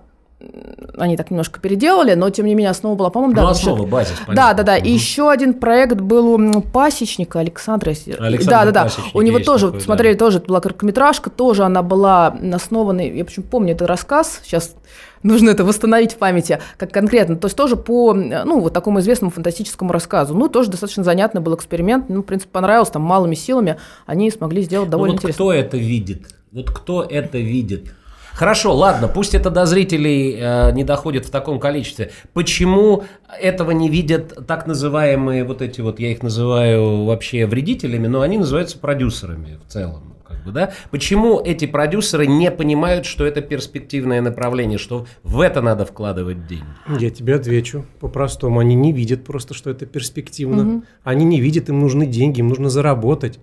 они 0.96 1.16
так 1.16 1.30
немножко 1.30 1.60
переделали, 1.60 2.14
но 2.14 2.30
тем 2.30 2.46
не 2.46 2.54
менее 2.54 2.70
основа 2.70 2.94
была, 2.94 3.10
по-моему, 3.10 3.34
да. 3.34 3.42
Ну, 3.42 3.48
основа, 3.48 3.86
базис, 3.86 4.12
понятно. 4.24 4.34
Да, 4.34 4.54
да, 4.54 4.62
да. 4.62 4.76
Угу. 4.76 4.86
И 4.86 4.90
еще 4.90 5.30
один 5.30 5.54
проект 5.54 5.96
был 5.96 6.34
у 6.34 6.60
пасечника 6.62 7.40
Александра. 7.40 7.90
Александр 7.90 8.46
да, 8.46 8.64
да, 8.64 8.84
да. 8.84 8.90
У 9.14 9.22
него 9.22 9.40
тоже, 9.40 9.66
такой, 9.66 9.80
смотрели, 9.80 10.12
да. 10.14 10.18
тоже 10.18 10.38
была 10.38 10.60
короткометражка, 10.60 11.30
тоже 11.30 11.64
она 11.64 11.82
была 11.82 12.36
основана, 12.52 13.00
я 13.00 13.24
почему 13.24 13.46
помню 13.46 13.74
этот 13.74 13.88
рассказ, 13.88 14.40
сейчас 14.44 14.76
нужно 15.24 15.50
это 15.50 15.64
восстановить 15.64 16.12
в 16.12 16.16
памяти, 16.18 16.60
как 16.76 16.92
конкретно, 16.92 17.34
то 17.34 17.46
есть 17.46 17.56
тоже 17.56 17.74
по, 17.76 18.14
ну, 18.14 18.60
вот 18.60 18.72
такому 18.72 19.00
известному 19.00 19.32
фантастическому 19.32 19.92
рассказу. 19.92 20.34
Ну, 20.34 20.48
тоже 20.48 20.70
достаточно 20.70 21.02
занятный 21.02 21.40
был 21.40 21.56
эксперимент, 21.56 22.08
ну, 22.08 22.22
в 22.22 22.24
принципе, 22.24 22.52
понравился, 22.52 22.92
там 22.92 23.02
малыми 23.02 23.34
силами 23.34 23.76
они 24.06 24.30
смогли 24.30 24.62
сделать 24.62 24.88
довольно 24.88 25.14
ну, 25.14 25.16
вот 25.16 25.24
интересно. 25.24 25.44
кто 25.44 25.52
это 25.52 25.76
видит? 25.76 26.28
Вот 26.52 26.70
кто 26.70 27.02
это 27.02 27.38
видит? 27.38 27.92
Хорошо, 28.38 28.72
ладно, 28.72 29.08
пусть 29.08 29.34
это 29.34 29.50
до 29.50 29.66
зрителей 29.66 30.36
э, 30.38 30.70
не 30.70 30.84
доходит 30.84 31.26
в 31.26 31.30
таком 31.30 31.58
количестве. 31.58 32.12
Почему 32.34 33.02
этого 33.40 33.72
не 33.72 33.88
видят 33.88 34.46
так 34.46 34.68
называемые 34.68 35.42
вот 35.42 35.60
эти 35.60 35.80
вот, 35.80 35.98
я 35.98 36.12
их 36.12 36.22
называю 36.22 37.04
вообще 37.04 37.46
вредителями, 37.46 38.06
но 38.06 38.20
они 38.20 38.38
называются 38.38 38.78
продюсерами 38.78 39.58
в 39.66 39.72
целом 39.72 40.14
Как 40.24 40.44
бы, 40.44 40.52
да? 40.52 40.70
Почему 40.92 41.40
эти 41.40 41.66
продюсеры 41.66 42.28
не 42.28 42.52
понимают, 42.52 43.06
что 43.06 43.26
это 43.26 43.40
перспективное 43.40 44.20
направление, 44.20 44.78
что 44.78 45.08
в 45.24 45.40
это 45.40 45.60
надо 45.60 45.84
вкладывать 45.84 46.46
деньги? 46.46 46.64
Я 47.00 47.10
тебе 47.10 47.34
отвечу 47.34 47.86
по-простому. 47.98 48.60
Они 48.60 48.76
не 48.76 48.92
видят 48.92 49.24
просто, 49.24 49.52
что 49.52 49.68
это 49.68 49.84
перспективно. 49.84 50.62
Угу. 50.62 50.82
Они 51.02 51.24
не 51.24 51.40
видят, 51.40 51.70
им 51.70 51.80
нужны 51.80 52.06
деньги, 52.06 52.38
им 52.38 52.46
нужно 52.46 52.70
заработать. 52.70 53.40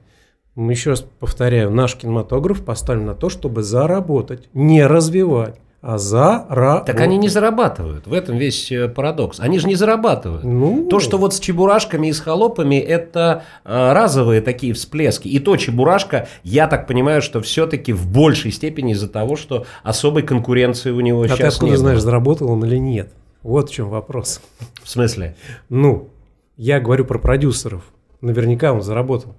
Мы 0.55 0.71
еще 0.71 0.91
раз 0.91 1.05
повторяю, 1.19 1.69
наш 1.69 1.95
кинематограф 1.95 2.63
поставлен 2.63 3.05
на 3.05 3.13
то, 3.13 3.29
чтобы 3.29 3.61
заработать, 3.61 4.49
не 4.53 4.85
развивать 4.85 5.59
а 5.85 5.99
заработать. 5.99 6.87
Так 6.87 6.99
они 6.99 7.15
не 7.15 7.29
зарабатывают. 7.29 8.07
В 8.07 8.13
этом 8.13 8.37
весь 8.37 8.71
э, 8.71 8.87
парадокс. 8.87 9.39
Они 9.39 9.59
же 9.59 9.67
не 9.67 9.75
зарабатывают. 9.75 10.43
Ну... 10.43 10.87
То, 10.89 10.99
что 10.99 11.19
вот 11.19 11.35
с 11.35 11.39
чебурашками 11.39 12.07
и 12.07 12.11
с 12.11 12.19
холопами, 12.19 12.77
это 12.77 13.43
э, 13.63 13.93
разовые 13.93 14.41
такие 14.41 14.73
всплески. 14.73 15.27
И 15.27 15.37
то 15.37 15.55
чебурашка, 15.57 16.27
я 16.41 16.67
так 16.67 16.87
понимаю, 16.87 17.21
что 17.21 17.39
все-таки 17.39 17.93
в 17.93 18.11
большей 18.11 18.51
степени 18.51 18.93
из-за 18.93 19.07
того, 19.07 19.35
что 19.35 19.67
особой 19.83 20.23
конкуренции 20.23 20.89
у 20.89 21.01
него 21.01 21.21
а 21.21 21.27
сейчас 21.27 21.37
ты 21.37 21.45
откуда 21.45 21.71
нет. 21.73 21.79
знаешь, 21.79 21.99
заработал 21.99 22.49
он 22.49 22.65
или 22.65 22.77
нет? 22.77 23.13
Вот 23.43 23.69
в 23.69 23.73
чем 23.73 23.89
вопрос. 23.89 24.41
В 24.81 24.89
смысле? 24.89 25.35
Ну, 25.69 26.09
я 26.57 26.79
говорю 26.79 27.05
про 27.05 27.19
продюсеров. 27.19 27.83
Наверняка 28.21 28.73
он 28.73 28.81
заработал. 28.81 29.35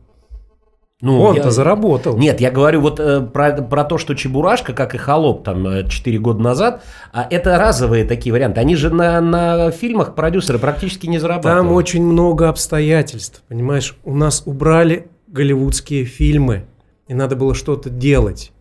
Ну, 1.03 1.21
Он-то 1.21 1.45
я... 1.45 1.51
заработал. 1.51 2.17
Нет, 2.17 2.41
я 2.41 2.51
говорю 2.51 2.81
вот 2.81 2.99
э, 3.01 3.21
про, 3.21 3.53
про 3.63 3.85
то, 3.85 3.99
что 3.99 4.15
Чебурашка, 4.15 4.73
как 4.73 4.95
и 4.95 4.99
Холоп 4.99 5.45
там 5.45 5.87
4 5.87 6.17
э, 6.17 6.21
года 6.21 6.43
назад, 6.43 6.83
а 7.13 7.27
это 7.29 7.59
разовые 7.59 8.07
такие 8.07 8.33
варианты. 8.33 8.61
Они 8.61 8.77
же 8.77 8.89
на, 8.89 9.21
на 9.21 9.71
фильмах 9.73 10.15
продюсеры 10.15 10.59
практически 10.59 11.07
не 11.07 11.19
зарабатывают. 11.19 11.67
Там 11.67 11.73
очень 11.73 12.03
много 12.03 12.49
обстоятельств, 12.49 13.43
понимаешь? 13.47 13.99
У 14.05 14.15
нас 14.15 14.43
убрали 14.47 15.09
голливудские 15.27 16.07
фильмы, 16.07 16.65
и 17.09 17.15
надо 17.15 17.37
было 17.37 17.55
что-то 17.55 17.91
делать. 17.91 18.53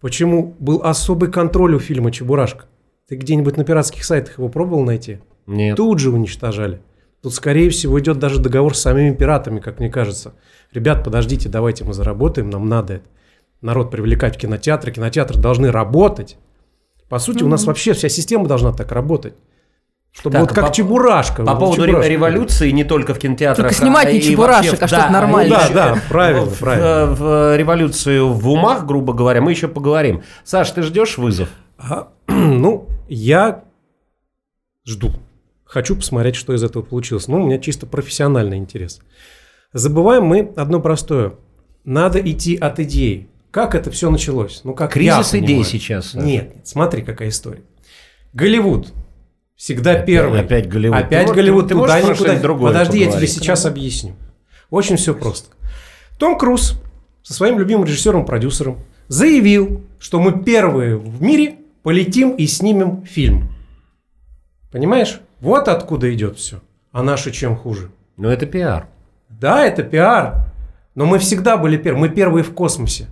Почему 0.00 0.54
был 0.58 0.80
особый 0.82 1.30
контроль 1.30 1.74
у 1.74 1.78
фильма 1.78 2.10
«Чебурашка»? 2.10 2.64
Ты 3.10 3.16
где-нибудь 3.16 3.58
на 3.58 3.64
пиратских 3.64 4.04
сайтах 4.04 4.38
его 4.38 4.48
пробовал 4.48 4.84
найти? 4.84 5.18
Нет. 5.46 5.76
Тут 5.76 5.98
же 5.98 6.10
уничтожали. 6.10 6.80
Тут, 7.22 7.34
скорее 7.34 7.68
всего, 7.68 8.00
идет 8.00 8.18
даже 8.18 8.38
договор 8.40 8.74
с 8.74 8.80
самими 8.80 9.14
пиратами, 9.14 9.60
как 9.60 9.80
мне 9.80 9.90
кажется 9.90 10.34
ребят, 10.74 11.04
подождите, 11.04 11.48
давайте 11.48 11.84
мы 11.84 11.94
заработаем, 11.94 12.50
нам 12.50 12.68
надо 12.68 12.94
это. 12.94 13.04
народ 13.60 13.90
привлекать 13.90 14.36
в 14.36 14.38
кинотеатры, 14.38 14.92
кинотеатры 14.92 15.40
должны 15.40 15.70
работать. 15.70 16.36
По 17.08 17.18
сути, 17.18 17.38
mm-hmm. 17.38 17.46
у 17.46 17.48
нас 17.48 17.64
вообще 17.64 17.92
вся 17.92 18.08
система 18.08 18.46
должна 18.46 18.72
так 18.72 18.90
работать. 18.92 19.34
Чтобы 20.12 20.34
так, 20.34 20.42
вот 20.42 20.52
как 20.52 20.68
по, 20.68 20.72
чебурашка. 20.72 21.44
По 21.44 21.56
поводу 21.56 21.86
чебурашка. 21.86 22.08
революции 22.08 22.70
не 22.70 22.84
только 22.84 23.14
в 23.14 23.18
кинотеатрах. 23.18 23.68
Только 23.68 23.74
снимать 23.74 24.12
не 24.12 24.22
чебурашек, 24.22 24.80
а 24.80 24.86
что-то 24.86 25.10
нормальное. 25.10 25.58
Да, 25.58 25.68
да, 25.94 26.00
правильно, 26.08 26.46
в, 26.46 26.58
правильно. 26.58 27.06
В, 27.06 27.18
в 27.18 27.56
революцию 27.56 28.32
в 28.32 28.48
умах, 28.48 28.86
грубо 28.86 29.12
говоря, 29.12 29.40
мы 29.40 29.50
еще 29.50 29.66
поговорим. 29.66 30.22
Саш, 30.44 30.70
ты 30.70 30.82
ждешь 30.82 31.18
вызов? 31.18 31.48
А, 31.78 32.08
ну, 32.28 32.88
я 33.08 33.64
жду. 34.84 35.10
Хочу 35.64 35.96
посмотреть, 35.96 36.36
что 36.36 36.54
из 36.54 36.62
этого 36.62 36.82
получилось. 36.82 37.26
Ну, 37.26 37.42
у 37.42 37.46
меня 37.46 37.58
чисто 37.58 37.86
профессиональный 37.86 38.58
интерес. 38.58 39.00
Забываем 39.74 40.24
мы 40.24 40.52
одно 40.54 40.80
простое. 40.80 41.32
Надо 41.84 42.20
идти 42.20 42.56
от 42.56 42.78
идеи. 42.78 43.28
Как 43.50 43.74
это 43.74 43.90
все 43.90 44.08
началось? 44.08 44.60
Ну, 44.62 44.72
как 44.72 44.92
Кризис 44.92 45.34
идей 45.34 45.64
сейчас. 45.64 46.14
Нет, 46.14 46.54
нет, 46.54 46.66
смотри, 46.66 47.02
какая 47.02 47.28
история. 47.28 47.62
Голливуд. 48.32 48.92
Всегда 49.56 49.92
опять, 49.92 50.06
первый. 50.06 50.40
Опять 50.40 50.68
Голливуд. 50.68 50.96
Опять 50.96 51.28
ты, 51.28 51.34
Голливуд. 51.34 51.68
Ты, 51.68 51.74
туда 51.74 52.00
никуда. 52.00 52.54
Подожди, 52.54 53.00
я 53.00 53.10
тебе 53.10 53.26
сейчас 53.26 53.66
объясню. 53.66 54.14
Очень 54.70 54.96
все 54.96 55.12
просто. 55.12 55.50
Том 56.18 56.38
Круз 56.38 56.80
со 57.22 57.34
своим 57.34 57.58
любимым 57.58 57.84
режиссером-продюсером 57.84 58.78
заявил, 59.08 59.82
что 59.98 60.20
мы 60.20 60.44
первые 60.44 60.96
в 60.96 61.20
мире 61.20 61.56
полетим 61.82 62.30
и 62.30 62.46
снимем 62.46 63.04
фильм. 63.04 63.52
Понимаешь? 64.70 65.20
Вот 65.40 65.66
откуда 65.66 66.12
идет 66.14 66.38
все. 66.38 66.60
А 66.92 67.02
наши 67.02 67.32
чем 67.32 67.56
хуже? 67.56 67.90
Ну, 68.16 68.28
это 68.28 68.46
пиар. 68.46 68.88
Да, 69.40 69.64
это 69.64 69.82
пиар, 69.82 70.46
но 70.94 71.06
мы 71.06 71.18
всегда 71.18 71.56
были 71.56 71.76
первыми. 71.76 72.08
Мы 72.08 72.08
первые 72.08 72.44
в 72.44 72.54
космосе. 72.54 73.06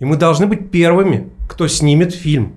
И 0.00 0.04
мы 0.04 0.16
должны 0.16 0.46
быть 0.46 0.70
первыми, 0.70 1.30
кто 1.48 1.68
снимет 1.68 2.14
фильм. 2.14 2.56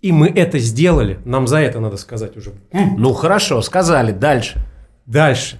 И 0.00 0.12
мы 0.12 0.28
это 0.28 0.58
сделали. 0.58 1.18
Нам 1.24 1.48
за 1.48 1.58
это 1.58 1.80
надо 1.80 1.96
сказать 1.96 2.36
уже. 2.36 2.52
Ну 2.72 3.12
хорошо, 3.12 3.60
сказали. 3.62 4.12
Дальше. 4.12 4.64
Дальше. 5.06 5.58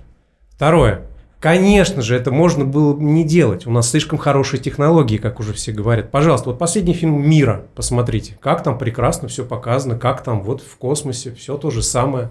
Второе. 0.50 1.02
Конечно 1.40 2.02
же, 2.02 2.16
это 2.16 2.32
можно 2.32 2.64
было 2.64 2.96
не 2.98 3.24
делать. 3.24 3.66
У 3.66 3.70
нас 3.70 3.90
слишком 3.90 4.18
хорошие 4.18 4.60
технологии, 4.60 5.18
как 5.18 5.38
уже 5.38 5.52
все 5.52 5.70
говорят. 5.70 6.10
Пожалуйста, 6.10 6.50
вот 6.50 6.58
последний 6.58 6.94
фильм 6.94 7.28
«Мира» 7.28 7.64
посмотрите. 7.76 8.36
Как 8.40 8.64
там 8.64 8.76
прекрасно 8.76 9.28
все 9.28 9.44
показано, 9.44 9.96
как 9.96 10.24
там 10.24 10.42
вот 10.42 10.62
в 10.62 10.76
космосе 10.76 11.32
все 11.32 11.56
то 11.56 11.70
же 11.70 11.82
самое. 11.82 12.30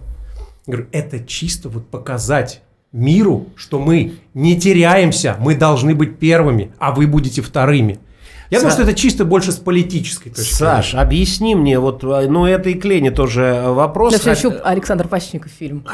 Я 0.65 0.73
говорю, 0.73 0.89
это 0.91 1.23
чисто 1.23 1.69
вот 1.69 1.87
показать 1.87 2.61
миру, 2.91 3.47
что 3.55 3.79
мы 3.79 4.13
не 4.33 4.59
теряемся, 4.59 5.35
мы 5.39 5.55
должны 5.55 5.95
быть 5.95 6.17
первыми, 6.17 6.71
а 6.79 6.91
вы 6.91 7.07
будете 7.07 7.41
вторыми. 7.41 7.99
Я 8.49 8.59
Са... 8.59 8.63
думаю, 8.63 8.73
что 8.73 8.83
это 8.83 8.93
чисто 8.93 9.25
больше 9.25 9.51
с 9.51 9.57
политической 9.57 10.29
точки 10.29 10.53
Саш, 10.53 10.91
зрения. 10.91 11.03
объясни 11.03 11.55
мне, 11.55 11.79
вот, 11.79 12.03
э, 12.03 12.27
ну, 12.29 12.45
это 12.45 12.69
и 12.69 12.75
Клене 12.75 13.11
тоже 13.11 13.63
вопрос. 13.65 14.13
Да, 14.13 14.19
все 14.19 14.31
еще 14.31 14.59
Александр 14.59 15.07
Пащенников 15.07 15.51
фильм. 15.51 15.85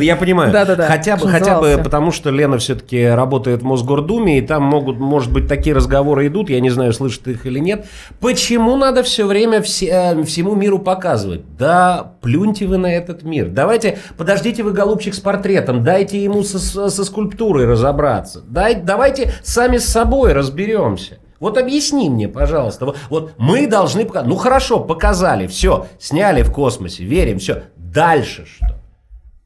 Я 0.00 0.16
понимаю. 0.16 0.52
Да-да-да. 0.56 0.86
Хотя 0.86 1.16
бы, 1.16 1.28
хотя 1.28 1.60
бы 1.60 1.80
потому, 1.82 2.12
что 2.12 2.30
Лена 2.30 2.58
все-таки 2.58 3.04
работает 3.06 3.62
в 3.62 3.64
Мосгордуме, 3.64 4.38
и 4.38 4.42
там 4.42 4.62
могут, 4.62 4.98
может 4.98 5.32
быть, 5.32 5.48
такие 5.48 5.74
разговоры 5.74 6.26
идут, 6.26 6.50
я 6.50 6.60
не 6.60 6.70
знаю, 6.70 6.92
слышит 6.92 7.26
их 7.28 7.46
или 7.46 7.58
нет. 7.58 7.86
Почему 8.20 8.76
надо 8.76 9.02
все 9.02 9.26
время 9.26 9.62
все, 9.62 9.86
э, 9.86 10.22
всему 10.24 10.54
миру 10.54 10.78
показывать? 10.78 11.42
Да, 11.56 12.12
плюньте 12.20 12.66
вы 12.66 12.76
на 12.76 12.92
этот 12.92 13.22
мир. 13.22 13.48
Давайте, 13.48 13.98
подождите 14.16 14.62
вы, 14.62 14.72
голубчик, 14.72 15.14
с 15.14 15.20
портретом, 15.20 15.82
дайте 15.82 16.22
ему 16.22 16.42
со, 16.42 16.58
со 16.90 17.04
скульптурой 17.04 17.64
разобраться. 17.66 18.42
Дай, 18.46 18.74
давайте 18.74 19.32
сами 19.42 19.78
с 19.78 19.86
собой 19.86 20.32
разберемся. 20.32 21.18
Вот 21.46 21.58
объясни 21.58 22.10
мне, 22.10 22.28
пожалуйста. 22.28 22.86
Вот, 22.86 22.98
вот 23.08 23.34
мы 23.38 23.68
должны 23.68 24.04
показать. 24.04 24.28
Ну 24.28 24.34
хорошо, 24.34 24.80
показали, 24.80 25.46
все, 25.46 25.86
сняли 26.00 26.42
в 26.42 26.50
космосе, 26.50 27.04
верим, 27.04 27.38
все. 27.38 27.62
Дальше 27.76 28.46
что? 28.46 28.66
Дальше, 28.66 28.80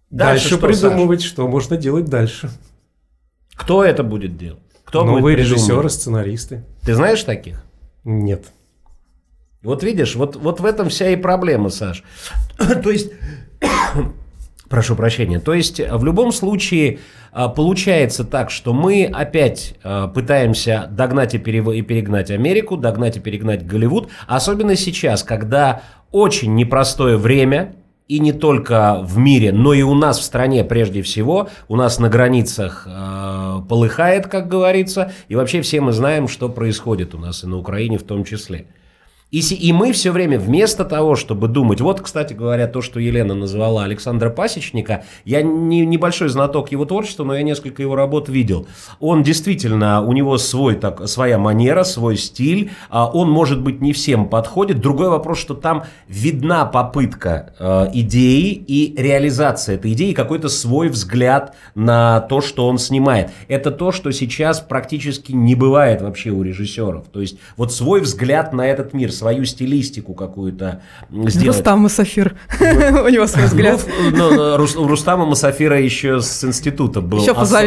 дальше 0.09 0.47
что, 0.47 0.67
придумывать, 0.67 1.21
Саша? 1.21 1.31
что 1.31 1.47
можно 1.47 1.77
делать 1.77 2.07
дальше. 2.07 2.49
Кто 3.55 3.85
это 3.85 4.03
будет 4.03 4.39
делать? 4.39 4.63
Кто 4.83 5.05
Новые 5.05 5.21
будет 5.21 5.41
режиссеры, 5.41 5.91
сценаристы. 5.91 6.65
Ты 6.87 6.95
знаешь 6.95 7.23
таких? 7.23 7.63
Нет. 8.05 8.47
Вот 9.63 9.83
видишь, 9.83 10.17
вот, 10.17 10.37
вот 10.37 10.61
в 10.61 10.65
этом 10.65 10.89
вся 10.89 11.11
и 11.11 11.17
проблема, 11.17 11.69
Саш. 11.69 12.03
То 12.83 12.91
есть 12.91 13.13
Прошу 14.71 14.97
прощения. 14.97 15.39
То 15.39 15.53
есть 15.53 15.81
в 15.81 16.03
любом 16.03 16.33
случае 16.33 17.01
получается 17.49 18.25
так, 18.25 18.51
что 18.51 18.73
мы 18.73 19.05
опять 19.05 19.75
а, 19.83 20.09
пытаемся 20.09 20.89
догнать 20.91 21.35
и, 21.35 21.39
перегнать 21.39 22.31
Америку, 22.31 22.77
догнать 22.77 23.17
и 23.17 23.21
перегнать 23.21 23.67
Голливуд, 23.67 24.09
особенно 24.27 24.77
сейчас, 24.77 25.23
когда 25.23 25.83
очень 26.11 26.55
непростое 26.55 27.17
время, 27.17 27.75
и 28.09 28.19
не 28.19 28.33
только 28.33 29.03
в 29.05 29.19
мире, 29.19 29.53
но 29.53 29.73
и 29.73 29.83
у 29.83 29.95
нас 29.95 30.19
в 30.19 30.25
стране 30.25 30.65
прежде 30.65 31.01
всего, 31.01 31.49
у 31.69 31.77
нас 31.77 32.01
на 32.01 32.09
границах 32.09 32.85
э, 32.85 33.61
полыхает, 33.69 34.27
как 34.27 34.49
говорится, 34.49 35.13
и 35.29 35.37
вообще 35.37 35.63
все 35.63 35.81
мы 35.81 35.93
знаем, 35.93 36.27
что 36.27 36.49
происходит 36.49 37.15
у 37.15 37.19
нас 37.19 37.45
и 37.45 37.47
на 37.47 37.57
Украине 37.57 37.99
в 37.99 38.03
том 38.03 38.25
числе. 38.25 38.67
И, 39.31 39.41
и 39.41 39.73
мы 39.73 39.93
все 39.93 40.11
время 40.11 40.39
вместо 40.39 40.85
того, 40.85 41.15
чтобы 41.15 41.47
думать, 41.47 41.81
вот, 41.81 42.01
кстати 42.01 42.33
говоря, 42.33 42.67
то, 42.67 42.83
что 42.83 42.99
Елена 42.99 43.35
назвала 43.35 43.85
Александра 43.85 44.29
Пасечника, 44.31 45.05
я 45.25 45.43
не, 45.43 45.87
небольшой 45.87 46.29
знаток 46.29 46.73
его 46.73 46.85
творчества, 46.85 47.23
но 47.23 47.37
я 47.37 47.43
несколько 47.43 47.81
его 47.83 47.95
работ 47.95 48.29
видел. 48.29 48.67
Он 48.99 49.23
действительно, 49.23 50.03
у 50.03 50.13
него 50.13 50.37
свой, 50.37 50.75
так, 50.75 51.07
своя 51.09 51.39
манера, 51.39 51.85
свой 51.85 52.17
стиль, 52.17 52.73
а 52.89 53.09
он, 53.09 53.31
может 53.31 53.61
быть, 53.63 53.81
не 53.81 53.93
всем 53.93 54.29
подходит. 54.29 54.81
Другой 54.81 55.11
вопрос, 55.11 55.39
что 55.39 55.55
там 55.55 55.85
видна 56.09 56.65
попытка 56.65 57.55
э, 57.59 57.87
идеи 57.95 58.53
и 58.53 59.01
реализация 59.01 59.77
этой 59.77 59.93
идеи, 59.93 60.13
какой-то 60.13 60.49
свой 60.49 60.89
взгляд 60.89 61.55
на 61.77 62.21
то, 62.21 62.41
что 62.41 62.67
он 62.67 62.79
снимает. 62.79 63.31
Это 63.47 63.71
то, 63.71 63.93
что 63.93 64.11
сейчас 64.11 64.61
практически 64.61 65.31
не 65.31 65.55
бывает 65.55 66.03
вообще 66.03 66.31
у 66.31 66.43
режиссеров. 66.43 67.07
То 67.13 67.21
есть 67.21 67.39
вот 67.57 67.73
свой 67.73 68.01
взгляд 68.01 68.53
на 68.53 68.67
этот 68.67 68.93
мир, 68.93 69.13
свою 69.21 69.45
стилистику 69.45 70.15
какую-то 70.15 70.81
сделать. 71.11 71.59
Рустам 71.59 71.81
Масафир, 71.81 72.37
у 72.61 73.09
него 73.09 73.27
свой 73.27 73.45
взгляд. 73.45 73.85
Ну, 74.13 74.35
ну, 74.35 74.83
у 74.83 74.89
Рустама 74.89 75.27
Масафира 75.27 75.79
еще 75.79 76.21
с 76.21 76.43
института 76.43 77.03
был 77.03 77.23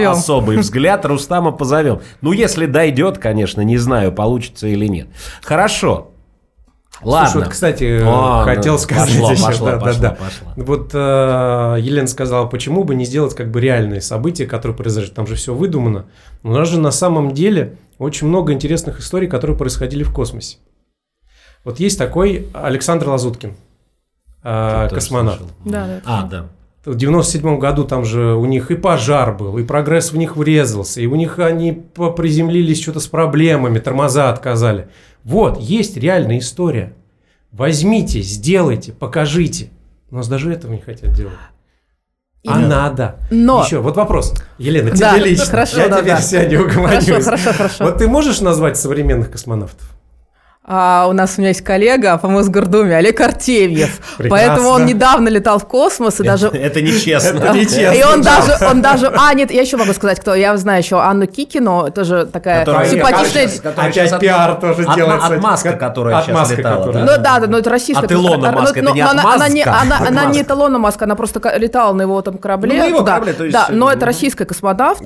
особый 0.09 0.57
взгляд, 0.57 1.05
Рустама 1.05 1.51
позовем. 1.51 2.01
Ну, 2.21 2.31
если 2.31 2.65
дойдет, 2.65 3.19
конечно, 3.19 3.61
не 3.61 3.77
знаю, 3.77 4.11
получится 4.11 4.67
или 4.67 4.87
нет. 4.87 5.07
Хорошо. 5.43 6.09
Ладно. 7.01 7.29
Слушай, 7.29 7.43
вот, 7.43 7.51
кстати, 7.51 8.01
О, 8.03 8.43
хотел 8.45 8.73
ну, 8.73 8.79
сказать 8.79 9.09
пошло, 9.09 9.31
еще, 9.31 9.45
пошло, 9.45 9.65
да, 9.65 9.71
да, 9.73 9.79
пошло, 9.79 10.01
да. 10.01 10.09
пошло. 10.11 10.47
Вот 10.55 10.91
э, 10.93 11.77
Елена 11.81 12.07
сказала, 12.07 12.45
почему 12.45 12.83
бы 12.83 12.95
не 12.95 13.05
сделать 13.05 13.35
как 13.35 13.51
бы 13.51 13.59
реальные 13.59 13.99
события, 14.01 14.45
которые 14.45 14.77
произошли, 14.77 15.11
там 15.11 15.27
же 15.27 15.35
все 15.35 15.53
выдумано. 15.53 16.05
Но 16.43 16.51
у 16.51 16.53
нас 16.53 16.69
же 16.69 16.79
на 16.79 16.91
самом 16.91 17.33
деле 17.33 17.77
очень 17.97 18.27
много 18.27 18.53
интересных 18.53 18.99
историй, 18.99 19.27
которые 19.27 19.57
происходили 19.57 20.03
в 20.03 20.13
космосе. 20.13 20.57
Вот 21.63 21.79
есть 21.79 21.97
такой 21.97 22.47
Александр 22.53 23.09
Лазуткин, 23.09 23.55
э, 24.43 24.89
космонавт. 24.91 25.41
Да, 25.65 25.87
да. 25.87 26.01
А, 26.05 26.23
да. 26.23 26.45
В 26.85 26.95
97 26.95 27.59
году 27.59 27.85
там 27.85 28.03
же 28.03 28.33
у 28.35 28.45
них 28.45 28.69
и 28.69 28.75
пожар 28.75 29.33
был, 29.33 29.57
и 29.57 29.63
прогресс 29.63 30.11
в 30.11 30.17
них 30.17 30.35
врезался, 30.35 30.99
и 30.99 31.05
у 31.05 31.15
них 31.15 31.39
они 31.39 31.71
приземлились 32.17 32.81
что-то 32.81 32.99
с 32.99 33.07
проблемами, 33.07 33.79
тормоза 33.79 34.29
отказали. 34.29 34.89
Вот, 35.23 35.59
есть 35.61 35.95
реальная 35.95 36.39
история. 36.39 36.93
Возьмите, 37.53 38.19
сделайте, 38.21 38.91
покажите. 38.91 39.69
У 40.11 40.15
нас 40.17 40.27
даже 40.27 40.51
этого 40.51 40.73
не 40.73 40.79
хотят 40.81 41.13
делать. 41.13 41.33
А 42.45 42.59
И- 42.61 42.65
надо. 42.65 43.15
Но- 43.31 43.63
Еще, 43.63 43.79
вот 43.79 43.95
вопрос. 43.95 44.33
Елена, 44.57 44.89
тебе 44.91 44.99
Да, 44.99 45.17
лично. 45.17 45.45
хорошо, 45.45 45.77
Я 45.79 45.87
да, 45.87 45.97
теперь 46.01 46.13
да. 46.15 46.21
сядь, 46.21 46.53
угомонюсь. 46.53 47.05
Хорошо, 47.05 47.23
хорошо, 47.23 47.53
хорошо. 47.53 47.83
Вот 47.85 47.97
ты 47.99 48.07
можешь 48.09 48.41
назвать 48.41 48.77
современных 48.77 49.31
космонавтов? 49.31 49.92
А 50.65 51.07
у 51.09 51.13
нас 51.13 51.33
у 51.37 51.41
меня 51.41 51.49
есть 51.49 51.61
коллега 51.61 52.17
по 52.17 52.29
Мосгордуме, 52.29 52.95
Олег 52.95 53.19
Артемьев. 53.19 53.99
Прекрасно. 54.17 54.29
Поэтому 54.29 54.69
он 54.69 54.85
недавно 54.85 55.27
летал 55.27 55.59
в 55.59 55.67
космос 55.67 56.21
и 56.21 56.23
даже... 56.23 56.47
Это 56.47 56.81
нечестно. 56.81 57.37
Это 57.37 57.49
нечестно. 57.53 57.91
И 57.91 58.03
он 58.03 58.21
даже, 58.21 58.55
он 58.65 58.81
даже, 58.81 59.07
а 59.07 59.33
нет, 59.33 59.51
я 59.51 59.61
еще 59.61 59.75
могу 59.75 59.91
сказать, 59.91 60.21
кто, 60.21 60.33
я 60.33 60.55
знаю 60.55 60.81
еще 60.81 61.01
Анну 61.01 61.27
Кикину, 61.27 61.91
тоже 61.91 62.25
такая 62.31 62.65
симпатичная. 62.85 63.49
Опять 63.75 64.19
пиар 64.19 64.55
тоже 64.55 64.85
делается. 64.95 65.27
от 65.27 65.41
Маска, 65.41 65.71
Как- 65.71 65.79
которая 65.79 66.17
от 66.19 66.25
сейчас 66.25 66.51
летала, 66.51 66.91
Ну 66.93 67.11
да, 67.21 67.39
да, 67.39 67.47
но 67.47 67.57
это 67.57 67.69
российская. 67.69 68.05
От 68.05 68.11
Илона 68.13 68.51
Маска, 68.53 68.79
это 68.79 68.89
но- 68.89 68.95
не 68.95 69.01
от 69.01 69.11
она, 69.11 70.25
не, 70.25 70.41
от 70.41 70.49
Илона 70.49 70.79
Маска, 70.79 71.03
она 71.03 71.15
просто 71.15 71.41
летала 71.57 71.91
на 71.93 72.03
его 72.03 72.21
там 72.21 72.37
корабле. 72.37 72.73
Ну, 72.73 72.79
на 72.79 72.85
его 72.85 73.03
корабле, 73.03 73.33
то 73.33 73.43
есть, 73.43 73.53
Да, 73.53 73.67
но 73.69 73.91
э, 73.91 73.95
это 73.95 74.05
российская 74.05 74.45
космонавт. 74.45 75.01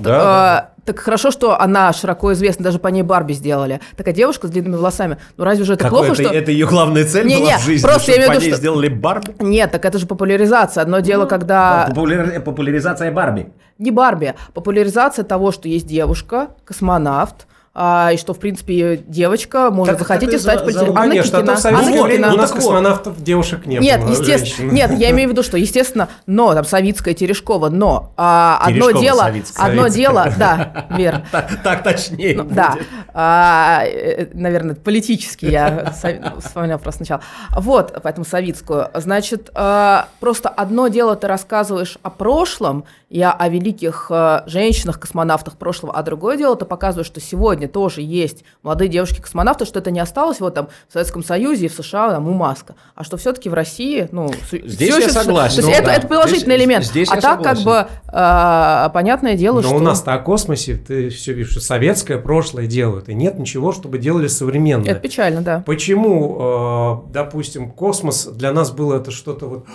Так 0.84 1.00
хорошо, 1.00 1.30
что 1.30 1.60
она 1.60 1.92
широко 1.92 2.32
известна, 2.32 2.64
даже 2.64 2.78
по 2.78 2.88
ней 2.88 3.02
Барби 3.02 3.32
сделали. 3.34 3.80
Такая 3.96 4.14
девушка 4.14 4.46
с 4.46 4.50
длинными 4.50 4.76
волосами. 4.76 5.18
Ну 5.36 5.44
разве 5.44 5.64
же 5.64 5.74
это 5.74 5.84
Какой 5.84 6.06
плохо, 6.06 6.12
это, 6.14 6.30
что... 6.30 6.34
это 6.34 6.50
ее 6.50 6.66
главная 6.66 7.04
цель 7.04 7.26
Не, 7.26 7.36
была 7.38 7.52
не, 7.52 7.58
в 7.58 7.62
жизни, 7.62 7.86
просто 7.86 8.10
я 8.12 8.16
имею 8.18 8.30
по 8.32 8.36
ней 8.40 8.48
что- 8.48 8.56
сделали 8.56 8.88
Барби? 8.88 9.34
Нет, 9.40 9.70
так 9.70 9.84
это 9.84 9.98
же 9.98 10.06
популяризация. 10.06 10.82
Одно 10.82 11.00
дело, 11.00 11.26
когда... 11.26 11.88
Популяр- 11.90 12.40
Популяризация 12.40 13.12
Барби. 13.12 13.52
Не 13.78 13.90
Барби, 13.90 14.34
популяризация 14.54 15.24
того, 15.24 15.52
что 15.52 15.68
есть 15.68 15.86
девушка, 15.86 16.48
космонавт, 16.64 17.46
а, 17.74 18.10
и 18.12 18.16
что, 18.16 18.34
в 18.34 18.38
принципе, 18.38 18.96
девочка 19.06 19.70
может 19.70 19.92
Как- 19.94 20.00
захотеть 20.00 20.30
как 20.30 20.38
и 20.38 20.42
стать 20.42 20.72
за- 20.72 20.80
Анна 20.86 20.94
Конечно, 20.94 21.38
а 21.38 21.40
Кикина. 21.42 21.56
в 21.56 21.58
советское 21.60 21.98
Анна 22.00 22.08
Кикина. 22.10 22.26
у 22.26 22.36
нас 22.36 22.50
Ну, 22.50 22.54
так 22.56 22.64
космонавтов 22.64 23.22
девушек 23.22 23.66
не 23.66 23.78
Нет, 23.78 24.00
было. 24.00 24.10
естественно, 24.10 24.70
нет, 24.72 24.92
я 24.98 25.10
имею 25.10 25.28
в 25.28 25.32
виду, 25.32 25.42
что, 25.42 25.56
естественно, 25.56 26.08
но, 26.26 26.54
там, 26.54 26.64
Савицкая, 26.64 27.14
Терешкова, 27.14 27.68
но 27.68 28.12
а, 28.16 28.58
одно 28.62 28.86
Терешкова, 28.86 29.00
дело, 29.02 29.20
Савицкая. 29.22 29.66
одно 29.66 29.82
Савицкая. 29.82 30.02
дело, 30.02 30.32
да, 30.38 30.86
Вер, 30.96 31.22
Так, 31.30 31.62
так 31.62 31.82
точнее 31.82 32.34
ну, 32.36 32.44
да, 32.44 32.74
а, 33.14 33.82
э, 33.84 34.26
наверное, 34.34 34.74
политически 34.74 35.46
я 35.46 35.92
Сави- 36.02 36.40
вспоминала 36.40 36.78
просто 36.78 36.98
сначала. 37.04 37.22
Вот, 37.56 37.96
поэтому 38.02 38.24
Савицкую. 38.24 38.88
Значит, 38.94 39.50
а, 39.54 40.08
просто 40.20 40.48
одно 40.48 40.88
дело 40.88 41.16
ты 41.16 41.26
рассказываешь 41.28 41.98
о 42.02 42.10
прошлом 42.10 42.84
и 43.10 43.22
о, 43.22 43.48
великих 43.48 44.08
а, 44.10 44.44
женщинах-космонавтах 44.46 45.56
прошлого, 45.56 45.94
а 45.94 46.02
другое 46.02 46.36
дело 46.36 46.56
ты 46.56 46.66
показываешь, 46.66 47.06
что 47.06 47.20
сегодня 47.20 47.66
тоже 47.66 48.02
есть 48.02 48.44
молодые 48.62 48.88
девушки-космонавты, 48.88 49.64
что 49.64 49.78
это 49.78 49.90
не 49.90 50.00
осталось 50.00 50.40
вот 50.40 50.54
там 50.54 50.68
в 50.88 50.92
Советском 50.92 51.24
Союзе 51.24 51.66
и 51.66 51.68
в 51.68 51.72
США, 51.72 52.10
там, 52.10 52.28
у 52.28 52.34
Маска, 52.34 52.74
а 52.94 53.04
что 53.04 53.16
все-таки 53.16 53.48
в 53.48 53.54
России, 53.54 54.08
ну, 54.12 54.30
Здесь 54.52 54.90
я 54.90 54.96
еще- 54.98 55.08
согласен, 55.10 55.62
То 55.62 55.68
есть 55.68 55.68
ну 55.68 55.74
это, 55.74 55.86
да. 55.86 55.94
это 55.94 56.06
положительный 56.06 56.56
Здесь- 56.56 56.60
элемент. 56.66 56.84
здесь 56.84 57.08
а 57.10 57.14
я 57.14 57.20
так, 57.22 57.42
как 57.42 57.56
согласен. 57.56 57.86
бы, 57.86 57.90
а, 58.08 58.88
понятное 58.90 59.36
дело, 59.36 59.56
Но 59.62 59.68
что... 59.68 59.76
у 59.76 59.80
нас-то 59.80 60.12
о 60.12 60.18
космосе 60.18 60.76
ты 60.76 61.08
все 61.08 61.32
видишь, 61.32 61.52
что 61.52 61.60
советское 61.60 62.18
прошлое 62.18 62.66
делают, 62.66 63.08
и 63.08 63.14
нет 63.14 63.38
ничего, 63.38 63.72
чтобы 63.72 63.98
делали 63.98 64.26
современное. 64.26 64.90
Это 64.90 65.00
печально, 65.00 65.40
да. 65.40 65.62
Почему, 65.64 67.04
э, 67.08 67.12
допустим, 67.12 67.70
космос 67.70 68.26
для 68.26 68.52
нас 68.52 68.70
было 68.70 68.96
это 68.96 69.10
что-то 69.10 69.46
вот 69.46 69.66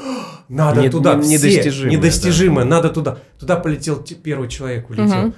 надо 0.50 0.82
Не- 0.82 0.89
туда, 0.89 1.15
не- 1.15 1.24
все, 1.24 1.34
недостижимое, 1.34 1.91
недостижимое, 1.96 2.65
надо 2.65 2.89
туда, 2.89 3.17
туда 3.40 3.56
полетел 3.58 4.02
те- 4.04 4.16
первый 4.16 4.48
человек 4.50 4.90
улетел. 4.90 5.06
Мгм. 5.28 5.34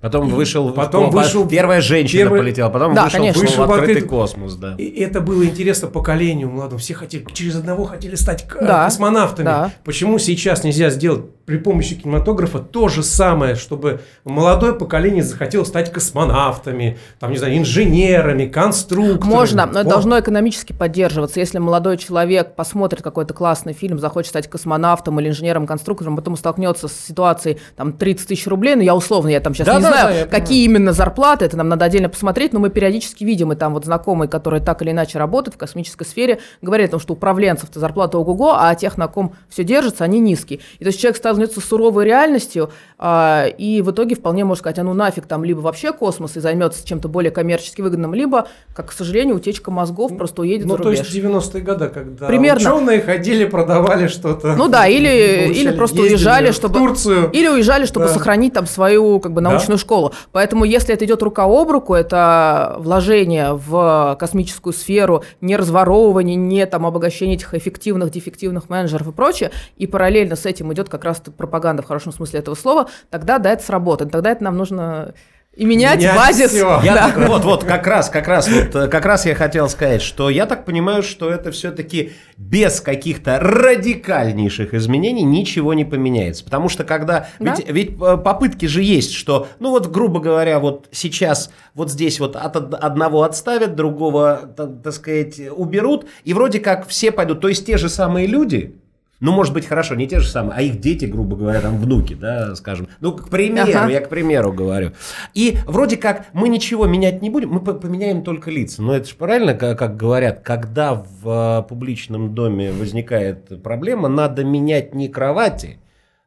Потом 0.00 0.28
вышел, 0.28 0.70
Потом 0.72 1.10
по- 1.10 1.18
вышел 1.18 1.46
первая 1.46 1.80
женщина 1.82 2.22
первый- 2.22 2.40
полетела, 2.40 2.70
потом 2.70 2.94
Да, 2.94 3.04
вышел, 3.04 3.18
конечно. 3.18 3.42
вышел 3.42 3.66
в 3.66 3.70
открытый 3.72 3.96
открытый- 3.96 4.08
космос, 4.08 4.54
да. 4.56 4.74
И 4.78 5.00
это 5.00 5.20
было 5.20 5.44
интересно 5.44 5.88
поколению 5.88 6.48
молодому. 6.50 6.78
Все 6.78 6.94
хотели, 6.94 7.26
через 7.34 7.56
одного 7.56 7.84
хотели 7.84 8.14
стать 8.14 8.46
Да, 8.60 8.84
космонавтами. 8.84 9.44
да. 9.44 9.72
Почему 9.84 10.18
сейчас 10.18 10.64
нельзя 10.64 10.88
сделать 10.90 11.24
при 11.44 11.56
помощи 11.58 11.96
кинематографа 11.96 12.60
то 12.60 12.88
же 12.88 13.02
самое, 13.02 13.56
чтобы 13.56 14.00
молодое 14.24 14.72
поколение 14.72 15.22
захотело 15.24 15.64
стать 15.64 15.92
космонавтами, 15.92 16.96
там, 17.18 17.32
не 17.32 17.38
знаю, 17.38 17.58
инженерами, 17.58 18.46
конструкторами. 18.46 19.30
Можно, 19.34 19.66
но 19.66 19.72
это 19.72 19.84
Вот. 19.84 19.88
должно 19.90 20.18
экономически 20.20 20.72
поддерживаться. 20.72 21.40
Если 21.40 21.58
молодой 21.58 21.98
человек 21.98 22.54
посмотрит 22.54 23.02
какой-то 23.02 23.34
классный 23.34 23.72
фильм, 23.72 23.98
захочет 23.98 24.30
стать 24.30 24.48
космонавтом 24.48 25.18
или 25.20 25.28
инженером-конструктором, 25.28 26.16
потом 26.16 26.36
столкнется 26.36 26.88
с 26.88 26.92
ситуацией 26.92 27.58
там 27.76 27.92
30 27.92 28.28
тысяч 28.28 28.46
рублей, 28.46 28.76
ну 28.76 28.82
я 28.82 28.94
условно, 28.94 29.28
я 29.28 29.40
там 29.40 29.54
сейчас 29.54 29.66
Да, 29.66 29.76
не 29.78 29.82
да, 29.82 29.89
знаю, 29.92 30.24
да, 30.26 30.30
какие 30.38 30.64
именно 30.64 30.92
зарплаты, 30.92 31.44
это 31.44 31.56
нам 31.56 31.68
надо 31.68 31.84
отдельно 31.84 32.08
посмотреть, 32.08 32.52
но 32.52 32.60
мы 32.60 32.70
периодически 32.70 33.24
видим, 33.24 33.52
и 33.52 33.56
там 33.56 33.74
вот 33.74 33.84
знакомые, 33.84 34.28
которые 34.28 34.60
так 34.62 34.82
или 34.82 34.90
иначе 34.90 35.18
работают 35.18 35.54
в 35.54 35.58
космической 35.58 36.04
сфере, 36.04 36.38
говорят 36.62 36.88
о 36.88 36.90
том, 36.92 37.00
что 37.00 37.14
управленцев-то 37.14 37.78
зарплата 37.80 38.18
ого-го, 38.18 38.54
а 38.58 38.74
тех, 38.74 38.96
на 38.98 39.08
ком 39.08 39.34
все 39.48 39.64
держится, 39.64 40.04
они 40.04 40.20
низкие. 40.20 40.60
И 40.78 40.84
то 40.84 40.88
есть 40.88 41.00
человек 41.00 41.16
столкнется 41.16 41.60
с 41.60 41.64
суровой 41.64 42.04
реальностью, 42.04 42.70
а, 42.98 43.46
и 43.46 43.80
в 43.82 43.90
итоге 43.90 44.14
вполне 44.16 44.44
может 44.44 44.60
сказать, 44.62 44.78
а 44.78 44.82
ну 44.82 44.94
нафиг 44.94 45.26
там 45.26 45.44
либо 45.44 45.60
вообще 45.60 45.92
космос 45.92 46.36
и 46.36 46.40
займется 46.40 46.86
чем-то 46.86 47.08
более 47.08 47.30
коммерчески 47.30 47.80
выгодным, 47.80 48.14
либо, 48.14 48.48
как, 48.74 48.90
к 48.90 48.92
сожалению, 48.92 49.36
утечка 49.36 49.70
мозгов 49.70 50.16
просто 50.16 50.42
уедет 50.42 50.66
Ну, 50.66 50.72
за 50.76 50.82
то 50.82 50.84
рубеж. 50.90 50.98
есть 51.00 51.14
90-е 51.16 51.60
годы, 51.62 51.88
когда 51.88 52.26
Примерно. 52.26 52.74
ученые 52.74 53.00
ходили, 53.00 53.44
продавали 53.46 54.06
что-то. 54.06 54.54
Ну 54.56 54.68
да, 54.68 54.86
или, 54.86 55.44
получали, 55.46 55.58
или 55.68 55.70
просто 55.76 56.00
уезжали, 56.02 56.50
чтобы... 56.52 56.78
Турцию. 56.78 57.30
Или 57.32 57.48
уезжали, 57.48 57.86
чтобы 57.86 58.06
Да. 58.06 58.12
сохранить 58.12 58.52
там 58.52 58.66
свою 58.66 59.18
как 59.20 59.32
бы, 59.32 59.40
Да. 59.40 59.50
Школу. 59.80 60.12
Поэтому 60.32 60.64
если 60.64 60.94
это 60.94 61.04
идет 61.04 61.22
рука 61.22 61.44
об 61.44 61.70
руку, 61.70 61.94
это 61.94 62.76
вложение 62.78 63.54
в 63.54 64.16
космическую 64.18 64.72
сферу, 64.72 65.24
не 65.40 65.56
разворовывание, 65.56 66.36
не 66.36 66.64
там 66.66 66.86
обогащение 66.86 67.36
этих 67.36 67.54
эффективных, 67.54 68.10
дефективных 68.10 68.68
менеджеров 68.68 69.08
и 69.08 69.12
прочее, 69.12 69.50
и 69.76 69.86
параллельно 69.86 70.36
с 70.36 70.46
этим 70.46 70.72
идет 70.72 70.88
как 70.88 71.04
раз 71.04 71.20
пропаганда 71.36 71.82
в 71.82 71.86
хорошем 71.86 72.12
смысле 72.12 72.40
этого 72.40 72.54
слова, 72.54 72.88
тогда 73.10 73.38
да, 73.38 73.52
это 73.52 73.62
сработает. 73.64 74.12
Тогда 74.12 74.30
это 74.30 74.44
нам 74.44 74.56
нужно 74.56 75.14
и 75.60 75.66
менять, 75.66 75.98
Менять 75.98 76.16
базис. 76.16 76.50
всё. 76.52 76.80
Я 76.82 76.94
Да. 76.94 77.10
так- 77.10 77.28
вот, 77.28 77.44
вот, 77.44 77.64
как 77.64 77.86
раз, 77.86 78.08
как 78.08 78.26
раз, 78.28 78.48
вот, 78.48 78.74
э, 78.74 78.88
как 78.88 79.04
раз 79.04 79.26
я 79.26 79.34
хотел 79.34 79.68
сказать, 79.68 80.00
что 80.00 80.30
я 80.30 80.46
так 80.46 80.64
понимаю, 80.64 81.02
что 81.02 81.28
это 81.28 81.50
все-таки 81.52 82.12
без 82.38 82.80
каких-то 82.80 83.38
радикальнейших 83.38 84.72
изменений 84.74 85.22
ничего 85.22 85.74
не 85.74 85.84
поменяется. 85.84 86.44
Потому 86.44 86.68
что 86.70 86.84
когда... 86.84 87.28
Да? 87.38 87.54
Ведь, 87.56 87.68
ведь 87.68 87.90
э, 88.00 88.16
попытки 88.16 88.64
же 88.66 88.82
есть, 88.82 89.12
что, 89.12 89.48
ну 89.58 89.70
вот, 89.70 89.88
грубо 89.90 90.20
говоря, 90.20 90.58
вот 90.60 90.86
сейчас 90.92 91.50
вот 91.74 91.90
здесь 91.90 92.20
вот 92.20 92.36
от 92.36 92.56
од- 92.56 92.74
одного 92.74 93.22
отставят, 93.24 93.74
другого, 93.74 94.40
та- 94.56 94.66
так 94.66 94.92
сказать, 94.94 95.40
уберут, 95.54 96.06
и 96.24 96.32
вроде 96.32 96.60
как 96.60 96.88
все 96.88 97.12
пойдут. 97.12 97.40
То 97.42 97.48
есть 97.48 97.66
те 97.66 97.76
же 97.76 97.88
самые 97.90 98.26
люди, 98.26 98.76
ну, 99.20 99.32
может 99.32 99.52
быть, 99.52 99.66
хорошо, 99.66 99.94
не 99.94 100.08
те 100.08 100.18
же 100.20 100.28
самые, 100.28 100.56
а 100.56 100.62
их 100.62 100.80
дети, 100.80 101.04
грубо 101.04 101.36
говоря, 101.36 101.60
там 101.60 101.76
внуки, 101.78 102.14
да, 102.14 102.54
скажем. 102.54 102.88
Ну, 103.00 103.12
к 103.12 103.28
примеру, 103.28 103.70
Ага. 103.74 103.90
я 103.90 104.00
к 104.00 104.08
примеру 104.08 104.52
говорю. 104.52 104.92
И 105.34 105.58
вроде 105.66 105.96
как 105.98 106.26
мы 106.32 106.48
ничего 106.48 106.86
менять 106.86 107.20
не 107.22 107.28
будем, 107.30 107.50
мы 107.50 107.60
по- 107.60 107.74
поменяем 107.74 108.22
только 108.22 108.50
лица. 108.50 108.82
Но 108.82 108.94
это 108.96 109.06
же 109.08 109.14
правильно, 109.14 109.54
как, 109.54 109.78
как 109.78 109.96
говорят, 109.96 110.40
когда 110.40 110.94
в 110.94 111.60
э, 111.64 111.68
публичном 111.68 112.34
доме 112.34 112.72
возникает 112.72 113.62
проблема, 113.62 114.08
надо 114.08 114.42
менять 114.44 114.94
не 114.94 115.08
кровати, 115.08 115.78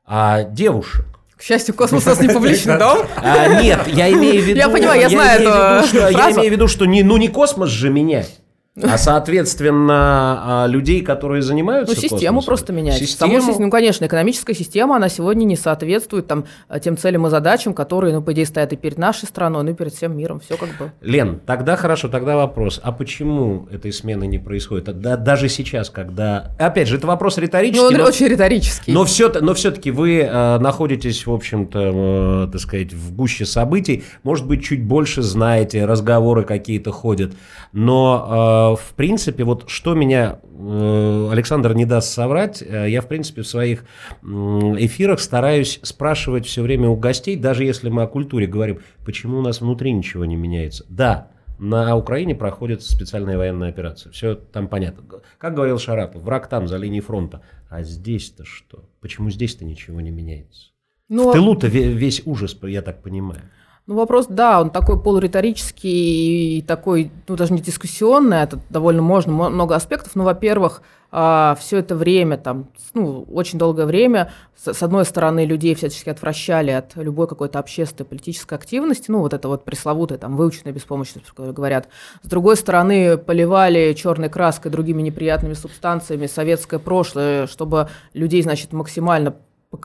а 0.06 0.43
девушек. 0.43 1.06
К 1.36 1.41
счастью, 1.41 1.73
космос 1.73 2.06
у 2.06 2.10
нас 2.10 2.21
не 2.21 2.29
публичный 2.29 2.77
дом. 2.77 2.99
А, 3.17 3.62
нет, 3.62 3.88
я 3.88 4.10
имею 4.13 4.41
в 4.41 4.45
виду... 4.45 4.58
Я 4.60 4.69
понимаю, 4.69 5.01
я 5.01 5.10
знаю 5.10 5.39
имею 5.41 5.51
в 5.51 5.56
эту 5.56 5.75
виду, 5.75 5.88
что- 5.88 6.10
Я 6.10 6.17
фразу. 6.17 6.38
имею 6.39 6.49
в 6.49 6.53
виду, 6.53 6.67
что 6.67 6.86
не, 6.86 7.03
ну 7.03 7.17
не 7.17 7.27
космос 7.27 7.69
же 7.69 7.89
менять. 7.89 8.39
А, 8.81 8.97
соответственно, 8.97 10.63
а, 10.63 10.67
людей, 10.67 11.01
которые 11.01 11.43
занимаются 11.43 11.93
Ну, 11.95 12.01
систему 12.01 12.19
космосом. 12.39 12.45
просто 12.47 12.73
менять. 12.73 12.97
Систему. 12.97 13.33
Систему, 13.39 13.59
ну, 13.65 13.69
конечно, 13.69 14.05
экономическая 14.05 14.55
система, 14.55 14.95
она 14.95 15.09
сегодня 15.09 15.43
не 15.45 15.55
соответствует 15.55 16.25
там, 16.25 16.45
э, 16.69 16.79
тем 16.79 16.97
целям 16.97 17.27
и 17.27 17.29
задачам, 17.29 17.75
которые, 17.75 18.15
ну, 18.15 18.23
по 18.23 18.33
идее, 18.33 18.47
стоят 18.47 18.73
и 18.73 18.75
перед 18.75 18.97
нашей 18.97 19.25
страной, 19.27 19.63
ну, 19.63 19.71
и 19.71 19.73
перед 19.75 19.93
всем 19.93 20.17
миром. 20.17 20.39
Все 20.39 20.57
как 20.57 20.69
бы... 20.79 20.91
Лен, 21.01 21.39
тогда 21.45 21.75
хорошо, 21.75 22.07
тогда 22.07 22.36
вопрос. 22.36 22.79
А 22.83 22.91
почему 22.91 23.67
этой 23.71 23.93
смены 23.93 24.25
не 24.25 24.39
происходит? 24.39 24.89
А 24.89 24.93
да- 24.93 25.17
даже 25.17 25.49
сейчас, 25.49 25.91
когда... 25.91 26.49
Опять 26.57 26.88
же, 26.88 26.97
это 26.97 27.05
вопрос 27.05 27.38
Ну, 27.38 27.43
риторический. 27.43 27.86
он 27.86 27.93
но- 27.93 28.05
очень 28.05 28.27
риторический. 28.27 28.91
Но, 28.91 29.05
все, 29.05 29.31
но 29.39 29.53
все-таки 29.53 29.91
вы 29.91 30.21
э, 30.21 30.57
находитесь, 30.57 31.27
в 31.27 31.31
общем-то, 31.33 32.45
э, 32.47 32.51
так 32.51 32.59
сказать, 32.59 32.91
в 32.91 33.13
гуще 33.15 33.45
событий. 33.45 34.03
Может 34.23 34.47
быть, 34.47 34.63
чуть 34.63 34.83
больше 34.83 35.21
знаете, 35.21 35.86
разговоры 35.86 36.43
какие-то 36.43 36.91
ходят. 36.91 37.33
Но 37.71 38.62
в 38.71 38.93
принципе, 38.95 39.43
вот 39.43 39.65
что 39.67 39.93
меня 39.93 40.39
э, 40.43 41.30
Александр 41.32 41.73
не 41.73 41.86
даст 41.86 42.13
соврать, 42.13 42.62
э, 42.62 42.89
я, 42.89 43.02
в 43.02 43.08
принципе, 43.08 43.41
в 43.41 43.47
своих 43.47 43.86
эфирах 44.23 45.19
стараюсь 45.19 45.80
спрашивать 45.84 46.45
все 46.45 46.62
время 46.62 46.89
у 46.89 46.95
гостей, 46.95 47.36
даже 47.36 47.63
если 47.63 47.89
мы 47.89 48.04
о 48.04 48.08
культуре 48.08 48.47
говорим, 48.47 48.80
почему 49.06 49.39
у 49.39 49.41
нас 49.41 49.62
внутри 49.62 49.91
ничего 49.91 50.26
не 50.26 50.36
меняется. 50.36 50.86
Да, 50.89 51.32
на 51.60 51.95
Украине 51.95 52.36
проходит 52.36 52.82
специальная 52.82 53.38
военная 53.38 53.69
операция. 53.69 54.12
Все 54.12 54.36
там 54.36 54.67
понятно. 54.67 55.04
Как 55.38 55.54
говорил 55.54 55.80
Шарапов, 55.80 56.21
враг 56.21 56.47
там, 56.47 56.67
за 56.67 56.78
линией 56.78 57.02
фронта. 57.02 57.41
А 57.69 57.84
здесь-то 57.84 58.43
что? 58.45 58.89
Почему 59.02 59.30
здесь-то 59.30 59.63
ничего 59.65 60.02
не 60.02 60.12
меняется? 60.12 60.71
Но... 61.10 61.23
В 61.23 61.26
ну, 61.28 61.34
тылу-то 61.34 61.67
весь 61.67 62.21
ужас, 62.26 62.58
я 62.63 62.82
так 62.82 63.02
понимаю. 63.02 63.41
Ну, 63.86 63.96
вопрос, 63.96 64.28
да, 64.30 64.62
он 64.62 64.69
такой 64.69 64.98
полуриторический 65.02 66.60
и 66.60 66.62
такой, 66.62 67.12
ну, 67.28 67.36
даже 67.36 67.52
не 67.52 67.60
дискуссионный, 67.60 68.38
это 68.38 68.62
довольно 68.69 69.02
можно, 69.02 69.50
много 69.50 69.76
аспектов. 69.76 70.15
Ну, 70.15 70.24
во-первых, 70.24 70.82
а, 71.12 71.58
все 71.60 71.80
это 71.80 71.93
время, 71.93 72.38
там, 72.38 72.69
ну, 72.93 73.24
очень 73.30 73.60
долгое 73.60 73.86
время, 73.86 74.32
с 74.56 74.82
одной 74.82 75.04
стороны, 75.04 75.43
людей 75.43 75.76
всячески 75.76 76.08
отвращали 76.08 76.72
от 76.72 76.96
любой 76.96 77.28
какой-то 77.28 77.60
общественной 77.60 78.08
политической 78.08 78.54
активности, 78.54 79.12
ну, 79.12 79.19
вот 79.19 79.34
это 79.34 79.50
вот 79.50 79.65
пресловутая, 79.65 80.17
там, 80.17 80.38
выученная 80.38 80.72
беспомощность, 80.72 81.34
говорят. 81.36 81.89
С 82.22 82.30
другой 82.30 82.56
стороны, 82.56 83.17
поливали 83.17 83.91
черной 83.93 84.30
краской 84.30 84.72
другими 84.72 85.02
неприятными 85.02 85.56
субстанциями 85.56 86.28
советское 86.28 86.80
прошлое, 86.80 87.48
чтобы 87.48 87.89
людей, 88.13 88.41
значит, 88.43 88.72
максимально 88.72 89.36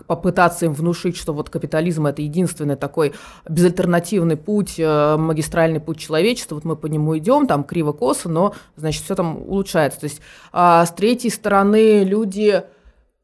попытаться 0.07 0.67
им 0.67 0.73
внушить, 0.73 1.17
что 1.17 1.33
вот 1.33 1.51
капитализм 1.51 2.07
это 2.07 2.23
единственный 2.23 2.77
такой 2.77 3.15
безальтернативный 3.49 4.37
путь, 4.37 4.75
э, 4.79 5.17
магистральный 5.17 5.81
путь 5.81 5.99
человечества, 5.99 6.57
вот 6.57 6.65
мы 6.65 6.77
по 6.77 6.87
нему 6.87 7.17
идем, 7.19 7.47
там 7.47 7.65
криво-косо, 7.65 8.29
но, 8.29 8.55
значит, 8.77 9.05
все 9.05 9.15
там 9.15 9.39
улучшается. 9.39 10.01
То 10.01 10.05
есть 10.05 10.21
а 10.53 10.85
с 10.85 10.93
третьей 10.93 11.31
стороны 11.31 12.05
люди 12.05 12.63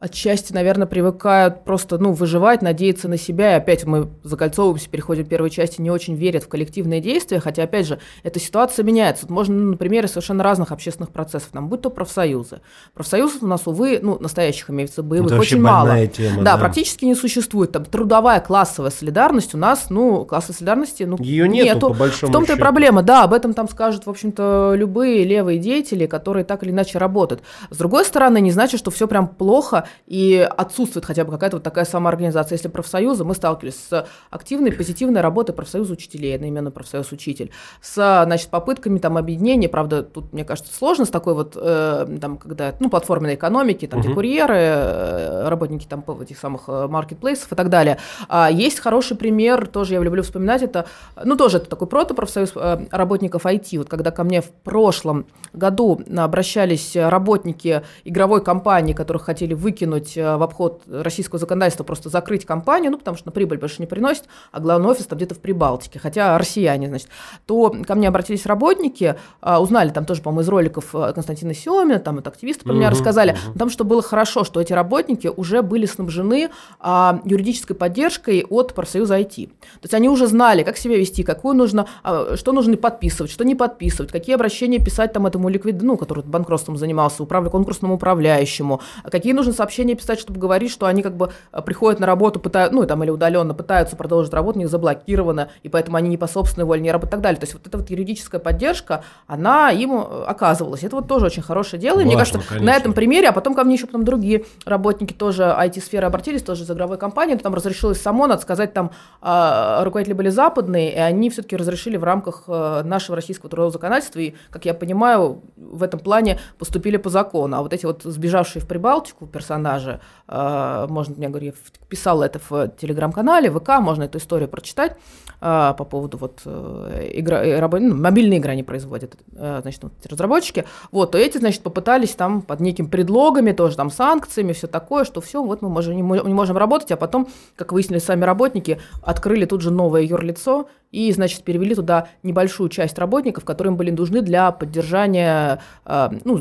отчасти, 0.04 0.52
наверное, 0.52 0.86
привыкают 0.86 1.64
просто, 1.64 1.96
ну, 1.96 2.12
выживать, 2.12 2.60
надеяться 2.60 3.08
на 3.08 3.16
себя, 3.16 3.54
и 3.54 3.56
опять 3.56 3.84
мы 3.84 4.08
закольцовываемся, 4.22 4.90
переходим 4.90 5.24
к 5.24 5.28
первой 5.30 5.48
части, 5.48 5.80
не 5.80 5.90
очень 5.90 6.14
верят 6.14 6.44
в 6.44 6.48
коллективные 6.48 7.00
действия, 7.00 7.40
хотя, 7.40 7.62
опять 7.62 7.86
же, 7.86 7.98
эта 8.22 8.38
ситуация 8.38 8.84
меняется. 8.84 9.24
можно, 9.30 9.54
ну, 9.54 9.70
на 9.70 9.76
примере 9.78 10.06
совершенно 10.06 10.44
разных 10.44 10.72
общественных 10.72 11.10
процессов, 11.10 11.48
там, 11.52 11.68
будь 11.68 11.80
то 11.80 11.88
профсоюзы. 11.88 12.60
Профсоюзов 12.92 13.42
у 13.42 13.46
нас, 13.46 13.62
увы, 13.66 13.98
ну, 14.02 14.18
настоящих 14.20 14.68
имеется 14.68 15.02
боевых, 15.02 15.32
Это 15.32 15.40
очень 15.40 15.60
мало. 15.60 16.06
Тема, 16.06 16.42
да, 16.42 16.52
да, 16.52 16.58
практически 16.58 17.06
не 17.06 17.14
существует. 17.14 17.72
Там 17.72 17.86
трудовая 17.86 18.40
классовая 18.40 18.90
солидарность 18.90 19.54
у 19.54 19.58
нас, 19.58 19.88
ну, 19.88 20.26
классовой 20.26 20.56
солидарности, 20.56 21.04
ну, 21.04 21.16
Ее 21.18 21.48
нету, 21.48 21.64
нету. 21.64 21.88
по 21.88 21.94
большому 21.94 22.30
В 22.30 22.32
том-то 22.34 22.52
и 22.52 22.58
проблема, 22.58 23.02
да, 23.02 23.24
об 23.24 23.32
этом 23.32 23.54
там 23.54 23.70
скажут, 23.70 24.04
в 24.04 24.10
общем-то, 24.10 24.74
любые 24.76 25.24
левые 25.24 25.58
деятели, 25.58 26.04
которые 26.04 26.44
так 26.44 26.62
или 26.62 26.72
иначе 26.72 26.98
работают. 26.98 27.42
С 27.70 27.78
другой 27.78 28.04
стороны, 28.04 28.42
не 28.42 28.50
значит, 28.50 28.78
что 28.78 28.90
все 28.90 29.08
прям 29.08 29.28
плохо, 29.28 29.88
и 30.06 30.46
отсутствует 30.56 31.04
хотя 31.04 31.24
бы 31.24 31.32
какая-то 31.32 31.56
вот 31.56 31.62
такая 31.62 31.84
самоорганизация. 31.84 32.56
Если 32.56 32.68
профсоюзы, 32.68 33.24
мы 33.24 33.34
сталкивались 33.34 33.76
с 33.88 34.06
активной, 34.30 34.72
позитивной 34.72 35.20
работой 35.20 35.54
профсоюза 35.54 35.94
учителей, 35.94 36.34
одноименно 36.34 36.70
профсоюз 36.70 37.12
учитель, 37.12 37.50
с, 37.80 37.94
значит, 38.24 38.48
попытками 38.48 38.98
там 38.98 39.16
объединения, 39.16 39.68
правда, 39.68 40.02
тут, 40.02 40.32
мне 40.32 40.44
кажется, 40.44 40.74
сложно 40.74 41.04
с 41.04 41.10
такой 41.10 41.34
вот, 41.34 41.56
э, 41.56 42.18
там, 42.20 42.36
когда, 42.36 42.74
ну, 42.80 42.90
платформенной 42.90 43.34
экономики, 43.34 43.86
там, 43.86 44.00
угу. 44.00 44.06
где 44.06 44.14
курьеры, 44.14 44.56
э, 44.56 45.48
работники 45.48 45.86
там 45.86 46.04
этих 46.20 46.38
самых 46.38 46.64
э, 46.68 46.86
маркетплейсов 46.88 47.52
и 47.52 47.54
так 47.54 47.70
далее. 47.70 47.98
А 48.28 48.50
есть 48.50 48.80
хороший 48.80 49.16
пример, 49.16 49.66
тоже 49.66 49.94
я 49.94 50.00
люблю 50.00 50.22
вспоминать, 50.22 50.62
это, 50.62 50.86
ну, 51.22 51.36
тоже 51.36 51.58
это 51.58 51.70
такой 51.70 51.88
прото-профсоюз 51.88 52.52
э, 52.56 52.86
работников 52.90 53.46
IT, 53.46 53.78
вот 53.78 53.88
когда 53.88 54.10
ко 54.10 54.24
мне 54.24 54.42
в 54.42 54.50
прошлом 54.50 55.26
году 55.52 56.00
обращались 56.16 56.96
работники 56.96 57.82
игровой 58.04 58.42
компании, 58.42 58.92
которых 58.92 59.22
хотели 59.22 59.54
выкинуть 59.54 59.83
выкинуть 59.84 60.16
э, 60.16 60.36
в 60.36 60.42
обход 60.42 60.82
российского 60.88 61.38
законодательства, 61.38 61.84
просто 61.84 62.08
закрыть 62.08 62.44
компанию, 62.44 62.90
ну, 62.90 62.98
потому 62.98 63.16
что 63.16 63.30
прибыль 63.30 63.58
больше 63.58 63.76
не 63.80 63.86
приносит, 63.86 64.24
а 64.52 64.60
главный 64.60 64.88
офис 64.88 65.06
там 65.06 65.16
где-то 65.18 65.34
в 65.34 65.38
Прибалтике, 65.38 65.98
хотя 65.98 66.36
россияне, 66.38 66.88
значит, 66.88 67.08
то 67.46 67.74
ко 67.86 67.94
мне 67.94 68.08
обратились 68.08 68.46
работники, 68.46 69.16
а, 69.40 69.60
узнали 69.60 69.90
там 69.90 70.04
тоже, 70.04 70.22
по-моему, 70.22 70.42
из 70.42 70.48
роликов 70.48 70.94
э, 70.94 71.12
Константина 71.12 71.54
Семина, 71.54 71.98
там 71.98 72.18
это 72.18 72.30
активисты 72.30 72.64
про 72.64 72.72
меня 72.72 72.90
рассказали, 72.90 73.36
там, 73.58 73.70
что 73.70 73.84
было 73.84 74.02
хорошо, 74.02 74.44
что 74.44 74.60
эти 74.60 74.72
работники 74.72 75.28
уже 75.28 75.62
были 75.62 75.86
снабжены 75.86 76.50
а, 76.80 77.20
юридической 77.24 77.74
поддержкой 77.74 78.44
от 78.48 78.74
профсоюза 78.74 79.18
IT. 79.20 79.46
То 79.46 79.82
есть 79.82 79.94
они 79.94 80.08
уже 80.08 80.26
знали, 80.26 80.62
как 80.62 80.76
себя 80.76 80.96
вести, 80.96 81.22
какую 81.22 81.54
нужно, 81.54 81.86
а, 82.02 82.36
что 82.36 82.52
нужно 82.52 82.76
подписывать, 82.76 83.30
что 83.30 83.44
не 83.44 83.54
подписывать, 83.54 84.10
какие 84.10 84.34
обращения 84.34 84.78
писать 84.78 85.12
там 85.12 85.26
этому 85.26 85.48
ликвид, 85.48 85.82
ну, 85.82 85.96
который 85.96 86.24
банкротством 86.24 86.76
занимался, 86.76 87.22
управля, 87.22 87.50
конкурсному 87.50 87.94
управляющему, 87.94 88.80
какие 89.04 89.32
нужно 89.32 89.52
сообщение 89.64 89.96
писать, 89.96 90.20
чтобы 90.20 90.38
говорить, 90.38 90.70
что 90.70 90.86
они 90.86 91.02
как 91.02 91.16
бы 91.16 91.30
э, 91.52 91.62
приходят 91.62 91.98
на 91.98 92.06
работу, 92.06 92.38
пытают, 92.38 92.72
ну, 92.72 92.84
там, 92.84 93.02
или 93.02 93.10
удаленно 93.10 93.54
пытаются 93.54 93.96
продолжить 93.96 94.32
работу, 94.34 94.58
у 94.58 94.62
них 94.62 94.68
заблокировано, 94.68 95.48
и 95.62 95.70
поэтому 95.70 95.96
они 95.96 96.10
не 96.10 96.18
по 96.18 96.26
собственной 96.26 96.66
воле 96.66 96.82
не 96.82 96.92
работают 96.92 97.12
и 97.12 97.16
так 97.16 97.20
далее. 97.22 97.40
То 97.40 97.44
есть 97.44 97.54
вот 97.54 97.66
эта 97.66 97.78
вот 97.78 97.88
юридическая 97.88 98.40
поддержка, 98.40 99.04
она 99.26 99.70
им 99.70 99.94
э, 99.94 100.24
оказывалась. 100.26 100.84
Это 100.84 100.96
вот 100.96 101.08
тоже 101.08 101.26
очень 101.26 101.42
хорошее 101.42 101.80
дело. 101.80 101.96
Важно, 101.96 102.02
и 102.02 102.06
мне 102.06 102.16
кажется, 102.18 102.40
конечно. 102.46 102.66
на 102.66 102.76
этом 102.76 102.92
примере, 102.92 103.28
а 103.28 103.32
потом 103.32 103.54
ко 103.54 103.64
мне 103.64 103.74
еще 103.74 103.86
потом 103.86 104.04
другие 104.04 104.44
работники 104.66 105.14
тоже 105.14 105.44
IT-сферы 105.44 106.06
обратились, 106.06 106.42
тоже 106.42 106.64
из 106.64 106.70
игровой 106.70 106.98
компании, 106.98 107.36
там 107.36 107.54
разрешилось 107.54 108.00
само, 108.00 108.26
надо 108.26 108.42
сказать, 108.42 108.74
там 108.74 108.90
а, 109.22 109.82
руководители 109.84 110.14
были 110.14 110.28
западные, 110.28 110.92
и 110.92 110.98
они 110.98 111.30
все-таки 111.30 111.56
разрешили 111.56 111.96
в 111.96 112.04
рамках 112.04 112.44
э, 112.48 112.82
нашего 112.84 113.16
российского 113.16 113.48
трудового 113.48 113.72
законодательства, 113.72 114.18
и, 114.18 114.34
как 114.50 114.64
я 114.66 114.74
понимаю, 114.74 115.42
в 115.56 115.82
этом 115.82 116.00
плане 116.00 116.38
поступили 116.58 116.96
по 116.96 117.08
закону. 117.08 117.56
А 117.56 117.62
вот 117.62 117.72
эти 117.72 117.86
вот 117.86 118.02
сбежавшие 118.02 118.62
в 118.62 118.66
Прибалтику 118.66 119.26
персонажи, 119.26 119.53
персонажи. 119.54 120.00
А, 120.26 120.86
можно, 120.88 121.14
я 121.18 121.28
говорю, 121.28 121.46
я 121.46 121.52
писала 121.88 122.24
это 122.24 122.40
в 122.48 122.68
телеграм-канале, 122.80 123.50
ВК, 123.50 123.80
можно 123.80 124.04
эту 124.04 124.18
историю 124.18 124.48
прочитать 124.48 124.96
а, 125.40 125.74
по 125.74 125.84
поводу 125.84 126.16
вот 126.16 126.40
э, 126.46 127.10
игра, 127.14 127.44
э, 127.44 127.60
ну, 127.60 127.94
мобильные 127.94 128.38
игры 128.38 128.52
они 128.52 128.62
производят, 128.62 129.16
э, 129.36 129.58
значит, 129.62 129.82
вот 129.82 129.92
разработчики. 130.08 130.64
Вот, 130.92 131.12
то 131.12 131.18
эти, 131.18 131.38
значит, 131.38 131.62
попытались 131.62 132.14
там 132.14 132.40
под 132.40 132.60
неким 132.60 132.88
предлогами, 132.88 133.52
тоже 133.52 133.76
там 133.76 133.90
санкциями, 133.90 134.52
все 134.52 134.66
такое, 134.66 135.04
что 135.04 135.20
все, 135.20 135.42
вот 135.42 135.62
мы 135.62 135.68
можем, 135.68 135.94
не 135.94 136.02
можем 136.02 136.56
работать, 136.56 136.90
а 136.92 136.96
потом, 136.96 137.28
как 137.56 137.72
выяснили 137.72 137.98
сами 137.98 138.24
работники, 138.24 138.80
открыли 139.02 139.44
тут 139.44 139.60
же 139.60 139.70
новое 139.70 140.02
юрлицо, 140.02 140.68
и, 140.94 141.12
значит, 141.12 141.42
перевели 141.42 141.74
туда 141.74 142.06
небольшую 142.22 142.68
часть 142.68 142.98
работников, 142.98 143.44
которые 143.44 143.72
им 143.72 143.76
были 143.76 143.90
нужны 143.90 144.22
для 144.22 144.52
поддержания 144.52 145.60
э, 145.84 146.10
ну, 146.24 146.38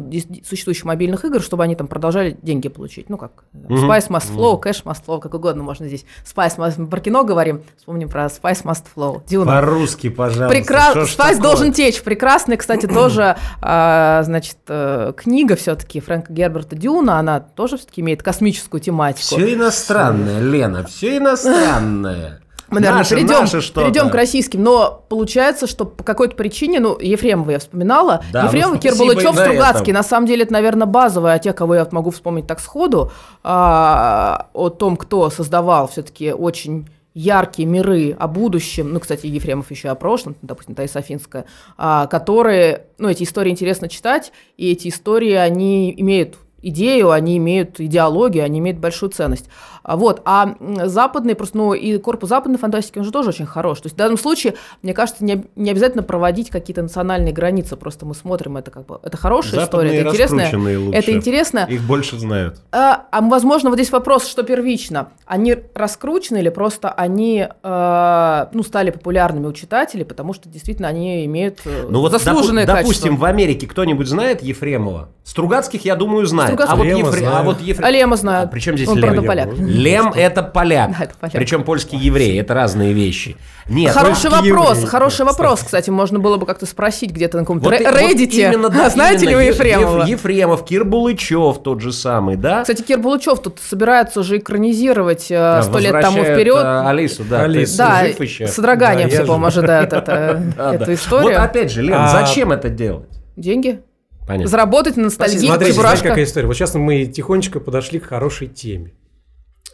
существующих 0.47 0.85
мобильных 0.85 1.25
игр, 1.25 1.41
чтобы 1.41 1.63
они 1.63 1.75
там 1.75 1.87
продолжали 1.87 2.37
деньги 2.41 2.69
получить. 2.69 3.09
Ну, 3.09 3.17
как 3.17 3.45
mm-hmm. 3.55 3.87
Spice 3.87 4.09
Must 4.09 4.35
Flow, 4.35 4.61
Cash 4.61 4.83
Must 4.83 5.03
Flow, 5.05 5.19
как 5.19 5.33
угодно 5.33 5.63
можно 5.63 5.87
здесь. 5.87 6.05
Spice 6.23 6.57
Must... 6.57 6.75
Мы 6.77 6.85
про 6.85 6.99
кино 6.99 7.23
говорим, 7.23 7.63
вспомним 7.77 8.09
про 8.09 8.25
Spice 8.25 8.63
Must 8.63 8.85
Flow. 8.95 9.23
Дюна. 9.27 9.53
По-русски, 9.53 10.09
пожалуйста. 10.09 10.49
Прекра... 10.49 10.93
Spice 10.93 11.17
такое? 11.17 11.41
должен 11.41 11.73
течь. 11.73 12.03
Прекрасная, 12.03 12.57
кстати, 12.57 12.85
тоже, 12.93 13.35
э, 13.59 14.21
значит, 14.23 14.57
э, 14.67 15.13
книга 15.17 15.55
все-таки 15.55 15.99
Фрэнка 15.99 16.31
Герберта 16.31 16.75
Дюна, 16.75 17.17
она 17.17 17.39
тоже 17.39 17.77
все-таки 17.77 18.01
имеет 18.01 18.21
космическую 18.21 18.79
тематику. 18.79 19.35
Все 19.35 19.55
иностранное, 19.55 20.41
Лена, 20.41 20.85
все 20.85 21.17
иностранное. 21.17 22.42
Мы, 22.69 22.80
наверное, 22.80 22.99
наше, 22.99 23.15
перейдем, 23.15 23.39
наше 23.41 23.73
перейдем 23.73 24.10
к 24.10 24.15
российским, 24.15 24.63
но 24.63 25.04
получается, 25.10 25.67
что 25.67 25.86
по 25.86 26.04
какой-то 26.04 26.36
причине, 26.36 26.80
ну, 26.80 26.97
Ефремова 26.99 27.52
я 27.52 27.60
вспоминала, 27.60 28.23
да, 28.32 28.45
Ефремов, 28.45 28.76
ну, 28.76 28.80
Кирбулычев, 28.80 29.36
Стругацкий, 29.36 29.93
на 29.93 30.04
самом 30.04 30.28
деле, 30.28 30.43
это, 30.43 30.54
наверное, 30.54 30.88
базовые, 30.88 31.36
а 31.36 31.39
те, 31.39 31.54
кого 31.54 31.76
я 31.76 31.88
могу 31.91 32.12
вспомнить 32.12 32.47
так 32.47 32.60
сходу, 32.60 33.12
а, 33.43 34.47
о 34.54 34.69
том, 34.69 34.97
кто 34.97 35.30
создавал 35.30 35.88
все-таки 35.88 36.32
очень 36.32 36.88
яркие 37.13 37.67
миры 37.67 38.15
о 38.17 38.28
будущем, 38.28 38.91
ну, 38.91 38.99
кстати, 38.99 39.28
Ефремов 39.28 39.69
еще 39.71 39.89
о 39.89 39.95
прошлом, 39.95 40.36
допустим, 40.41 40.76
Таиса 40.76 40.99
Афинская, 40.99 41.45
а, 41.78 42.08
которые, 42.08 42.88
ну, 42.97 43.10
эти 43.10 43.23
истории 43.23 43.52
интересно 43.52 43.88
читать, 43.88 44.32
и 44.58 44.71
эти 44.71 44.88
истории, 44.88 45.34
они 45.34 45.93
имеют 45.97 46.36
идею, 46.63 47.12
они 47.12 47.38
имеют 47.38 47.80
идеологию, 47.80 48.43
они 48.43 48.60
имеют 48.60 48.80
большую 48.80 49.12
ценность. 49.12 49.49
А, 49.84 49.97
вот. 49.97 50.21
А 50.26 50.56
западный, 50.86 51.36
просто, 51.36 51.58
ну, 51.58 51.73
и 51.73 51.97
корпус 51.97 52.30
западной 52.30 52.58
фантастики, 52.58 52.97
он 52.99 53.04
же 53.04 53.12
тоже 53.12 53.30
очень 53.30 53.45
хорош. 53.45 53.82
То 53.82 53.88
есть 53.88 53.95
в 53.95 53.97
данном 53.97 54.17
случае, 54.17 54.56
мне 54.82 54.93
кажется, 54.93 55.23
не, 55.23 55.45
не 55.56 55.71
обязательно 55.71 56.04
проводить 56.04 56.49
какие-то 56.49 56.82
национальные 56.82 57.34
границы, 57.34 57.76
просто 57.76 58.06
мы 58.06 58.15
смотрим, 58.15 58.58
это 58.58 58.71
как 58.71 58.86
бы, 58.86 58.99
это 59.04 59.17
хорошая 59.17 59.62
Западные 59.62 59.88
история, 59.88 59.99
это 59.99 60.10
интересная. 60.10 60.80
Лучше. 60.80 60.97
Это 60.97 61.12
интересно. 61.12 61.67
Их 61.69 61.82
больше 61.82 62.17
знают. 62.17 62.62
А, 62.71 63.06
а 63.12 63.21
возможно, 63.21 63.69
вот 63.69 63.76
здесь 63.76 63.91
вопрос, 63.91 64.26
что 64.26 64.43
первично. 64.43 65.10
Они 65.26 65.56
раскручены 65.76 66.38
или 66.38 66.49
просто 66.49 66.89
они, 66.89 67.47
э, 67.62 68.45
ну, 68.54 68.63
стали 68.63 68.91
популярными 68.91 69.47
у 69.47 69.54
читателей, 69.54 70.06
потому 70.06 70.34
что 70.34 70.47
действительно 70.47 70.88
они 70.88 71.26
имеют 71.26 71.60
э, 71.65 71.88
ну, 71.89 71.99
вот 71.99 72.12
заслуженное 72.12 72.65
допу- 72.65 72.84
Допустим, 72.84 73.17
в 73.17 73.26
Америке 73.26 73.67
кто-нибудь 73.67 74.08
знает 74.08 74.41
Ефремова? 74.41 75.10
Стругацких, 75.23 75.86
я 75.86 75.95
думаю, 75.95 76.26
знает. 76.26 76.49
Знает. 76.57 76.71
А 76.71 76.75
вот, 76.75 76.83
Лема 76.85 77.09
Ефре- 77.09 77.27
а 77.27 77.43
вот 77.43 77.61
Ефре- 77.61 77.83
А 77.83 77.89
Лема 77.91 78.15
знает. 78.15 78.45
А 78.45 78.47
при 78.47 78.59
чем 78.59 78.75
здесь 78.75 78.87
Он, 78.87 78.95
Лем? 78.97 79.03
правда, 79.11 79.21
поляк. 79.27 79.49
Лем 79.57 80.13
это 80.15 80.43
поляк. 80.43 80.91
Да, 80.91 81.03
это 81.05 81.13
поляк. 81.19 81.33
Причем 81.35 81.63
польский 81.63 81.97
еврей. 81.97 82.39
Это 82.39 82.53
разные 82.53 82.93
вещи. 82.93 83.35
Нет, 83.67 83.93
Хороший 83.93 84.29
вопрос, 84.29 84.77
евреи, 84.77 84.85
хороший 84.87 85.11
кстати. 85.25 85.27
вопрос, 85.29 85.59
кстати, 85.63 85.89
можно 85.89 86.19
было 86.19 86.35
бы 86.35 86.45
как-то 86.45 86.65
спросить 86.65 87.11
где-то 87.11 87.37
на 87.37 87.43
каком-то 87.43 87.63
Вот 87.69 87.79
вот 87.79 87.81
Reddit. 87.81 88.25
именно, 88.31 88.67
да, 88.69 88.89
Знаете 88.93 89.19
ли 89.25 89.31
именно 89.31 89.37
вы 89.37 89.43
Еф- 89.45 89.55
Ефремова? 89.55 90.01
Еф- 90.01 90.07
Ефремов, 90.09 90.65
Кир 90.65 90.83
Булычев 90.83 91.63
тот 91.63 91.79
же 91.79 91.93
самый, 91.93 92.35
да? 92.35 92.61
Кстати, 92.61 92.81
Кир 92.81 92.99
Булычев 92.99 93.39
тут 93.39 93.60
собирается 93.62 94.19
уже 94.19 94.37
экранизировать 94.39 95.31
э, 95.31 95.35
Да, 95.37 95.63
сто 95.63 95.79
лет 95.79 95.99
тому 96.01 96.23
вперед. 96.23 96.62
э, 96.62 96.87
Алису, 96.89 97.23
да. 97.23 97.43
Алису. 97.43 97.77
Да, 97.77 98.04
жив 98.06 98.19
еще? 98.19 98.47
с 98.47 98.54
содроганием 98.56 99.08
Да, 99.08 99.15
все, 99.15 99.25
по-моему, 99.25 99.45
ожидают 99.47 99.93
эту 99.93 100.93
историю. 100.93 101.39
Вот 101.39 101.45
опять 101.45 101.71
же, 101.71 101.81
Лен, 101.83 101.95
А- 101.97 102.10
зачем 102.10 102.51
это 102.51 102.67
делать? 102.67 103.08
Деньги? 103.37 103.79
Понятно. 104.28 104.48
Заработать 104.48 104.98
на 104.98 105.04
ностальгии, 105.04 105.38
Смотрите, 105.38 105.56
знаете, 105.58 105.74
чебурашка. 105.74 106.08
какая 106.10 106.24
история? 106.24 106.48
Вот 106.48 106.54
сейчас 106.56 106.76
мы 106.76 107.06
тихонечко 107.06 107.60
подошли 107.60 108.00
к 108.00 108.06
хорошей 108.06 108.48
теме. 108.48 108.94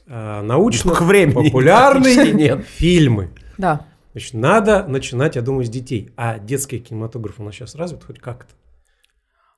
А, 0.07 0.41
научно 0.41 0.93
времени 0.93 1.49
популярные 1.49 2.33
нет. 2.33 2.65
фильмы. 2.65 3.29
Да. 3.57 3.85
Значит, 4.13 4.33
надо 4.33 4.85
начинать, 4.87 5.35
я 5.35 5.41
думаю, 5.41 5.65
с 5.65 5.69
детей. 5.69 6.11
А 6.17 6.39
детский 6.39 6.79
кинематограф 6.79 7.39
у 7.39 7.43
нас 7.43 7.53
сейчас 7.53 7.75
развит 7.75 8.03
хоть 8.03 8.19
как-то? 8.19 8.53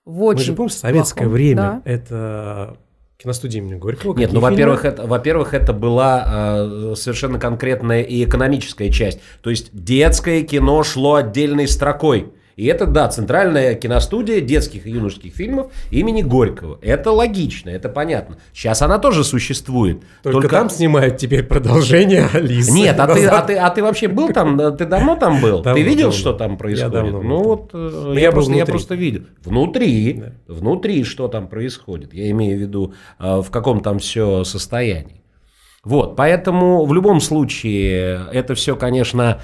В 0.03 0.33
Мы 0.33 0.37
же 0.37 0.53
помним, 0.53 0.71
советское 0.71 1.21
плохом, 1.21 1.33
время 1.33 1.61
да. 1.61 1.81
это 1.85 2.77
киностудия 3.17 3.61
имени 3.61 3.75
Горького. 3.75 4.17
Нет, 4.17 4.33
ну, 4.33 4.39
во-первых, 4.39 4.83
это, 4.83 5.05
во-первых, 5.05 5.53
это 5.53 5.73
была 5.73 6.25
э, 6.25 6.93
совершенно 6.95 7.39
конкретная 7.39 8.01
и 8.01 8.23
экономическая 8.23 8.91
часть. 8.91 9.19
То 9.41 9.51
есть 9.51 9.69
детское 9.71 10.41
кино 10.41 10.83
шло 10.83 11.15
отдельной 11.15 11.67
строкой. 11.67 12.33
И 12.55 12.65
это, 12.65 12.85
да, 12.85 13.07
центральная 13.07 13.75
киностудия 13.75 14.41
детских 14.41 14.85
и 14.85 14.91
юношеских 14.91 15.33
фильмов 15.33 15.71
имени 15.89 16.21
Горького. 16.21 16.77
Это 16.81 17.11
логично, 17.11 17.69
это 17.69 17.89
понятно. 17.89 18.37
Сейчас 18.53 18.81
она 18.81 18.99
тоже 18.99 19.23
существует. 19.23 20.03
Только, 20.23 20.49
там 20.49 20.69
снимают 20.69 21.17
теперь 21.17 21.43
продолжение 21.43 22.27
Алисы. 22.33 22.71
Нет, 22.71 22.99
а 22.99 23.07
ты, 23.07 23.25
а, 23.25 23.41
ты, 23.41 23.55
а 23.55 23.69
ты 23.69 23.83
вообще 23.83 24.07
был 24.07 24.29
там? 24.33 24.57
Ты 24.77 24.85
давно 24.85 25.15
там 25.15 25.41
был? 25.41 25.61
Давно, 25.61 25.73
ты 25.73 25.81
видел, 25.81 26.07
давно. 26.07 26.17
что 26.17 26.33
там 26.33 26.57
происходит? 26.57 26.91
давно 26.93 27.19
был 27.19 27.23
ну 27.23 27.43
вот, 27.43 27.69
э, 27.73 27.77
Но 27.77 28.13
я, 28.13 28.19
я 28.19 28.31
был 28.31 28.35
просто, 28.35 28.53
я 28.53 28.65
просто 28.65 28.95
видел. 28.95 29.23
Внутри, 29.43 30.13
Да. 30.13 30.33
внутри, 30.47 31.03
что 31.03 31.27
там 31.27 31.47
происходит. 31.47 32.13
Я 32.13 32.29
имею 32.31 32.57
в 32.57 32.61
виду, 32.61 32.93
э, 33.19 33.41
в 33.41 33.49
каком 33.49 33.81
там 33.81 33.99
все 33.99 34.43
состоянии. 34.43 35.21
Вот, 35.83 36.15
поэтому 36.15 36.85
в 36.85 36.93
любом 36.93 37.21
случае 37.21 38.27
это 38.31 38.53
все, 38.53 38.75
конечно, 38.75 39.41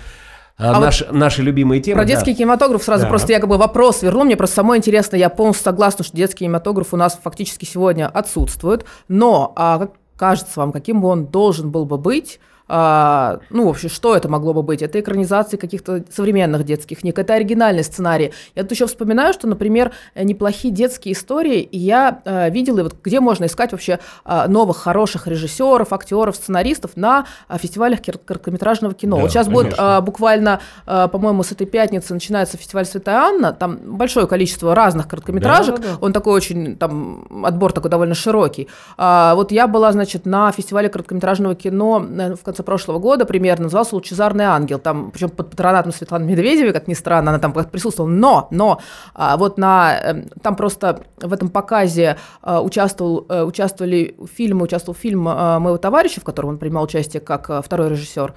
А 0.58 0.80
наши, 0.80 1.08
наши 1.12 1.44
любимые 1.44 1.82
темы. 1.82 1.98
Про 1.98 2.06
да. 2.06 2.14
детский 2.14 2.34
кинематограф 2.34 2.84
сразу 2.84 3.04
Да. 3.04 3.10
просто 3.10 3.32
я 3.32 3.40
как 3.40 3.48
бы 3.50 3.58
вопрос 3.58 4.02
верну. 4.02 4.24
Мне 4.24 4.36
просто 4.36 4.56
самое 4.56 4.80
интересное, 4.80 5.20
я 5.20 5.30
полностью 5.30 5.64
согласна, 5.66 6.04
что 6.04 6.18
детский 6.18 6.40
кинематограф 6.46 6.94
у 6.94 6.98
нас 6.98 7.20
фактически 7.22 7.66
сегодня 7.66 8.08
отсутствует. 8.08 8.86
Но, 9.08 9.54
а, 9.56 9.78
как 9.78 9.92
кажется 10.16 10.60
вам, 10.60 10.72
каким 10.72 11.02
бы 11.02 11.10
он 11.10 11.28
должен 11.28 11.70
был 11.70 11.86
бы 11.86 11.98
быть, 11.98 12.40
а, 12.68 13.40
ну, 13.50 13.68
вообще, 13.68 13.88
что 13.90 14.16
это 14.16 14.30
могло 14.30 14.54
бы 14.54 14.62
быть? 14.64 14.82
Это 14.82 15.00
экранизации 15.00 15.58
каких-то 15.58 16.04
современных 16.14 16.64
детских 16.64 17.00
книг, 17.00 17.18
это 17.20 17.34
оригинальный 17.34 17.84
сценарий. 17.84 18.34
Я 18.56 18.64
тут 18.64 18.72
еще 18.72 18.88
вспоминаю, 18.88 19.34
что, 19.34 19.48
например, 19.48 19.92
э, 20.16 20.24
неплохие 20.24 20.74
детские 20.74 21.14
истории, 21.14 21.60
и 21.62 21.78
я 21.78 22.22
э, 22.26 22.50
видела, 22.50 22.80
и 22.80 22.84
вот 22.84 22.96
где 23.04 23.20
можно 23.20 23.46
искать 23.46 23.72
вообще 23.72 24.00
э, 24.26 24.48
новых 24.48 24.78
хороших 24.78 25.28
режиссеров, 25.28 25.94
актеров, 25.94 26.36
сценаристов 26.36 26.92
на 26.96 27.26
фестивалях 27.58 28.02
кир- 28.02 28.18
короткометражного 28.18 28.94
кино. 28.94 29.18
Да, 29.18 29.22
вот 29.24 29.32
сейчас 29.32 29.48
будет 29.48 29.76
конечно. 29.76 29.98
э, 30.00 30.02
буквально, 30.02 30.60
э, 30.86 31.08
по-моему, 31.12 31.44
с 31.44 31.52
этой 31.52 31.68
пятницы 31.68 32.14
начинается 32.14 32.58
фестиваль 32.58 32.86
Святая 32.86 33.18
Анна, 33.18 33.54
там 33.54 33.78
большое 33.78 34.28
количество 34.28 34.76
разных 34.76 35.08
короткометражек, 35.08 35.76
Да, 35.78 35.82
да, 35.82 35.88
да. 35.94 35.98
он 36.02 36.14
такой 36.14 36.34
очень, 36.34 36.76
там, 36.78 37.28
отбор 37.46 37.72
такой 37.72 37.90
довольно 37.92 38.16
широкий. 38.16 38.68
А, 38.98 39.36
вот 39.36 39.52
я 39.52 39.68
была, 39.68 39.92
значит, 39.92 40.26
на 40.26 40.52
фестивале 40.52 40.90
короткометражного 40.90 41.56
кино 41.56 42.00
в 42.00 42.44
конце 42.44 42.57
прошлого 42.64 43.00
года 43.00 43.26
примерно, 43.26 43.64
назывался 43.64 43.96
«Лучезарный 43.96 44.46
ангел», 44.46 44.80
там, 44.80 45.12
причем 45.12 45.30
под 45.30 45.50
патронатом 45.52 45.92
Светланы 45.92 46.26
Медведевой, 46.26 46.74
как 46.74 46.88
ни 46.88 46.94
странно, 46.94 47.32
она 47.32 47.40
там 47.40 47.54
присутствовала, 47.54 48.12
но, 48.12 48.48
но, 48.52 48.80
а, 49.14 49.38
вот 49.38 49.58
на, 49.58 49.98
э, 49.98 50.24
там 50.42 50.56
просто 50.56 51.04
в 51.18 51.34
этом 51.34 51.50
показе 51.50 52.18
э, 52.44 52.58
участвовал, 52.60 53.26
э, 53.30 53.44
участвовали 53.44 54.16
фильмы, 54.36 54.64
участвовал 54.64 54.96
фильм 54.96 55.28
э, 55.28 55.60
моего 55.60 55.78
товарища, 55.78 56.22
в 56.22 56.24
котором 56.24 56.50
он 56.50 56.58
принимал 56.58 56.84
участие 56.84 57.22
как 57.22 57.50
э, 57.50 57.62
второй 57.64 57.90
режиссер, 57.90 58.34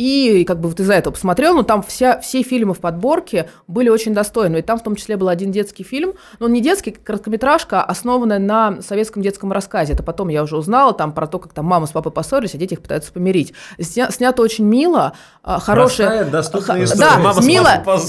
и 0.00 0.44
как 0.46 0.60
бы 0.60 0.70
вот 0.70 0.80
из-за 0.80 0.94
этого 0.94 1.12
посмотрел, 1.12 1.54
но 1.54 1.62
там 1.62 1.82
вся, 1.82 2.18
все 2.20 2.42
фильмы 2.42 2.72
в 2.72 2.78
подборке 2.78 3.50
были 3.66 3.90
очень 3.90 4.14
достойны. 4.14 4.56
И 4.56 4.62
там 4.62 4.78
в 4.78 4.82
том 4.82 4.96
числе 4.96 5.18
был 5.18 5.28
один 5.28 5.52
детский 5.52 5.82
фильм, 5.82 6.14
но 6.38 6.46
он 6.46 6.54
не 6.54 6.62
детский, 6.62 6.92
короткометражка, 6.92 7.82
основанная 7.82 8.38
на 8.38 8.80
советском 8.80 9.22
детском 9.22 9.52
рассказе. 9.52 9.92
Это 9.92 10.02
потом 10.02 10.28
я 10.28 10.42
уже 10.42 10.56
узнала, 10.56 10.94
там 10.94 11.12
про 11.12 11.26
то, 11.26 11.38
как 11.38 11.52
там 11.52 11.66
мама 11.66 11.86
с 11.86 11.90
папой 11.90 12.12
поссорились, 12.12 12.54
а 12.54 12.56
дети 12.56 12.72
их 12.72 12.80
пытаются 12.80 13.12
помирить. 13.12 13.52
Сня- 13.78 14.10
снято 14.10 14.40
очень 14.40 14.64
мило, 14.64 15.12
а, 15.42 15.60
хорошая... 15.60 16.06
Простая, 16.08 16.30
доступная 16.30 16.84
история. 16.84 17.00
Да, 17.00 17.18
Мама 17.18 17.44
мило. 17.44 17.68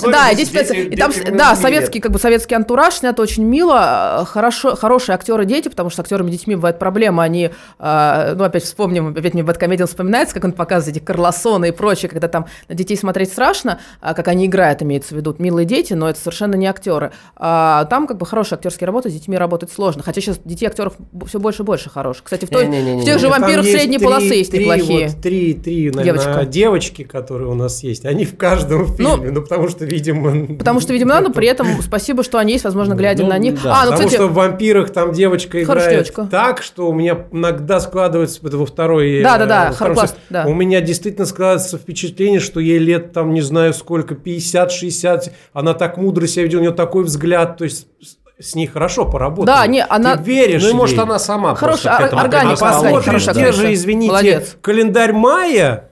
Да, 0.10 0.34
дети 0.34 0.50
дети-. 0.50 0.94
И 0.94 0.96
там, 0.96 1.12
дети 1.12 1.30
да, 1.30 1.58
советский, 1.58 2.00
как 2.00 2.14
бы 2.14 2.20
советский 2.20 2.56
антураж 2.56 2.94
снято 2.94 3.22
очень 3.22 3.44
мило, 3.44 4.22
а, 4.22 4.26
хорошо, 4.26 4.78
хорошие 4.78 5.14
актеры 5.14 5.44
дети, 5.44 5.68
потому 5.68 5.90
что 5.90 5.98
с 5.98 6.00
актерами 6.00 6.32
детьми 6.32 6.56
бывает 6.56 6.80
проблема, 6.80 7.24
они, 7.24 7.50
а, 7.80 8.34
ну, 8.34 8.46
опять 8.46 8.64
вспомним, 8.64 9.10
опять 9.10 9.34
мне 9.34 9.44
Бэткомедиан 9.44 9.90
вспоминается, 9.90 10.34
как 10.34 10.46
он 10.46 10.54
показывает 10.54 10.96
эти 10.96 11.04
Карлосоны 11.04 11.68
и 11.68 11.72
прочее, 11.82 12.10
когда 12.10 12.28
там 12.28 12.46
на 12.70 12.76
детей 12.76 12.96
смотреть 12.96 13.32
страшно, 13.32 13.80
а, 14.02 14.14
как 14.14 14.28
они 14.28 14.46
играют, 14.46 14.84
имеется 14.84 15.16
в 15.16 15.18
виду, 15.18 15.36
милые 15.40 15.66
дети, 15.66 15.94
но 15.94 16.08
это 16.10 16.20
совершенно 16.20 16.54
не 16.56 16.68
актеры. 16.68 17.12
А 17.36 17.86
там 17.86 18.06
как 18.06 18.18
бы 18.18 18.26
хорошие 18.28 18.58
актерские 18.58 18.86
работы, 18.86 19.10
с 19.10 19.14
детьми 19.14 19.36
работать 19.36 19.72
сложно, 19.72 20.04
хотя 20.04 20.22
сейчас 20.22 20.40
детей 20.46 20.68
актеров 20.68 20.94
все 21.26 21.40
больше 21.40 21.64
и 21.64 21.66
больше 21.66 21.90
хороших. 21.90 22.26
Кстати, 22.26 22.46
в, 22.46 22.50
той- 22.50 22.68
Не-не-не-не. 22.68 23.02
в 23.02 23.06
тех 23.06 23.18
же 23.20 23.30
вампирах 23.30 23.66
есть 23.66 23.78
средней 23.78 23.98
три- 23.98 24.06
полосы 24.06 24.26
есть 24.36 24.52
три 24.52 24.60
неплохие. 24.60 25.08
вот 25.08 25.22
три, 25.22 25.54
три, 25.56 25.90
наверное, 25.92 26.46
девочки, 26.46 27.04
которые 27.04 27.50
у 27.50 27.56
нас 27.56 27.82
есть. 27.84 28.06
Они 28.06 28.26
в 28.26 28.38
каждом 28.38 28.82
Ну, 29.00 29.16
фильме, 29.18 29.32
ну, 29.32 29.42
потому 29.42 29.68
что, 29.70 29.86
видимо... 29.86 30.56
Потому 30.58 30.80
что, 30.82 30.94
видимо, 30.94 31.20
но 31.20 31.32
при 31.32 31.48
этом 31.48 31.68
спасибо, 31.82 32.24
что 32.24 32.38
они 32.38 32.52
есть, 32.54 32.64
возможно, 32.64 32.94
глядя 32.94 33.24
Ну, 33.24 33.30
на 33.30 33.38
них. 33.40 33.62
да. 33.64 33.72
А, 33.82 33.86
ну, 33.86 33.92
Потому 33.92 33.98
кстати, 34.10 34.14
что 34.16 34.28
в 34.28 34.34
«Вампирах» 34.36 34.92
там 34.92 35.12
девочка 35.14 35.62
играет 35.64 35.90
девочка. 35.92 36.28
так, 36.30 36.62
что 36.62 36.88
у 36.90 36.94
меня 36.94 37.26
иногда 37.32 37.80
складывается 37.80 38.40
это 38.46 38.58
во 38.58 38.66
второй... 38.66 39.20
э, 39.20 39.24
Да-да-да, 39.24 39.68
во 39.70 39.74
втором 39.74 39.94
класс, 39.96 40.10
сезоне. 40.12 40.24
да. 40.30 40.46
У 40.46 40.54
меня 40.54 40.82
действительно 40.82 41.26
складывается 41.26 41.71
впечатление, 41.78 42.40
что 42.40 42.60
ей 42.60 42.78
лет 42.80 43.14
там 43.14 43.34
не 43.34 43.42
знаю 43.42 43.74
сколько, 43.74 44.16
50-60, 44.16 45.32
она 45.54 45.74
так 45.74 45.98
мудро 45.98 46.28
себя 46.28 46.44
ведет, 46.44 46.60
у 46.60 46.64
нее 46.64 46.72
такой 46.72 47.04
взгляд, 47.04 47.58
то 47.58 47.64
есть 47.64 47.88
с- 48.40 48.56
ней 48.56 48.66
хорошо 48.68 49.06
поработали. 49.06 49.46
Да, 49.46 49.68
не, 49.68 49.84
она- 49.84 50.18
Ты 50.18 50.24
веришь 50.24 50.64
Ну 50.64 50.70
и 50.70 50.74
может 50.74 50.96
ей. 50.98 51.04
она 51.04 51.20
сама 51.20 51.54
Хорошая 51.56 51.94
просто 51.94 52.04
к 52.04 52.08
этому 52.08 52.22
органика, 52.24 52.54
А 52.66 52.72
посмотришь, 52.72 53.28
где 53.28 53.52
же, 53.52 53.74
извините, 53.74 54.12
Молодец. 54.12 54.58
календарь 54.62 55.14
мая, 55.14 55.91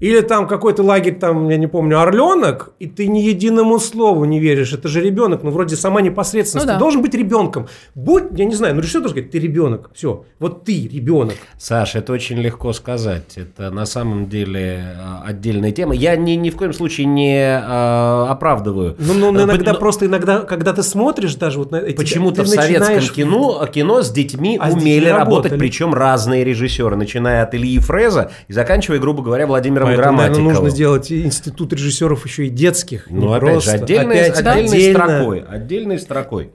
или 0.00 0.20
там 0.20 0.46
какой-то 0.46 0.82
лагерь, 0.82 1.16
там, 1.16 1.48
я 1.48 1.56
не 1.56 1.66
помню, 1.66 2.00
Орленок, 2.00 2.70
и 2.78 2.86
ты 2.86 3.08
ни 3.08 3.18
единому 3.18 3.80
слову 3.80 4.24
не 4.26 4.38
веришь. 4.38 4.72
Это 4.72 4.86
же 4.86 5.00
ребенок, 5.00 5.42
ну, 5.42 5.50
вроде 5.50 5.74
сама 5.76 6.00
непосредственность. 6.00 6.66
Ну 6.66 6.72
ты 6.72 6.74
да. 6.74 6.78
должен 6.78 7.02
быть 7.02 7.14
ребенком. 7.14 7.66
Будь, 7.96 8.24
я 8.36 8.44
не 8.44 8.54
знаю, 8.54 8.76
ну, 8.76 8.80
решил 8.80 9.00
тоже 9.02 9.14
сказать, 9.14 9.30
ты 9.32 9.40
ребенок. 9.40 9.90
Все, 9.94 10.24
вот 10.38 10.64
ты 10.64 10.88
ребенок. 10.88 11.34
Саш, 11.58 11.96
это 11.96 12.12
очень 12.12 12.36
легко 12.38 12.72
сказать. 12.72 13.36
Это 13.36 13.70
на 13.70 13.86
самом 13.86 14.28
деле 14.28 14.96
а, 15.00 15.24
отдельная 15.26 15.72
тема. 15.72 15.94
Я 15.94 16.16
ни, 16.16 16.32
ни 16.32 16.50
в 16.50 16.56
коем 16.56 16.72
случае 16.72 17.06
не 17.06 17.60
а, 17.60 18.28
оправдываю. 18.30 18.94
Ну, 19.00 19.14
ну, 19.14 19.36
А, 19.36 19.42
иногда 19.42 19.72
но 19.72 19.78
просто, 19.78 20.06
иногда, 20.06 20.40
когда 20.40 20.72
ты 20.72 20.84
смотришь 20.84 21.34
даже 21.34 21.58
вот 21.58 21.72
на 21.72 21.76
эти... 21.76 21.96
Почему-то 21.96 22.36
ты 22.36 22.42
в 22.42 22.48
советском 22.48 22.94
начинаешь- 22.96 23.12
кино, 23.12 23.66
кино 23.66 24.02
с 24.02 24.10
детьми 24.10 24.58
А 24.60 24.70
с 24.70 24.74
умели 24.74 25.00
детьми 25.00 25.10
работать, 25.10 25.52
работали. 25.52 25.58
причем 25.58 25.92
разные 25.92 26.44
режиссеры, 26.44 26.94
начиная 26.94 27.42
от 27.42 27.54
Ильи 27.54 27.80
Фреза 27.80 28.30
и 28.46 28.52
заканчивая, 28.52 29.00
грубо 29.00 29.24
говоря, 29.24 29.48
Владимиром 29.48 29.87
Поэтому, 29.96 30.16
наверное, 30.18 30.34
Грамматиковым. 30.36 30.54
нужно 30.54 30.70
сделать 30.70 31.12
институт 31.12 31.72
режиссеров 31.72 32.24
еще 32.26 32.46
и 32.46 32.50
детских. 32.50 33.10
не 33.10 33.20
Ну, 33.20 33.32
опять 33.32 33.40
просто. 33.40 33.70
же, 33.70 33.76
отдельной, 33.84 34.20
Опять 34.20 34.36
отдельной 34.38 34.64
отдельно. 34.78 35.04
строкой. 35.06 35.40
Отдельной 35.48 35.98
строкой. 35.98 36.50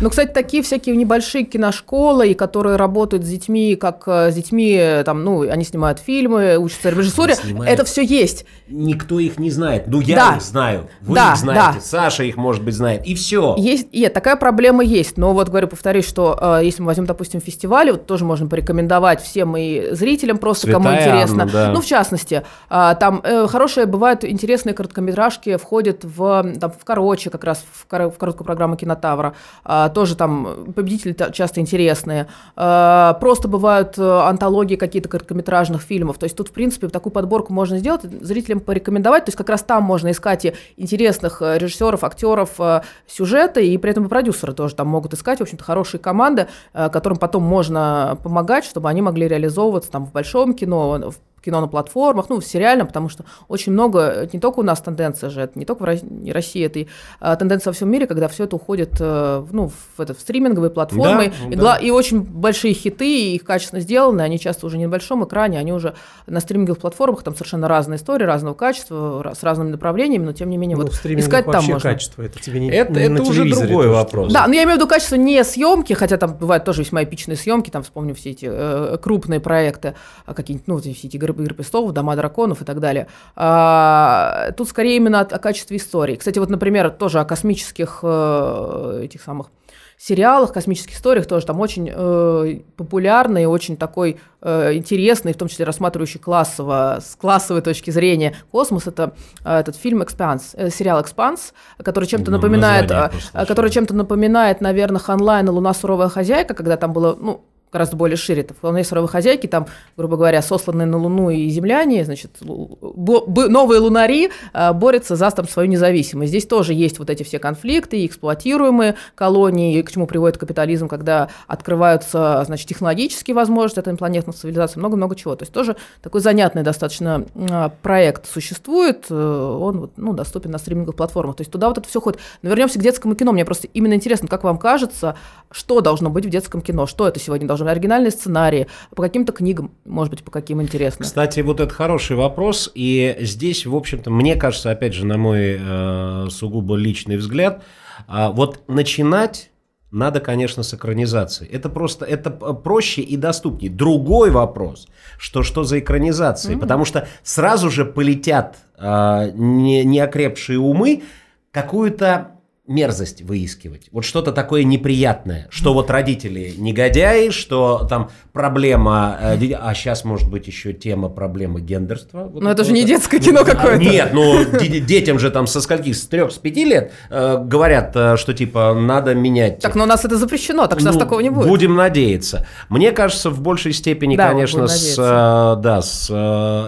Ну, 0.00 0.10
кстати, 0.10 0.30
такие 0.32 0.62
всякие 0.62 0.94
небольшие 0.96 1.44
киношколы, 1.44 2.34
которые 2.34 2.76
работают 2.76 3.24
с 3.24 3.28
детьми, 3.28 3.74
как 3.74 4.04
э, 4.06 4.30
с 4.30 4.34
детьми, 4.34 4.72
э, 4.78 5.02
там, 5.04 5.24
ну, 5.24 5.40
они 5.50 5.64
снимают 5.64 5.98
фильмы, 5.98 6.56
учатся 6.56 6.90
режиссуре, 6.90 7.34
это 7.66 7.84
все 7.84 8.02
есть. 8.04 8.44
Никто 8.68 9.18
их 9.18 9.38
не 9.38 9.50
знает. 9.50 9.84
Ну, 9.88 10.00
я 10.00 10.16
Да. 10.16 10.36
их 10.36 10.42
знаю. 10.42 10.88
Вы 11.00 11.14
Да, 11.16 11.32
их 11.32 11.38
знаете. 11.38 11.78
да. 11.78 11.80
Саша 11.80 12.22
их, 12.22 12.36
может 12.36 12.62
быть, 12.62 12.74
знает. 12.74 13.04
И 13.06 13.14
все. 13.14 13.56
Есть, 13.58 13.92
нет, 13.92 14.12
такая 14.12 14.36
проблема 14.36 14.84
есть. 14.84 15.16
Но 15.16 15.32
вот 15.32 15.48
говорю, 15.48 15.68
повторюсь, 15.68 16.06
что 16.06 16.38
э, 16.40 16.60
если 16.64 16.82
мы 16.82 16.86
возьмем, 16.88 17.06
допустим, 17.06 17.40
фестивали, 17.40 17.90
вот 17.90 18.06
тоже 18.06 18.24
можно 18.24 18.46
порекомендовать 18.46 19.20
всем 19.22 19.56
и 19.56 19.88
зрителям 19.92 20.38
просто, 20.38 20.70
кому 20.70 20.88
Святая 20.90 21.08
интересно. 21.08 21.42
Анна, 21.42 21.52
да. 21.52 21.72
Ну, 21.72 21.80
в 21.80 21.86
частности, 21.86 22.44
э, 22.70 22.94
там 23.00 23.20
э, 23.24 23.46
хорошие 23.48 23.86
бывают 23.86 24.24
интересные 24.24 24.74
короткометражки, 24.74 25.56
входят 25.56 26.04
в, 26.04 26.52
там, 26.60 26.70
в 26.70 26.84
короче, 26.84 27.30
как 27.30 27.42
раз 27.44 27.64
в, 27.72 27.86
коро- 27.92 28.10
в 28.10 28.18
короткую 28.18 28.46
программу 28.46 28.76
кинотавра. 28.76 29.34
А, 29.64 29.87
тоже 29.88 30.16
там 30.16 30.72
победители 30.74 31.16
часто 31.32 31.60
интересные. 31.60 32.26
Просто 32.54 33.48
бывают 33.48 33.98
антологии 33.98 34.76
какие-то 34.76 35.08
короткометражных 35.08 35.82
фильмов. 35.82 36.18
То 36.18 36.24
есть 36.24 36.36
тут, 36.36 36.48
в 36.48 36.52
принципе, 36.52 36.88
такую 36.88 37.12
подборку 37.12 37.52
можно 37.52 37.78
сделать, 37.78 38.02
зрителям 38.02 38.60
порекомендовать. 38.60 39.24
То 39.24 39.28
есть 39.28 39.38
как 39.38 39.48
раз 39.48 39.62
там 39.62 39.82
можно 39.82 40.10
искать 40.10 40.44
и 40.44 40.54
интересных 40.76 41.40
режиссеров, 41.40 42.04
актеров, 42.04 42.58
сюжеты, 43.06 43.66
и 43.66 43.78
при 43.78 43.90
этом 43.90 44.06
и 44.06 44.08
продюсеры 44.08 44.52
тоже 44.52 44.74
там 44.74 44.88
могут 44.88 45.14
искать, 45.14 45.38
в 45.38 45.42
общем-то, 45.42 45.64
хорошие 45.64 46.00
команды, 46.00 46.48
которым 46.72 47.18
потом 47.18 47.42
можно 47.42 48.18
помогать, 48.22 48.64
чтобы 48.64 48.88
они 48.88 49.02
могли 49.02 49.28
реализовываться 49.28 49.90
там 49.90 50.06
в 50.06 50.12
большом 50.12 50.54
кино, 50.54 51.12
кино 51.48 51.62
на 51.62 51.66
платформах, 51.66 52.28
ну, 52.28 52.40
в 52.40 52.44
сериальном, 52.44 52.86
потому 52.86 53.08
что 53.08 53.24
очень 53.48 53.72
много, 53.72 54.28
не 54.30 54.38
только 54.38 54.60
у 54.60 54.62
нас 54.62 54.82
тенденция 54.82 55.30
же, 55.30 55.40
это 55.40 55.58
не 55.58 55.64
только 55.64 55.82
в 55.82 56.32
России, 56.32 56.66
это 56.66 56.80
и 56.80 56.88
а, 57.20 57.36
тенденция 57.36 57.70
во 57.70 57.74
всем 57.74 57.90
мире, 57.90 58.06
когда 58.06 58.28
все 58.28 58.44
это 58.44 58.56
уходит 58.56 58.96
э, 59.00 59.44
ну, 59.50 59.70
в, 59.96 60.00
это, 60.00 60.12
в 60.12 60.20
стриминговые 60.20 60.70
платформы, 60.70 61.32
да, 61.40 61.48
и, 61.50 61.56
да. 61.56 61.76
и 61.76 61.90
очень 61.90 62.20
большие 62.20 62.74
хиты, 62.74 63.08
и 63.08 63.36
их 63.36 63.44
качественно 63.44 63.80
сделаны, 63.80 64.20
они 64.20 64.38
часто 64.38 64.66
уже 64.66 64.76
не 64.76 64.84
на 64.84 64.90
большом 64.90 65.24
экране, 65.24 65.58
они 65.58 65.72
уже 65.72 65.94
на 66.26 66.40
стриминговых 66.40 66.80
платформах, 66.80 67.22
там 67.22 67.34
совершенно 67.34 67.66
разные 67.66 67.96
истории, 67.96 68.24
разного 68.24 68.54
качества, 68.54 69.32
с 69.34 69.42
разными 69.42 69.70
направлениями, 69.70 70.26
но 70.26 70.32
тем 70.34 70.50
не 70.50 70.58
менее, 70.58 70.76
ну, 70.76 70.82
вот 70.82 70.92
искать 70.92 71.46
там 71.46 71.64
можно. 71.64 71.80
качество, 71.80 72.22
это 72.22 72.38
тебе 72.42 72.60
не 72.60 72.70
Это, 72.70 72.92
не 72.92 73.00
это 73.04 73.22
уже 73.22 73.48
другой 73.48 73.84
тоже. 73.84 73.88
вопрос. 73.88 74.32
Да, 74.34 74.46
но 74.46 74.52
я 74.52 74.64
имею 74.64 74.76
в 74.76 74.80
виду 74.80 74.86
качество 74.86 75.16
не 75.16 75.42
съемки, 75.44 75.94
хотя 75.94 76.18
там 76.18 76.34
бывают 76.34 76.64
тоже 76.64 76.82
весьма 76.82 77.02
эпичные 77.04 77.36
съемки, 77.36 77.70
там 77.70 77.82
вспомню 77.82 78.14
все 78.14 78.30
эти 78.32 78.46
э, 78.50 78.98
крупные 79.00 79.40
проекты, 79.40 79.94
а 80.26 80.34
какие-нибудь, 80.34 80.68
ну, 80.68 80.78
все 80.78 80.90
эти 80.90 81.16
игры 81.42 81.48
«Игры 81.48 81.54
престолов», 81.54 81.92
«Дома 81.92 82.16
драконов» 82.16 82.62
и 82.62 82.64
так 82.64 82.80
далее. 82.80 83.06
А, 83.34 84.52
тут 84.56 84.68
скорее 84.68 84.96
именно 84.96 85.20
о, 85.20 85.22
о 85.22 85.38
качестве 85.38 85.76
истории. 85.76 86.16
Кстати, 86.16 86.38
вот, 86.38 86.50
например, 86.50 86.90
тоже 86.90 87.20
о 87.20 87.24
космических 87.24 88.00
э, 88.02 89.00
этих 89.04 89.22
самых 89.22 89.48
сериалах, 89.96 90.52
космических 90.52 90.94
историях 90.94 91.26
тоже. 91.26 91.46
Там 91.46 91.58
очень 91.58 91.90
э, 91.92 92.60
популярный, 92.76 93.46
очень 93.46 93.76
такой 93.76 94.20
э, 94.40 94.74
интересный, 94.74 95.32
в 95.32 95.36
том 95.36 95.48
числе 95.48 95.64
рассматривающий 95.64 96.20
классово, 96.20 96.98
с 97.00 97.16
классовой 97.16 97.62
точки 97.62 97.90
зрения 97.90 98.36
космос, 98.52 98.86
это 98.86 99.14
э, 99.44 99.58
этот 99.58 99.74
фильм 99.74 100.02
«Экспанс», 100.02 100.54
э, 100.54 100.70
сериал 100.70 101.00
«Экспанс», 101.00 101.52
который 101.82 102.06
чем-то 102.06 102.30
ну, 102.30 102.36
напоминает, 102.36 102.90
э, 102.90 103.10
который 103.46 103.70
чем-то 103.70 103.94
напоминает, 103.94 104.60
наверное, 104.60 105.00
Ханлайн 105.00 105.46
и 105.46 105.50
«Луна. 105.50 105.74
Суровая 105.74 106.08
хозяйка», 106.08 106.54
когда 106.54 106.76
там 106.76 106.92
было, 106.92 107.16
ну, 107.18 107.44
гораздо 107.72 107.96
более 107.96 108.16
шире. 108.16 108.42
Это 108.42 108.54
вполне 108.54 108.84
суровые 108.84 109.08
хозяйки, 109.08 109.46
там, 109.46 109.66
грубо 109.96 110.16
говоря, 110.16 110.42
сосланные 110.42 110.86
на 110.86 110.98
Луну 110.98 111.30
и 111.30 111.48
земляне, 111.48 112.04
значит, 112.04 112.38
новые 112.40 113.80
лунари 113.80 114.30
а, 114.52 114.72
борются 114.72 115.16
за 115.16 115.30
там 115.30 115.48
свою 115.48 115.68
независимость. 115.68 116.30
Здесь 116.30 116.46
тоже 116.46 116.74
есть 116.74 116.98
вот 116.98 117.10
эти 117.10 117.22
все 117.22 117.38
конфликты, 117.38 118.04
эксплуатируемые 118.06 118.94
колонии, 119.14 119.80
к 119.82 119.90
чему 119.90 120.06
приводит 120.06 120.38
капитализм, 120.38 120.88
когда 120.88 121.28
открываются, 121.46 122.42
значит, 122.46 122.68
технологические 122.68 123.34
возможности 123.34 123.80
этой 123.80 123.90
инопланетной 123.90 124.34
цивилизации, 124.34 124.78
много-много 124.78 125.14
чего. 125.16 125.36
То 125.36 125.42
есть 125.42 125.52
тоже 125.52 125.76
такой 126.02 126.20
занятный 126.20 126.62
достаточно 126.62 127.26
а, 127.50 127.70
проект 127.82 128.26
существует, 128.26 129.06
э, 129.10 129.14
он 129.14 129.90
ну, 129.96 130.12
доступен 130.12 130.50
на 130.50 130.58
стриминговых 130.58 130.96
платформах. 130.96 131.36
То 131.36 131.42
есть 131.42 131.50
туда 131.50 131.68
вот 131.68 131.78
это 131.78 131.88
все 131.88 132.00
ходит. 132.00 132.20
Но 132.42 132.50
вернемся 132.50 132.78
к 132.78 132.82
детскому 132.82 133.14
кино. 133.14 133.32
Мне 133.32 133.44
просто 133.44 133.68
именно 133.68 133.94
интересно, 133.94 134.28
как 134.28 134.44
вам 134.44 134.58
кажется, 134.58 135.16
что 135.50 135.80
должно 135.80 136.10
быть 136.10 136.26
в 136.26 136.30
детском 136.30 136.60
кино, 136.60 136.86
что 136.86 137.06
это 137.08 137.20
сегодня 137.20 137.46
должно 137.46 137.57
быть 137.64 137.72
оригинальные 137.72 138.10
сценарии, 138.10 138.66
по 138.94 139.02
каким-то 139.02 139.32
книгам, 139.32 139.72
может 139.84 140.12
быть, 140.12 140.22
по 140.22 140.30
каким 140.30 140.62
интересным. 140.62 141.04
Кстати, 141.04 141.40
вот 141.40 141.60
это 141.60 141.72
хороший 141.72 142.16
вопрос, 142.16 142.70
и 142.74 143.16
здесь, 143.20 143.66
в 143.66 143.74
общем-то, 143.74 144.10
мне 144.10 144.36
кажется, 144.36 144.70
опять 144.70 144.94
же, 144.94 145.06
на 145.06 145.18
мой 145.18 145.58
э, 145.60 146.26
сугубо 146.30 146.76
личный 146.76 147.16
взгляд, 147.16 147.62
э, 148.08 148.28
вот 148.32 148.62
начинать 148.68 149.50
надо, 149.90 150.20
конечно, 150.20 150.62
с 150.62 150.74
экранизации. 150.74 151.48
Это 151.48 151.70
просто, 151.70 152.04
это 152.04 152.30
проще 152.30 153.00
и 153.00 153.16
доступнее. 153.16 153.70
Другой 153.70 154.30
вопрос, 154.30 154.86
что 155.18 155.42
что 155.42 155.64
за 155.64 155.78
экранизации, 155.78 156.54
mm-hmm. 156.54 156.60
потому 156.60 156.84
что 156.84 157.08
сразу 157.22 157.70
же 157.70 157.84
полетят 157.86 158.58
э, 158.76 159.30
не, 159.34 159.84
неокрепшие 159.84 160.58
умы 160.58 161.04
какую-то 161.52 162.37
мерзость 162.68 163.22
выискивать. 163.22 163.88
Вот 163.90 164.04
что-то 164.04 164.30
такое 164.30 164.62
неприятное, 164.62 165.48
что 165.50 165.72
вот 165.72 165.90
родители 165.90 166.52
негодяи, 166.56 167.30
что 167.30 167.86
там 167.88 168.10
проблема, 168.32 169.18
э, 169.20 169.52
а 169.54 169.74
сейчас 169.74 170.04
может 170.04 170.30
быть 170.30 170.46
еще 170.46 170.74
тема 170.74 171.08
проблемы 171.08 171.60
гендерства. 171.62 172.24
Вот 172.24 172.42
Но 172.42 172.50
это 172.50 172.64
же 172.64 172.72
не 172.72 172.84
детское 172.84 173.20
кино 173.20 173.42
какое-то. 173.44 173.82
Нет, 173.82 174.10
ну 174.12 174.44
детям 174.60 175.18
же 175.18 175.30
там 175.30 175.46
со 175.46 175.62
скольких, 175.62 175.96
с 175.96 176.06
трех, 176.06 176.30
с 176.30 176.36
пяти 176.36 176.66
лет 176.66 176.92
э, 177.08 177.38
говорят, 177.42 177.92
э, 177.96 178.16
что 178.18 178.34
типа 178.34 178.74
надо 178.74 179.14
менять. 179.14 179.60
Так, 179.60 179.74
но 179.74 179.84
у 179.84 179.86
нас 179.86 180.04
это 180.04 180.18
запрещено, 180.18 180.66
так 180.66 180.78
что 180.78 180.90
ну, 180.90 180.90
у 180.90 180.94
нас 180.94 181.02
такого 181.02 181.20
не 181.20 181.30
будет. 181.30 181.48
Будем 181.48 181.74
надеяться. 181.74 182.46
Мне 182.68 182.92
кажется, 182.92 183.30
в 183.30 183.40
большей 183.40 183.72
степени, 183.72 184.14
да, 184.14 184.28
конечно, 184.28 184.66
с, 184.68 184.96
да, 184.96 185.80
с 185.80 186.10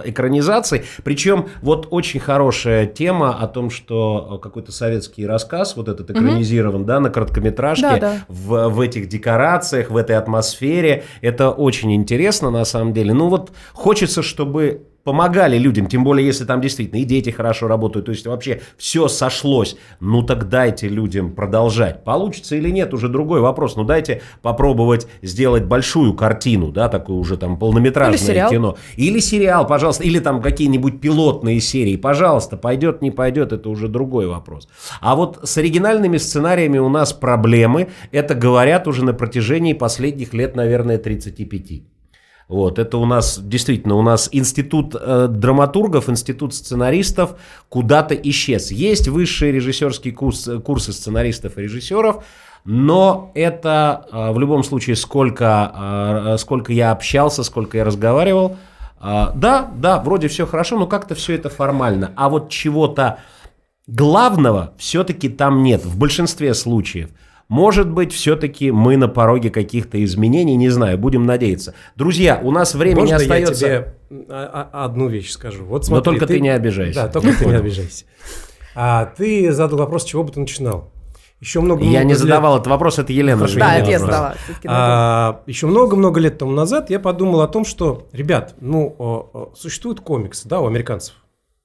экранизацией. 0.03 0.85
Причем 1.03 1.49
вот 1.61 1.87
очень 1.91 2.19
хорошая 2.19 2.87
тема 2.87 3.37
о 3.37 3.47
том, 3.47 3.69
что 3.69 4.39
какой-то 4.41 4.71
советский 4.71 5.27
рассказ, 5.27 5.75
вот 5.75 5.90
этот 5.91 6.09
экранизирован, 6.11 6.81
угу. 6.81 6.85
да, 6.85 6.99
на 6.99 7.09
короткометражке, 7.09 7.81
да, 7.81 7.99
да. 7.99 8.25
В, 8.27 8.69
в 8.69 8.79
этих 8.79 9.07
декорациях, 9.07 9.91
в 9.91 9.97
этой 9.97 10.15
атмосфере. 10.15 11.03
Это 11.21 11.51
очень 11.51 11.93
интересно, 11.93 12.49
на 12.49 12.65
самом 12.65 12.93
деле. 12.93 13.13
Ну 13.13 13.29
вот 13.29 13.51
хочется, 13.73 14.23
чтобы 14.23 14.87
помогали 15.03 15.57
людям, 15.57 15.87
тем 15.87 16.03
более, 16.03 16.25
если 16.25 16.45
там 16.45 16.61
действительно 16.61 16.99
и 16.99 17.03
дети 17.03 17.29
хорошо 17.29 17.67
работают, 17.67 18.05
то 18.05 18.11
есть 18.11 18.25
вообще 18.25 18.61
все 18.77 19.07
сошлось, 19.07 19.75
ну 19.99 20.23
так 20.23 20.49
дайте 20.49 20.87
людям 20.87 21.33
продолжать. 21.33 22.03
Получится 22.03 22.55
или 22.55 22.69
нет, 22.69 22.93
уже 22.93 23.07
другой 23.07 23.41
вопрос. 23.41 23.75
Ну 23.75 23.83
дайте 23.83 24.21
попробовать 24.41 25.07
сделать 25.21 25.65
большую 25.65 26.13
картину, 26.13 26.71
да, 26.71 26.89
такую 26.89 27.19
уже 27.19 27.37
там 27.37 27.57
полнометражное 27.57 28.17
или 28.17 28.25
сериал. 28.25 28.49
кино. 28.49 28.77
Или 28.95 29.19
сериал, 29.19 29.67
пожалуйста, 29.67 30.03
или 30.03 30.19
там 30.19 30.41
какие-нибудь 30.41 31.01
пилотные 31.01 31.59
серии, 31.61 31.95
пожалуйста, 31.95 32.57
пойдет, 32.57 33.01
не 33.01 33.11
пойдет, 33.11 33.51
это 33.51 33.69
уже 33.69 33.87
другой 33.87 34.27
вопрос. 34.27 34.67
А 34.99 35.15
вот 35.15 35.39
с 35.43 35.57
оригинальными 35.57 36.17
сценариями 36.17 36.77
у 36.77 36.89
нас 36.89 37.13
проблемы, 37.13 37.89
это 38.11 38.35
говорят 38.35 38.87
уже 38.87 39.03
на 39.03 39.13
протяжении 39.13 39.73
последних 39.73 40.33
лет, 40.33 40.55
наверное, 40.55 40.97
35. 40.97 41.90
Вот, 42.51 42.79
это 42.79 42.97
у 42.97 43.05
нас, 43.05 43.39
действительно, 43.41 43.95
у 43.95 44.01
нас 44.01 44.27
институт 44.33 44.93
э, 44.93 45.27
драматургов, 45.29 46.09
институт 46.09 46.53
сценаристов 46.53 47.35
куда-то 47.69 48.13
исчез. 48.13 48.71
Есть 48.71 49.07
высшие 49.07 49.53
режиссерские 49.53 50.13
курс, 50.13 50.49
курсы 50.65 50.91
сценаристов 50.91 51.57
и 51.57 51.61
режиссеров, 51.61 52.25
но 52.65 53.31
это 53.35 54.05
э, 54.11 54.31
в 54.33 54.39
любом 54.39 54.65
случае, 54.65 54.97
сколько, 54.97 56.33
э, 56.33 56.37
сколько 56.39 56.73
я 56.73 56.91
общался, 56.91 57.43
сколько 57.43 57.77
я 57.77 57.85
разговаривал, 57.85 58.57
э, 59.01 59.27
да, 59.33 59.71
да, 59.73 59.99
вроде 59.99 60.27
все 60.27 60.45
хорошо, 60.45 60.77
но 60.77 60.87
как-то 60.87 61.15
все 61.15 61.35
это 61.35 61.47
формально. 61.49 62.11
А 62.17 62.27
вот 62.27 62.49
чего-то 62.49 63.19
главного 63.87 64.73
все-таки 64.77 65.29
там 65.29 65.63
нет 65.63 65.85
в 65.85 65.97
большинстве 65.97 66.53
случаев. 66.53 67.11
Может 67.51 67.89
быть, 67.89 68.13
все-таки 68.13 68.71
мы 68.71 68.95
на 68.95 69.09
пороге 69.09 69.49
каких-то 69.49 70.01
изменений, 70.05 70.55
не 70.55 70.69
знаю, 70.69 70.97
будем 70.97 71.25
надеяться. 71.25 71.73
Друзья, 71.97 72.39
у 72.41 72.49
нас 72.49 72.73
время 72.73 73.01
Можно 73.01 73.17
не 73.17 73.21
остается. 73.21 73.67
я 73.67 73.81
тебе 73.81 73.93
одну 74.71 75.09
вещь 75.09 75.31
скажу? 75.31 75.65
Вот 75.65 75.85
смотри, 75.85 75.99
Но 75.99 76.01
только 76.01 76.27
ты, 76.27 76.35
ты 76.35 76.39
не 76.39 76.47
обижайся. 76.47 77.01
Да, 77.01 77.07
только 77.09 77.37
ты 77.37 77.45
не 77.45 77.55
обижайся. 77.55 78.05
А 78.73 79.03
ты 79.05 79.51
задал 79.51 79.79
вопрос, 79.79 80.03
с 80.03 80.05
чего 80.05 80.23
бы 80.23 80.31
ты 80.31 80.39
начинал? 80.39 80.93
Еще 81.41 81.59
много, 81.59 81.83
я 81.83 82.05
не 82.05 82.13
задавал 82.13 82.55
этот 82.55 82.67
вопрос, 82.67 82.99
это 82.99 83.11
Елена. 83.11 83.39
Хорошо, 83.39 83.59
да, 83.59 83.75
это 83.75 83.91
я 83.91 83.99
задала. 83.99 84.35
А, 84.67 85.41
еще 85.45 85.67
много-много 85.67 86.21
лет 86.21 86.37
тому 86.37 86.53
назад 86.53 86.89
я 86.89 87.01
подумал 87.01 87.41
о 87.41 87.49
том, 87.49 87.65
что, 87.65 88.07
ребят, 88.13 88.55
ну, 88.61 89.51
существуют 89.57 89.99
комиксы, 89.99 90.47
да, 90.47 90.61
у 90.61 90.67
американцев. 90.67 91.15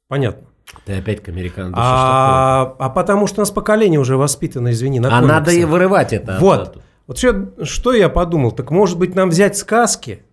Понятно. 0.08 0.48
Ты 0.84 0.94
опять 0.94 1.22
к 1.22 1.28
американцам. 1.28 1.74
А, 1.76 2.74
а 2.78 2.90
потому 2.90 3.26
что 3.26 3.40
у 3.40 3.42
нас 3.42 3.50
поколение 3.50 4.00
уже 4.00 4.16
воспитано, 4.16 4.70
извини, 4.70 5.00
на 5.00 5.08
А 5.08 5.20
комиксах. 5.20 5.38
надо 5.38 5.50
и 5.52 5.64
вырывать 5.64 6.12
это. 6.12 6.38
Вот. 6.40 6.78
Вот 7.06 7.18
что, 7.18 7.64
что 7.64 7.92
я 7.92 8.08
подумал, 8.08 8.50
так 8.52 8.70
может 8.70 8.98
быть 8.98 9.14
нам 9.14 9.30
взять 9.30 9.56
сказки, 9.56 10.24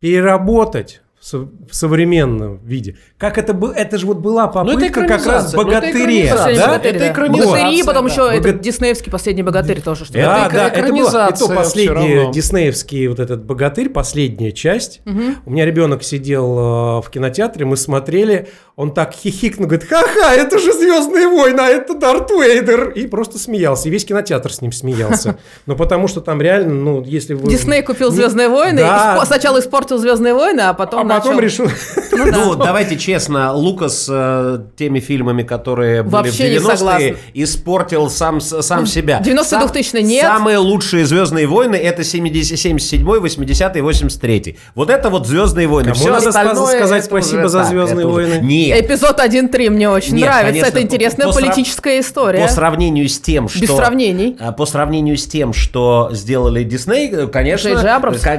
переработать, 0.00 1.02
в 1.32 1.72
современном 1.72 2.58
виде. 2.64 2.96
Как 3.18 3.38
это 3.38 3.54
было? 3.54 3.72
Это 3.72 3.98
же 3.98 4.06
вот 4.06 4.18
была 4.18 4.46
ну, 4.46 4.52
попытка 4.52 5.06
как 5.06 5.26
раз 5.26 5.54
богатыре, 5.54 6.30
ну, 6.30 6.36
да? 6.56 6.80
Это 6.82 7.12
экранизация. 7.12 7.50
Богатыри, 7.50 7.82
потом 7.84 8.06
да. 8.06 8.12
еще 8.12 8.22
Бога... 8.22 8.34
этот 8.34 8.60
диснеевский 8.60 9.12
последний 9.12 9.42
богатырь 9.42 9.80
тоже. 9.80 10.04
Что 10.04 10.14
да, 10.14 10.46
это, 10.46 10.54
да, 10.54 10.68
это 10.68 10.92
было. 10.92 11.28
И 11.28 11.36
то 11.36 11.48
последний 11.48 12.32
диснеевский 12.32 13.08
вот 13.08 13.20
этот 13.20 13.44
богатырь, 13.44 13.90
последняя 13.90 14.52
часть. 14.52 15.00
Угу. 15.06 15.22
У 15.46 15.50
меня 15.50 15.64
ребенок 15.64 16.02
сидел 16.02 16.98
э, 16.98 17.02
в 17.02 17.10
кинотеатре, 17.10 17.64
мы 17.64 17.76
смотрели, 17.76 18.48
он 18.76 18.94
так 18.94 19.12
хихикнул, 19.12 19.66
говорит, 19.68 19.88
ха-ха, 19.88 20.34
это 20.34 20.58
же 20.58 20.72
Звездные 20.72 21.26
войны, 21.26 21.60
а 21.60 21.66
это 21.66 21.94
Дарт 21.94 22.30
Вейдер. 22.30 22.90
И 22.90 23.06
просто 23.08 23.38
смеялся. 23.38 23.88
И 23.88 23.90
весь 23.90 24.04
кинотеатр 24.04 24.52
с 24.52 24.60
ним 24.60 24.72
смеялся. 24.72 25.36
Ну, 25.66 25.76
потому 25.76 26.08
что 26.08 26.20
там 26.20 26.40
реально, 26.40 26.72
ну, 26.72 27.02
если 27.02 27.34
вы... 27.34 27.50
Дисней 27.50 27.82
купил 27.82 28.10
Звездные 28.10 28.48
войны, 28.48 28.82
сначала 29.24 29.58
испортил 29.58 29.98
Звездные 29.98 30.32
войны, 30.32 30.60
а 30.62 30.72
потом 30.72 31.08
потом 31.20 31.40
решил... 31.40 31.68
Ну, 32.12 32.54
давайте 32.56 32.96
честно, 32.98 33.52
Лукас 33.52 34.08
э, 34.10 34.58
теми 34.76 35.00
фильмами, 35.00 35.42
которые 35.42 36.02
были 36.02 36.12
Вообще 36.12 36.50
не 36.50 36.58
в 36.58 36.66
90-е, 36.66 36.76
согласна. 36.76 37.16
испортил 37.34 38.10
сам, 38.10 38.40
сам 38.40 38.86
себя. 38.86 39.20
90-е, 39.24 39.44
Сам- 39.44 39.66
2000-е 39.68 40.02
нет. 40.02 40.22
Самые 40.24 40.58
лучшие 40.58 41.06
«Звездные 41.06 41.46
войны»— 41.46 41.76
это 41.76 42.02
70 42.04 42.58
77-й, 42.58 43.02
80-й, 43.20 43.80
83-й. 43.80 44.58
Вот 44.74 44.90
это 44.90 45.10
вот 45.10 45.26
«Звездные 45.26 45.66
войны». 45.68 45.90
Кому 45.92 46.00
Всё 46.00 46.12
надо 46.12 46.28
остальное 46.28 46.76
сказать 46.76 47.04
спасибо 47.04 47.40
уже 47.40 47.48
за 47.48 47.58
так, 47.60 47.68
«Звездные 47.68 48.04
это 48.06 48.08
уже- 48.08 48.26
войны»? 48.28 48.44
Нет. 48.46 48.84
Эпизод 48.84 49.20
1.3 49.20 49.70
мне 49.70 49.88
очень 49.88 50.14
Нет, 50.14 50.26
нравится. 50.26 50.46
конечно, 50.48 50.66
это 50.66 50.82
интересная 50.82 51.26
по 51.26 51.32
срав- 51.32 51.44
политическая 51.46 52.00
история. 52.00 52.42
По 52.42 52.48
сравнению 52.48 53.08
с 53.08 53.18
тем, 53.20 53.48
что... 53.48 53.60
Без 53.60 53.70
сравнений. 53.70 54.36
а, 54.40 54.52
По 54.52 54.66
сравнению 54.66 55.16
с 55.16 55.26
тем, 55.26 55.52
что 55.52 56.08
сделали 56.12 56.64
Дисней, 56.64 57.28
конечно, 57.28 57.70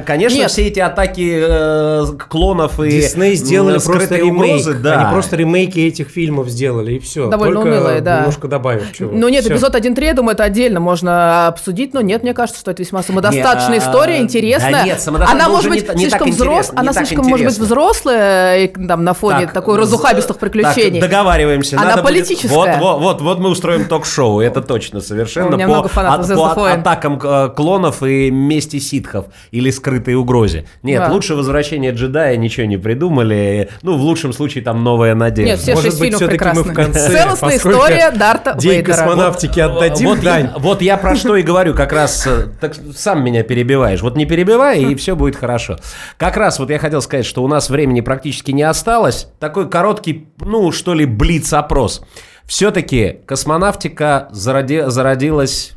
конечно, 0.06 0.36
Нет. 0.36 0.50
все 0.50 0.66
эти 0.68 0.80
атаки 0.80 1.40
э, 1.42 2.04
клонов 2.28 2.59
и 2.80 2.90
Дисней 2.90 3.34
сделали 3.34 3.76
м, 3.76 3.82
просто 3.82 4.06
скрытые 4.06 4.20
ремейк. 4.26 4.60
угрозы, 4.60 4.74
да. 4.74 5.00
Они 5.00 5.12
просто 5.12 5.36
ремейки 5.36 5.78
этих 5.80 6.08
фильмов 6.08 6.48
сделали, 6.48 6.94
и 6.94 6.98
все. 6.98 7.28
Довольно 7.28 7.54
Только 7.62 7.68
унылые, 7.68 8.00
да. 8.00 8.18
немножко 8.18 8.48
добавив 8.48 8.92
чего. 8.92 9.10
Ну 9.12 9.28
нет, 9.28 9.44
Всё. 9.44 9.54
эпизод 9.54 9.74
1.3, 9.74 10.04
я 10.06 10.14
думаю, 10.14 10.34
это 10.34 10.44
отдельно 10.44 10.80
можно 10.80 11.46
обсудить, 11.48 11.94
но 11.94 12.00
нет, 12.00 12.22
мне 12.22 12.34
кажется, 12.34 12.60
что 12.60 12.70
это 12.70 12.82
весьма 12.82 13.02
самодостаточная 13.02 13.78
Не, 13.78 13.84
а, 13.84 13.88
история, 13.88 14.18
интересная. 14.20 14.72
да 14.72 14.82
нет, 14.84 15.00
самодостаточная, 15.00 15.46
она 15.46 15.54
может 15.54 15.70
быть 15.70 15.80
не 15.82 15.86
та- 15.86 15.94
не 15.94 16.00
слишком 16.02 16.30
взрослая, 16.30 16.56
интересно, 16.60 16.80
она 16.80 16.92
слишком 16.92 17.16
может 17.26 17.46
быть 17.46 17.54
интересно. 17.54 17.64
взрослая 17.64 18.68
там 18.88 19.04
на 19.04 19.14
фоне 19.14 19.40
Так, 19.46 19.52
такой 19.52 19.76
з- 19.76 19.80
разухабистых 19.80 20.38
приключений. 20.38 21.00
Так, 21.00 21.10
договариваемся. 21.10 21.76
Она 21.76 21.90
надо 21.90 22.02
будет- 22.02 22.12
политическая. 22.14 22.48
Вот, 22.54 22.68
вот, 22.78 23.00
вот, 23.00 23.20
вот 23.20 23.38
мы 23.38 23.50
устроим 23.50 23.84
ток-шоу, 23.86 24.40
это 24.40 24.60
точно 24.62 25.00
совершенно. 25.00 25.48
У 25.48 25.52
меня 25.52 25.66
по, 25.66 25.72
много 25.74 25.88
фанатов 25.88 26.20
от- 26.20 26.26
«Звездных 26.26 26.54
по 26.54 26.60
войн». 26.60 26.80
атакам 26.80 27.20
э, 27.22 27.48
клонов 27.54 28.02
и 28.02 28.30
мести 28.30 28.78
ситхов 28.78 29.26
или 29.50 29.70
скрытой 29.70 30.14
угрозе. 30.14 30.66
Нет, 30.82 31.00
Да. 31.06 31.12
лучше 31.12 31.34
возвращение 31.34 31.92
джедая 31.92 32.36
ничего 32.50 32.66
не 32.66 32.76
придумали. 32.76 33.68
Ну, 33.82 33.96
в 33.96 34.00
лучшем 34.02 34.32
случае 34.32 34.64
там 34.64 34.82
новая 34.82 35.14
надежда. 35.14 35.52
Нет, 35.52 35.60
все 35.60 35.74
Может 35.74 35.90
шесть 35.90 36.00
быть, 36.00 36.12
фильмов 36.14 36.30
всё-таки 36.30 36.56
мы 36.56 36.62
в 36.64 36.74
конце, 36.74 37.08
Целостная 37.08 37.56
история 37.56 38.10
Дарта 38.10 38.54
День 38.58 38.72
Вейдера. 38.72 38.94
космонавтики 38.96 39.60
отдадим 39.60 40.08
вот, 40.08 40.20
дань. 40.20 40.50
я, 40.52 40.58
вот 40.58 40.82
я 40.82 40.96
про 40.96 41.14
что 41.16 41.36
и 41.36 41.42
говорю, 41.42 41.74
как 41.74 41.92
раз 41.92 42.26
э, 42.26 42.48
так 42.60 42.74
сам 42.96 43.24
меня 43.24 43.42
перебиваешь. 43.42 44.02
Вот 44.02 44.16
не 44.16 44.26
перебивай, 44.26 44.82
и 44.82 44.94
все 44.96 45.14
будет 45.14 45.36
хорошо. 45.36 45.76
Как 46.16 46.36
раз 46.36 46.58
вот 46.58 46.70
я 46.70 46.78
хотел 46.78 47.00
сказать, 47.00 47.26
что 47.26 47.42
у 47.44 47.48
нас 47.48 47.70
времени 47.70 48.00
практически 48.00 48.50
не 48.50 48.62
осталось. 48.62 49.28
Такой 49.38 49.68
короткий, 49.70 50.28
ну, 50.40 50.72
что 50.72 50.94
ли, 50.94 51.04
блиц-опрос. 51.04 52.02
Все-таки 52.46 53.20
космонавтика 53.26 54.28
зароди- 54.32 54.88
зародилась 54.88 55.72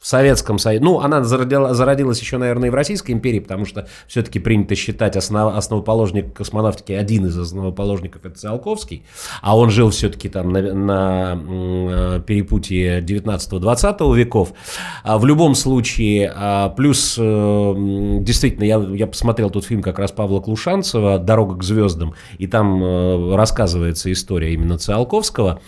в 0.00 0.06
Советском 0.06 0.58
Союзе. 0.58 0.82
Ну, 0.82 1.00
она 1.00 1.20
зародила- 1.20 1.74
зародилась 1.74 2.18
еще, 2.20 2.38
наверное, 2.38 2.68
и 2.68 2.70
в 2.70 2.74
Российской 2.74 3.12
империи, 3.12 3.38
потому 3.38 3.66
что 3.66 3.86
все-таки 4.08 4.38
принято 4.38 4.74
считать 4.74 5.14
основ- 5.14 5.54
основоположник 5.54 6.32
космонавтики, 6.32 6.92
один 6.92 7.26
из 7.26 7.38
основоположников 7.38 8.24
это 8.24 8.34
Циолковский, 8.38 9.04
а 9.42 9.58
он 9.58 9.68
жил 9.68 9.90
все-таки 9.90 10.30
там 10.30 10.52
на, 10.52 10.62
на, 10.72 11.32
м, 11.32 11.88
э, 11.90 12.20
перепутье 12.26 13.02
19-20 13.02 14.14
веков. 14.14 14.54
А 15.04 15.18
в 15.18 15.26
любом 15.26 15.54
случае, 15.54 16.32
а, 16.34 16.70
плюс, 16.70 17.16
э, 17.18 17.74
действительно, 18.20 18.64
я, 18.64 18.78
я 18.78 19.06
посмотрел 19.06 19.50
тот 19.50 19.66
фильм 19.66 19.82
как 19.82 19.98
раз 19.98 20.12
Павла 20.12 20.40
Клушанцева 20.40 21.18
«Дорога 21.18 21.56
к 21.56 21.62
звездам», 21.62 22.14
и 22.38 22.46
там 22.46 22.82
э, 22.82 23.36
рассказывается 23.36 24.10
история 24.10 24.54
именно 24.54 24.78
Циолковского. 24.78 25.60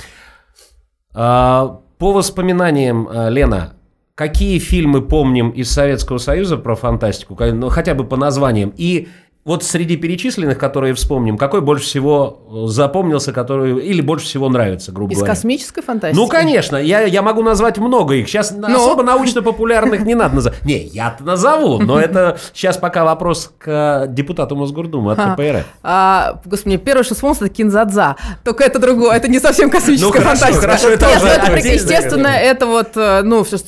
А, 1.14 1.80
По 1.98 2.12
воспоминаниям, 2.12 3.08
Лена, 3.28 3.74
какие 4.22 4.60
фильмы 4.60 5.02
помним 5.02 5.50
из 5.50 5.68
Советского 5.72 6.18
Союза 6.18 6.56
про 6.56 6.76
фантастику, 6.76 7.36
ну, 7.40 7.68
хотя 7.70 7.94
бы 7.94 8.04
по 8.04 8.16
названиям, 8.16 8.72
и 8.76 9.08
вот 9.44 9.64
среди 9.64 9.96
перечисленных, 9.96 10.56
которые 10.56 10.94
вспомним, 10.94 11.36
какой 11.36 11.62
больше 11.62 11.84
всего 11.86 12.42
э, 12.48 12.68
запомнился, 12.68 13.32
который 13.32 13.84
или 13.84 14.00
больше 14.00 14.24
всего 14.26 14.48
нравится, 14.48 14.92
грубо 14.92 15.12
Из 15.12 15.18
говоря? 15.18 15.34
космической 15.34 15.82
фантастики? 15.82 16.16
Ну, 16.16 16.28
конечно, 16.28 16.76
я, 16.76 17.00
я 17.00 17.22
могу 17.22 17.42
назвать 17.42 17.76
много 17.78 18.14
их. 18.14 18.28
Сейчас 18.28 18.52
Ну? 18.52 18.68
особо 18.72 19.02
научно-популярных 19.02 20.02
не 20.02 20.14
надо 20.14 20.36
называть. 20.36 20.64
Не, 20.64 20.84
я-то 20.84 21.24
назову, 21.24 21.80
но 21.80 21.98
это 22.00 22.38
сейчас 22.54 22.76
пока 22.76 23.04
вопрос 23.04 23.50
к 23.58 24.06
депутату 24.10 24.54
Мосгордумы 24.54 25.10
от. 25.14 25.18
КПРФ. 25.34 25.66
А, 25.82 26.40
господи, 26.44 26.76
первое, 26.76 27.02
что 27.02 27.16
вспомнилось, 27.16 27.42
это 27.42 27.50
Кинзадза. 27.50 28.14
Только 28.44 28.62
это 28.62 28.78
другое, 28.78 29.16
это 29.16 29.26
не 29.26 29.40
совсем 29.40 29.70
космическая 29.70 30.20
Ну, 30.20 30.24
фантастика. 30.24 30.60
хорошо, 30.60 30.88
это 30.88 31.06
Нет, 31.06 31.18
ну, 31.20 31.26
это, 31.26 31.68
естественно, 31.68 32.28
это 32.28 32.66
вот, 32.68 32.90
э, 32.94 33.22
ну, 33.24 33.42
все 33.42 33.58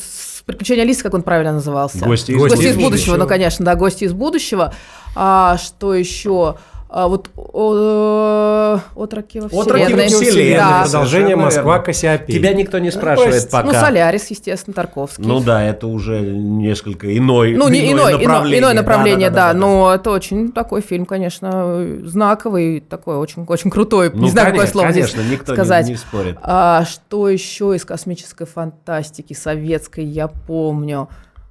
приключения 0.47 0.83
Алисы, 0.83 1.03
как 1.03 1.15
он 1.15 1.23
правильно 1.23 1.53
назывался. 1.53 2.05
Гости 2.05 2.33
из 2.33 2.39
Гости 2.39 2.55
из 2.55 2.75
будущего. 2.75 2.83
будущего, 2.85 3.17
ну, 3.17 3.27
конечно, 3.27 3.65
да, 3.65 3.75
гости 3.75 4.05
из 4.05 4.13
будущего. 4.13 4.75
А, 5.17 5.57
что 5.59 5.95
еще? 5.95 6.57
А, 6.97 7.09
вот 7.09 7.29
о, 7.37 8.79
отроки 8.95 9.41
во 9.41 9.47
Отроки 9.47 9.83
вселенной. 9.85 10.05
во 10.05 10.09
вселенной, 10.09 10.57
Да. 10.57 10.83
Продолжение 10.85 11.35
Москва. 11.35 11.79
Кассиопей. 11.81 12.35
Тебя 12.39 12.55
никто 12.55 12.79
не 12.79 12.93
спрашивает 12.93 13.35
Пусть. 13.35 13.51
пока. 13.51 13.67
Ну, 13.67 13.73
Солярис, 13.73 14.31
естественно, 14.31 14.75
Тарковский. 14.75 15.25
Ну 15.25 15.41
да, 15.41 15.65
это 15.65 15.89
уже 15.89 16.21
несколько 16.21 17.17
иной, 17.19 17.57
Ну, 17.57 17.69
не 17.69 17.91
иное, 17.93 18.13
иное 18.13 18.19
направление. 18.19 18.59
иное 18.61 18.75
направление, 18.75 19.31
да, 19.31 19.35
Да-да-да-да-да. 19.53 19.67
но 19.67 19.93
это 19.95 20.11
очень 20.13 20.53
такой 20.53 20.83
фильм, 20.83 21.05
конечно, 21.05 21.85
знаковый, 22.05 22.79
такой 22.81 23.17
очень, 23.17 23.45
очень 23.49 23.71
крутой. 23.73 24.11
Ну, 24.15 24.23
не 24.23 24.31
знаю, 24.31 24.47
какое 24.53 24.61
конечно, 24.61 24.73
слово 24.73 24.87
конечно, 24.93 25.23
здесь 25.23 25.33
никто 25.33 25.53
не- 25.53 25.57
сказать. 25.57 25.87
не 25.89 25.97
спорит. 25.97 26.37
А, 26.43 26.85
что 26.85 27.29
еще 27.29 27.75
из 27.75 27.85
космической 27.85 28.47
фантастики 28.47 29.33
советской 29.33 30.05
я 30.05 30.29
помню? 30.29 31.09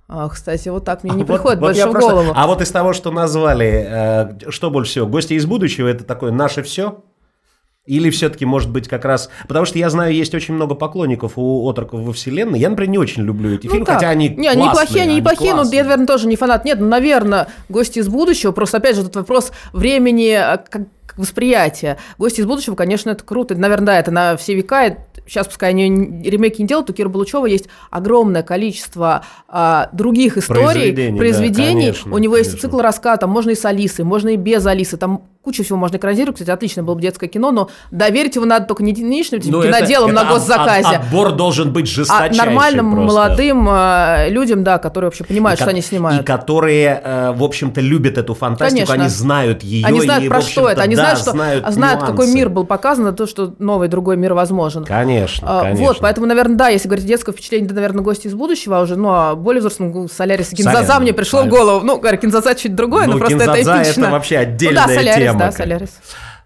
А, 0.08 0.28
кстати, 0.30 0.70
вот 0.70 0.86
так 0.86 1.04
мне 1.04 1.14
не 1.16 1.24
Вот- 1.24 1.28
приходит 1.28 1.60
вот 1.60 1.68
больше 1.68 1.80
я 1.80 1.88
в 1.88 1.92
просто- 1.92 2.12
голову. 2.12 2.32
А 2.36 2.48
вот 2.48 2.62
из 2.62 2.72
того, 2.72 2.94
что 2.94 3.12
назвали, 3.12 3.88
э, 4.46 4.50
что 4.52 4.70
больше 4.70 4.92
всего? 4.92 5.08
Гости 5.08 5.34
из 5.34 5.46
будущего 5.46 5.88
это 5.88 6.04
такое 6.04 6.32
наше 6.32 6.62
все? 6.64 7.04
Или 7.86 8.10
все-таки, 8.12 8.46
может 8.46 8.70
быть, 8.70 8.88
как 8.88 9.04
раз... 9.04 9.30
Потому 9.46 9.66
что 9.66 9.78
я 9.78 9.90
знаю, 9.90 10.14
есть 10.14 10.34
очень 10.34 10.54
много 10.54 10.74
поклонников 10.74 11.34
у 11.36 11.68
отроков 11.70 12.00
во 12.00 12.14
вселенной. 12.14 12.58
Я, 12.58 12.70
например, 12.70 12.92
не 12.92 12.98
очень 12.98 13.24
люблю 13.24 13.54
эти 13.54 13.66
Ну 13.68 13.74
фильмы, 13.74 13.86
так. 13.86 13.96
хотя 13.96 14.10
они 14.10 14.30
Не, 14.30 14.48
они 14.48 14.64
неплохие, 14.64 15.04
они 15.04 15.16
неплохие, 15.18 15.54
но 15.54 15.64
я, 15.64 15.84
наверное, 15.84 16.08
тоже 16.08 16.28
не 16.28 16.38
фанат. 16.38 16.64
Нет, 16.64 16.80
ну, 16.80 16.88
наверное, 16.88 17.50
гости 17.68 18.00
из 18.00 18.08
будущего. 18.08 18.54
Просто, 18.54 18.78
опять 18.78 18.96
же, 18.96 19.04
тут 19.04 19.18
вопрос 19.18 19.52
времени 19.74 20.32
э, 20.32 20.60
как 20.70 20.84
восприятия. 21.18 21.98
Гости 22.18 22.40
из 22.40 22.46
будущего, 22.46 22.76
конечно, 22.76 23.10
это 23.10 23.24
круто. 23.26 23.54
Наверное, 23.56 23.88
да, 23.88 24.00
это 24.00 24.12
на 24.12 24.38
все 24.38 24.56
века. 24.56 24.86
Это- 24.86 25.02
Сейчас, 25.26 25.48
пускай 25.48 25.70
они 25.70 25.86
ремейки 25.86 26.62
не 26.62 26.68
делают, 26.68 26.90
у 26.90 26.94
Кира 26.94 27.08
Балучева 27.08 27.46
есть 27.46 27.70
огромное 27.90 28.44
количество 28.44 29.24
а, 29.48 29.90
других 29.94 30.38
историй, 30.38 31.18
Произведений, 31.18 31.18
да, 31.18 31.64
конечно, 31.64 32.14
у 32.14 32.18
него 32.18 32.36
есть 32.36 32.50
конечно. 32.52 32.68
цикл 32.70 32.82
рассказа, 32.82 33.22
там 33.22 33.30
можно 33.30 33.52
и 33.52 33.56
с 33.56 33.64
Алисой, 33.64 34.04
можно 34.04 34.30
и 34.30 34.36
без 34.36 34.66
Алисы. 34.66 34.98
Там 34.98 35.24
куча 35.44 35.62
всего 35.64 35.78
можно 35.78 35.98
экранизировать. 35.98 36.36
Кстати, 36.38 36.50
отлично 36.50 36.84
было 36.84 36.96
бы 36.96 37.02
детское 37.02 37.28
кино, 37.28 37.52
но 37.52 37.70
доверить 37.92 38.36
его 38.36 38.46
надо 38.46 38.66
только 38.66 38.82
не 38.82 38.92
единичным 38.92 39.42
типа, 39.42 39.58
Ну, 39.58 39.62
это- 39.64 39.78
киноделам 39.78 40.12
это 40.12 40.16
на 40.16 40.28
от- 40.30 40.34
госзаказе. 40.34 40.88
от- 40.88 41.02
Отбор 41.04 41.32
должен 41.34 41.74
быть 41.74 41.86
а 41.86 41.90
жесточайший 41.90 42.38
нормальным 42.38 42.92
просто. 42.92 43.06
молодым 43.14 43.68
э, 43.70 44.30
людям, 44.30 44.64
да, 44.64 44.78
которые 44.78 45.10
вообще 45.10 45.26
понимают, 45.26 45.60
И 45.60 45.64
что 45.64 45.70
они 45.72 45.80
И 45.82 45.84
снимают. 45.84 46.26
которые, 46.26 47.02
э, 47.04 47.32
в 47.36 47.44
общем-то, 47.44 47.82
любят 47.82 48.18
эту 48.18 48.34
фантастику, 48.34 48.86
Конечно. 48.88 48.94
они 48.96 49.10
знают 49.10 49.64
ее. 49.64 49.86
Они 49.86 50.00
знают 50.02 50.24
и, 50.24 50.30
про 50.30 50.40
в 50.40 50.44
что 50.44 50.70
это, 50.70 50.82
они 50.82 50.96
да, 50.96 51.02
знают, 51.02 51.20
что 51.20 51.32
знают, 51.32 51.66
а 51.68 51.72
знают, 51.72 52.04
какой 52.04 52.28
мир 52.28 52.50
был 52.50 52.66
показан, 52.66 53.08
а 53.08 53.12
то, 53.12 53.28
что 53.28 53.54
новый 53.60 53.90
другой 53.90 54.16
мир 54.16 54.34
возможен. 54.34 54.86
Конечно, 54.86 55.46
А, 55.60 55.62
конечно. 55.64 55.86
Вот, 55.86 55.98
поэтому, 56.00 56.26
наверное, 56.26 56.56
да, 56.56 56.70
если 56.70 56.88
говорить 56.88 57.06
детское 57.06 57.34
впечатление, 57.34 57.66
это, 57.66 57.76
наверное, 57.76 58.02
гости 58.02 58.28
из 58.28 58.34
будущего, 58.34 58.80
а 58.80 58.82
уже, 58.84 58.96
ну, 58.96 59.10
а 59.12 59.36
более 59.36 59.60
взрослым 59.60 59.92
ну, 59.92 60.08
Солярис 60.08 60.54
и 60.54 60.56
Кинзаза 60.56 61.00
мне 61.02 61.12
пришло 61.12 61.40
в 61.40 61.44
Солярис. 61.44 61.60
голову. 61.60 61.86
Ну, 61.86 61.98
говорю, 61.98 62.18
Кинзаза 62.18 62.56
чуть 62.56 62.76
другое, 62.76 63.08
Ну, 63.08 63.14
но 63.14 63.20
просто 63.20 63.36
это 63.38 63.54
эпично. 63.62 64.02
это 64.04 64.12
вообще 64.12 64.36
ну, 64.38 64.42
отдельная 64.44 64.88
да, 64.88 64.94
Солярис, 64.94 65.26
тема, 65.26 65.33
да, 65.38 65.52
конечно. 65.52 65.58
Солярис. 65.64 65.92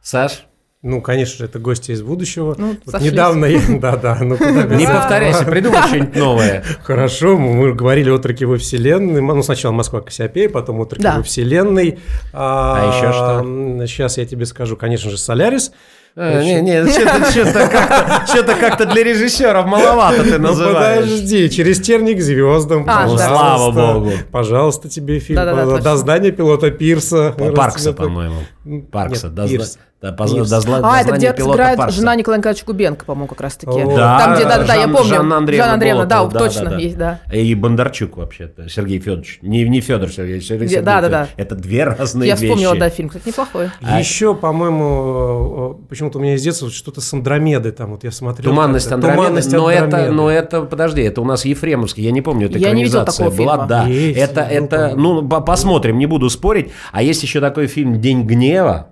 Саш? 0.01 0.43
Ну, 0.83 1.01
конечно 1.01 1.39
же, 1.39 1.45
это 1.45 1.57
гости 1.59 1.91
из 1.91 2.01
будущего. 2.03 2.53
Ну, 2.57 2.77
Вот 2.85 2.91
сошлись. 2.93 3.11
недавно 3.11 3.45
я... 3.45 3.59
Да-да, 3.79 4.17
ну 4.21 4.35
Не 4.75 4.85
повторяйся, 4.85 5.43
придумай 5.45 5.81
что-нибудь 5.87 6.15
новое. 6.15 6.63
Хорошо, 6.83 7.35
мы 7.37 7.73
говорили 7.73 8.09
отроки 8.11 8.45
во 8.45 8.57
вселенной. 8.57 9.21
Ну, 9.21 9.41
сначала 9.43 9.71
Москва 9.73 10.01
Кассиопея, 10.01 10.49
потом 10.49 10.79
отроки 10.81 11.01
Да. 11.01 11.17
во 11.17 11.23
вселенной. 11.23 11.97
А 12.31 12.93
еще 12.95 13.11
что? 13.11 13.87
Сейчас 13.87 14.17
я 14.19 14.25
тебе 14.25 14.45
скажу, 14.45 14.77
конечно 14.77 15.09
же, 15.09 15.17
Солярис. 15.17 15.71
А, 16.19 16.41
Не, 16.41 16.61
не, 16.61 16.83
что-то 16.87 18.55
как-то 18.55 18.85
для 18.87 19.03
режиссеров 19.03 19.67
маловато 19.67 20.23
ты 20.23 20.37
Ну, 20.39 20.47
называешь. 20.49 21.03
подожди, 21.03 21.49
через 21.49 21.79
терник 21.79 22.21
звездам. 22.21 22.85
А, 22.87 23.05
Ну, 23.05 23.11
пожалуйста. 23.13 23.27
слава 23.27 23.71
богу. 23.71 24.11
Пожалуйста, 24.31 24.89
тебе 24.89 25.19
фильм. 25.19 25.43
До 25.81 25.95
здания 25.95 26.31
пилота 26.31 26.71
Пирса. 26.71 27.35
Паркса, 27.55 27.93
по-моему. 27.93 28.41
Паркса. 28.91 29.27
Нет, 29.27 29.35
зна- 29.35 29.47
Пирс. 29.47 29.77
да, 30.01 30.11
по- 30.11 30.27
Пирс. 30.27 30.49
до 30.49 30.57
зла- 30.57 30.79
А, 30.83 31.01
это 31.01 31.13
где 31.13 31.33
пилота 31.33 31.55
играет 31.55 31.77
Паркса. 31.77 31.97
жена 31.97 32.15
Николая 32.15 32.37
Николаевича 32.39 32.65
Губенко, 32.65 33.05
по-моему, 33.05 33.27
как 33.27 33.41
раз-таки. 33.41 33.83
Да, 33.95 34.19
Там, 34.19 34.35
где, 34.35 34.43
да-да-да, 34.43 34.73
я 34.75 34.81
Жан- 34.83 34.91
помню. 34.93 35.07
Жанна 35.15 35.37
Андреевна 35.37 35.63
Жанна 35.65 35.73
Андреевна, 35.73 36.05
да, 36.05 36.17
Болотова, 36.19 36.39
точно, 36.47 36.77
есть, 36.77 36.97
да. 36.97 37.19
И 37.33 37.55
Бондарчук 37.55 38.17
вообще-то, 38.17 38.69
Сергей 38.69 38.99
Федорович. 38.99 39.39
Не, 39.41 39.67
не 39.67 39.81
Федор 39.81 40.09
Сергей, 40.09 40.41
Сергей 40.41 40.67
Где- 40.67 40.81
да, 40.81 41.01
да, 41.01 41.09
да. 41.09 41.27
Это 41.37 41.55
две 41.55 41.83
разные 41.83 42.29
Я 42.29 42.35
вещи. 42.35 42.45
вспомнила, 42.45 42.75
да, 42.77 42.89
фильм, 42.89 43.09
кстати, 43.09 43.27
неплохой. 43.27 43.69
А- 43.81 43.99
Еще, 43.99 44.35
по-моему, 44.35 45.77
э, 45.83 45.87
почему-то 45.89 46.19
у 46.19 46.21
меня 46.21 46.35
из 46.35 46.43
детства 46.43 46.69
что-то 46.69 47.01
с 47.01 47.13
Андромедой 47.13 47.71
там, 47.71 47.91
вот 47.91 48.03
я 48.03 48.11
смотрел. 48.11 48.51
Туманность. 48.51 48.91
Андромеды, 48.91 49.21
Туманность 49.21 49.51
но 49.51 49.69
это, 49.71 49.83
Андромеды. 49.83 50.11
но 50.13 50.29
это, 50.31 50.61
подожди, 50.63 51.01
это 51.01 51.21
у 51.21 51.25
нас 51.25 51.45
Ефремовский, 51.45 52.03
я 52.03 52.11
не 52.11 52.21
помню, 52.21 52.47
это 52.49 52.57
Я 52.57 52.67
не 52.71 52.83
экранизация 52.83 53.25
такого 53.25 53.35
была, 53.35 53.51
фильма. 53.53 53.67
да, 53.67 53.85
Есть, 53.87 54.17
это, 54.19 54.47
ну, 54.49 54.55
это, 54.55 54.93
ну, 54.95 55.27
по- 55.27 55.41
посмотрим, 55.41 55.97
не 55.97 56.05
буду 56.05 56.29
спорить, 56.29 56.71
а 56.91 57.01
есть 57.01 57.23
еще 57.23 57.39
такой 57.39 57.67
фильм 57.67 57.99
«День 58.01 58.23
гнева», 58.23 58.56
гнева, 58.57 58.85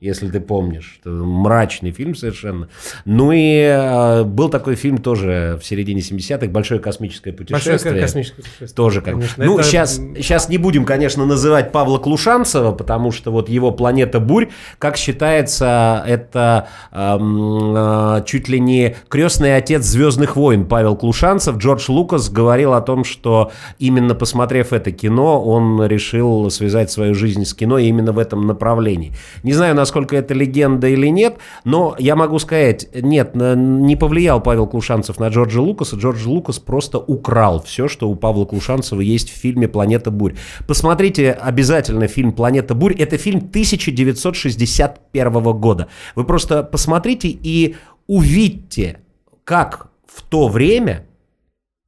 если 0.00 0.30
ты 0.30 0.40
помнишь. 0.40 0.98
Это 1.00 1.10
мрачный 1.10 1.90
фильм 1.90 2.14
совершенно. 2.14 2.68
Ну 3.04 3.32
и 3.32 3.60
э, 3.60 4.24
был 4.24 4.48
такой 4.48 4.74
фильм 4.74 4.96
тоже 4.96 5.58
в 5.60 5.66
середине 5.66 6.00
70-х 6.00 6.46
«Большое 6.46 6.80
космическое 6.80 7.32
путешествие». 7.32 7.74
Большое 7.74 8.00
космическое 8.00 8.42
путешествие. 8.42 8.68
Тоже 8.74 9.02
как. 9.02 9.14
Конечно, 9.14 9.44
ну, 9.44 9.58
это- 9.58 9.68
сейчас, 9.68 9.96
сейчас 9.96 10.48
не 10.48 10.56
будем, 10.56 10.86
конечно, 10.86 11.26
называть 11.26 11.70
Павла 11.70 11.98
Клушанцева, 11.98 12.72
потому 12.72 13.12
что 13.12 13.30
вот 13.30 13.50
его 13.50 13.72
«Планета 13.72 14.20
бурь», 14.20 14.48
как 14.78 14.96
считается, 14.96 16.02
это 16.06 16.68
эм, 16.92 17.74
э, 17.76 18.24
чуть 18.24 18.48
ли 18.48 18.58
не 18.58 18.96
крестный 19.08 19.54
отец 19.54 19.84
«Звездных 19.84 20.34
войн» 20.34 20.64
Павел 20.64 20.96
Клушанцев. 20.96 21.58
Джордж 21.58 21.90
Лукас 21.90 22.30
говорил 22.30 22.72
о 22.72 22.80
том, 22.80 23.04
что 23.04 23.52
именно 23.78 24.14
посмотрев 24.14 24.72
это 24.72 24.92
кино, 24.92 25.42
он 25.44 25.84
решил 25.84 26.50
связать 26.50 26.90
свою 26.90 27.14
жизнь 27.14 27.44
с 27.44 27.52
кино 27.52 27.76
именно 27.76 28.12
в 28.12 28.18
этом 28.18 28.46
направлении. 28.46 29.12
Не 29.42 29.52
знаю, 29.52 29.74
насколько 29.74 29.89
это 29.96 30.34
легенда 30.34 30.88
или 30.88 31.08
нет, 31.08 31.38
но 31.64 31.94
я 31.98 32.16
могу 32.16 32.38
сказать, 32.38 32.88
нет, 32.94 33.32
не 33.34 33.96
повлиял 33.96 34.40
Павел 34.40 34.66
Клушанцев 34.66 35.18
на 35.18 35.28
Джорджа 35.28 35.60
Лукаса. 35.60 35.96
Джордж 35.96 36.26
Лукас 36.26 36.58
просто 36.58 36.98
украл 36.98 37.62
все, 37.62 37.88
что 37.88 38.08
у 38.08 38.14
Павла 38.14 38.44
Клушанцева 38.44 39.00
есть 39.00 39.30
в 39.30 39.36
фильме 39.36 39.68
«Планета 39.68 40.10
бурь». 40.10 40.34
Посмотрите 40.66 41.32
обязательно 41.32 42.06
фильм 42.06 42.32
«Планета 42.32 42.74
бурь». 42.74 42.94
Это 42.94 43.18
фильм 43.18 43.38
1961 43.38 45.32
года. 45.58 45.88
Вы 46.14 46.24
просто 46.24 46.62
посмотрите 46.62 47.28
и 47.28 47.76
увидьте, 48.06 49.00
как 49.44 49.88
в 50.06 50.22
то 50.22 50.48
время 50.48 51.06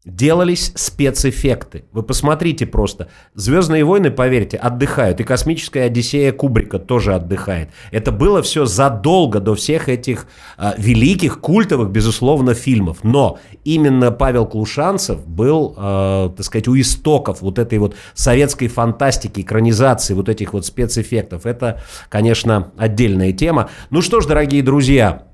делались 0.05 0.73
спецэффекты. 0.75 1.85
Вы 1.93 2.03
посмотрите 2.03 2.67
просто. 2.67 3.09
«Звездные 3.35 3.85
войны», 3.85 4.11
поверьте, 4.11 4.57
отдыхают. 4.57 5.21
И 5.21 5.25
«Космическая 5.25 5.83
Одиссея» 5.83 6.33
Кубрика 6.33 6.81
тоже 6.81 7.15
отдыхает. 7.15 7.71
Это 7.93 8.11
было 8.11 8.43
все 8.43 8.65
задолго 8.67 9.39
до 9.39 9.55
всех 9.55 9.89
этих 9.89 10.27
а, 10.59 10.75
великих, 10.77 11.41
культовых, 11.41 11.91
безусловно, 11.91 12.55
фильмов. 12.55 12.99
Но 13.05 13.39
именно 13.65 14.11
Павел 14.11 14.47
Клушанцев 14.47 15.25
был, 15.25 15.75
а, 15.77 16.31
так 16.31 16.45
сказать, 16.47 16.67
у 16.67 16.79
истоков 16.79 17.41
вот 17.41 17.61
этой 17.61 17.79
вот 17.79 17.95
советской 18.15 18.67
фантастики, 18.67 19.41
экранизации 19.41 20.15
вот 20.15 20.29
этих 20.29 20.53
вот 20.53 20.67
спецэффектов. 20.67 21.47
Это, 21.47 21.81
конечно, 22.09 22.73
отдельная 22.77 23.33
тема. 23.33 23.71
Ну 23.91 24.03
что 24.03 24.21
ж, 24.21 24.27
дорогие 24.27 24.65
друзья, 24.65 25.29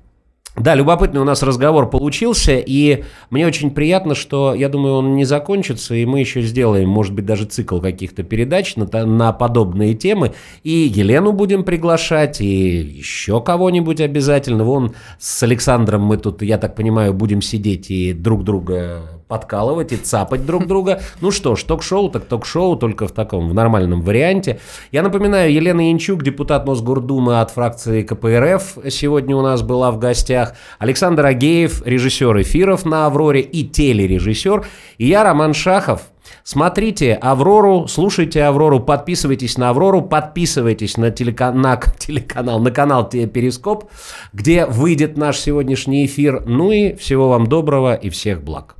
да, 0.55 0.75
любопытный 0.75 1.21
у 1.21 1.23
нас 1.23 1.41
разговор 1.41 1.89
получился, 1.89 2.57
и 2.57 3.03
мне 3.29 3.47
очень 3.47 3.71
приятно, 3.71 4.13
что, 4.15 4.53
я 4.53 4.67
думаю, 4.67 4.95
он 4.95 5.15
не 5.15 5.23
закончится, 5.23 5.95
и 5.95 6.05
мы 6.05 6.19
еще 6.19 6.41
сделаем, 6.41 6.89
может 6.89 7.13
быть, 7.13 7.25
даже 7.25 7.45
цикл 7.45 7.79
каких-то 7.79 8.23
передач 8.23 8.75
на, 8.75 8.85
на 9.05 9.31
подобные 9.31 9.93
темы, 9.93 10.33
и 10.63 10.71
Елену 10.71 11.31
будем 11.31 11.63
приглашать, 11.63 12.41
и 12.41 12.79
еще 12.81 13.41
кого-нибудь 13.41 14.01
обязательно. 14.01 14.63
Вон 14.63 14.95
с 15.17 15.43
Александром 15.43 16.01
мы 16.01 16.17
тут, 16.17 16.41
я 16.41 16.57
так 16.57 16.75
понимаю, 16.75 17.13
будем 17.13 17.41
сидеть 17.41 17.89
и 17.89 18.13
друг 18.13 18.43
друга 18.43 19.18
подкалывать 19.29 19.93
и 19.93 19.97
цапать 19.97 20.45
друг 20.45 20.67
друга. 20.67 21.01
Ну 21.21 21.31
что 21.31 21.55
ж, 21.55 21.63
ток-шоу 21.63 22.09
так 22.09 22.25
ток-шоу, 22.25 22.75
только 22.75 23.07
в 23.07 23.11
таком, 23.11 23.47
в 23.47 23.53
нормальном 23.53 24.01
варианте. 24.01 24.59
Я 24.91 25.03
напоминаю, 25.03 25.53
Елена 25.53 25.89
Янчук, 25.89 26.23
депутат 26.23 26.65
Мосгордумы 26.65 27.39
от 27.39 27.51
фракции 27.51 28.01
КПРФ, 28.01 28.79
сегодня 28.89 29.37
у 29.37 29.41
нас 29.41 29.61
была 29.61 29.91
в 29.91 29.99
гостях. 29.99 30.55
Александр 30.79 31.27
Агеев, 31.27 31.85
режиссер 31.85 32.41
эфиров 32.41 32.85
на 32.85 33.05
«Авроре» 33.05 33.41
и 33.41 33.63
телережиссер. 33.63 34.65
И 34.97 35.07
я, 35.07 35.23
Роман 35.23 35.53
Шахов. 35.53 36.01
Смотрите 36.43 37.13
«Аврору», 37.13 37.87
слушайте 37.87 38.43
«Аврору», 38.43 38.79
подписывайтесь 38.79 39.57
на 39.57 39.69
«Аврору», 39.69 40.01
подписывайтесь 40.01 40.97
на, 40.97 41.11
телека- 41.11 41.53
на 41.53 41.79
телеканал, 41.99 42.59
на 42.59 42.71
канал 42.71 43.07
«Перископ», 43.07 43.85
где 44.33 44.65
выйдет 44.65 45.17
наш 45.17 45.37
сегодняшний 45.37 46.07
эфир. 46.07 46.43
Ну 46.47 46.71
и 46.71 46.95
всего 46.95 47.29
вам 47.29 47.45
доброго 47.45 47.93
и 47.93 48.09
всех 48.09 48.43
благ. 48.43 48.78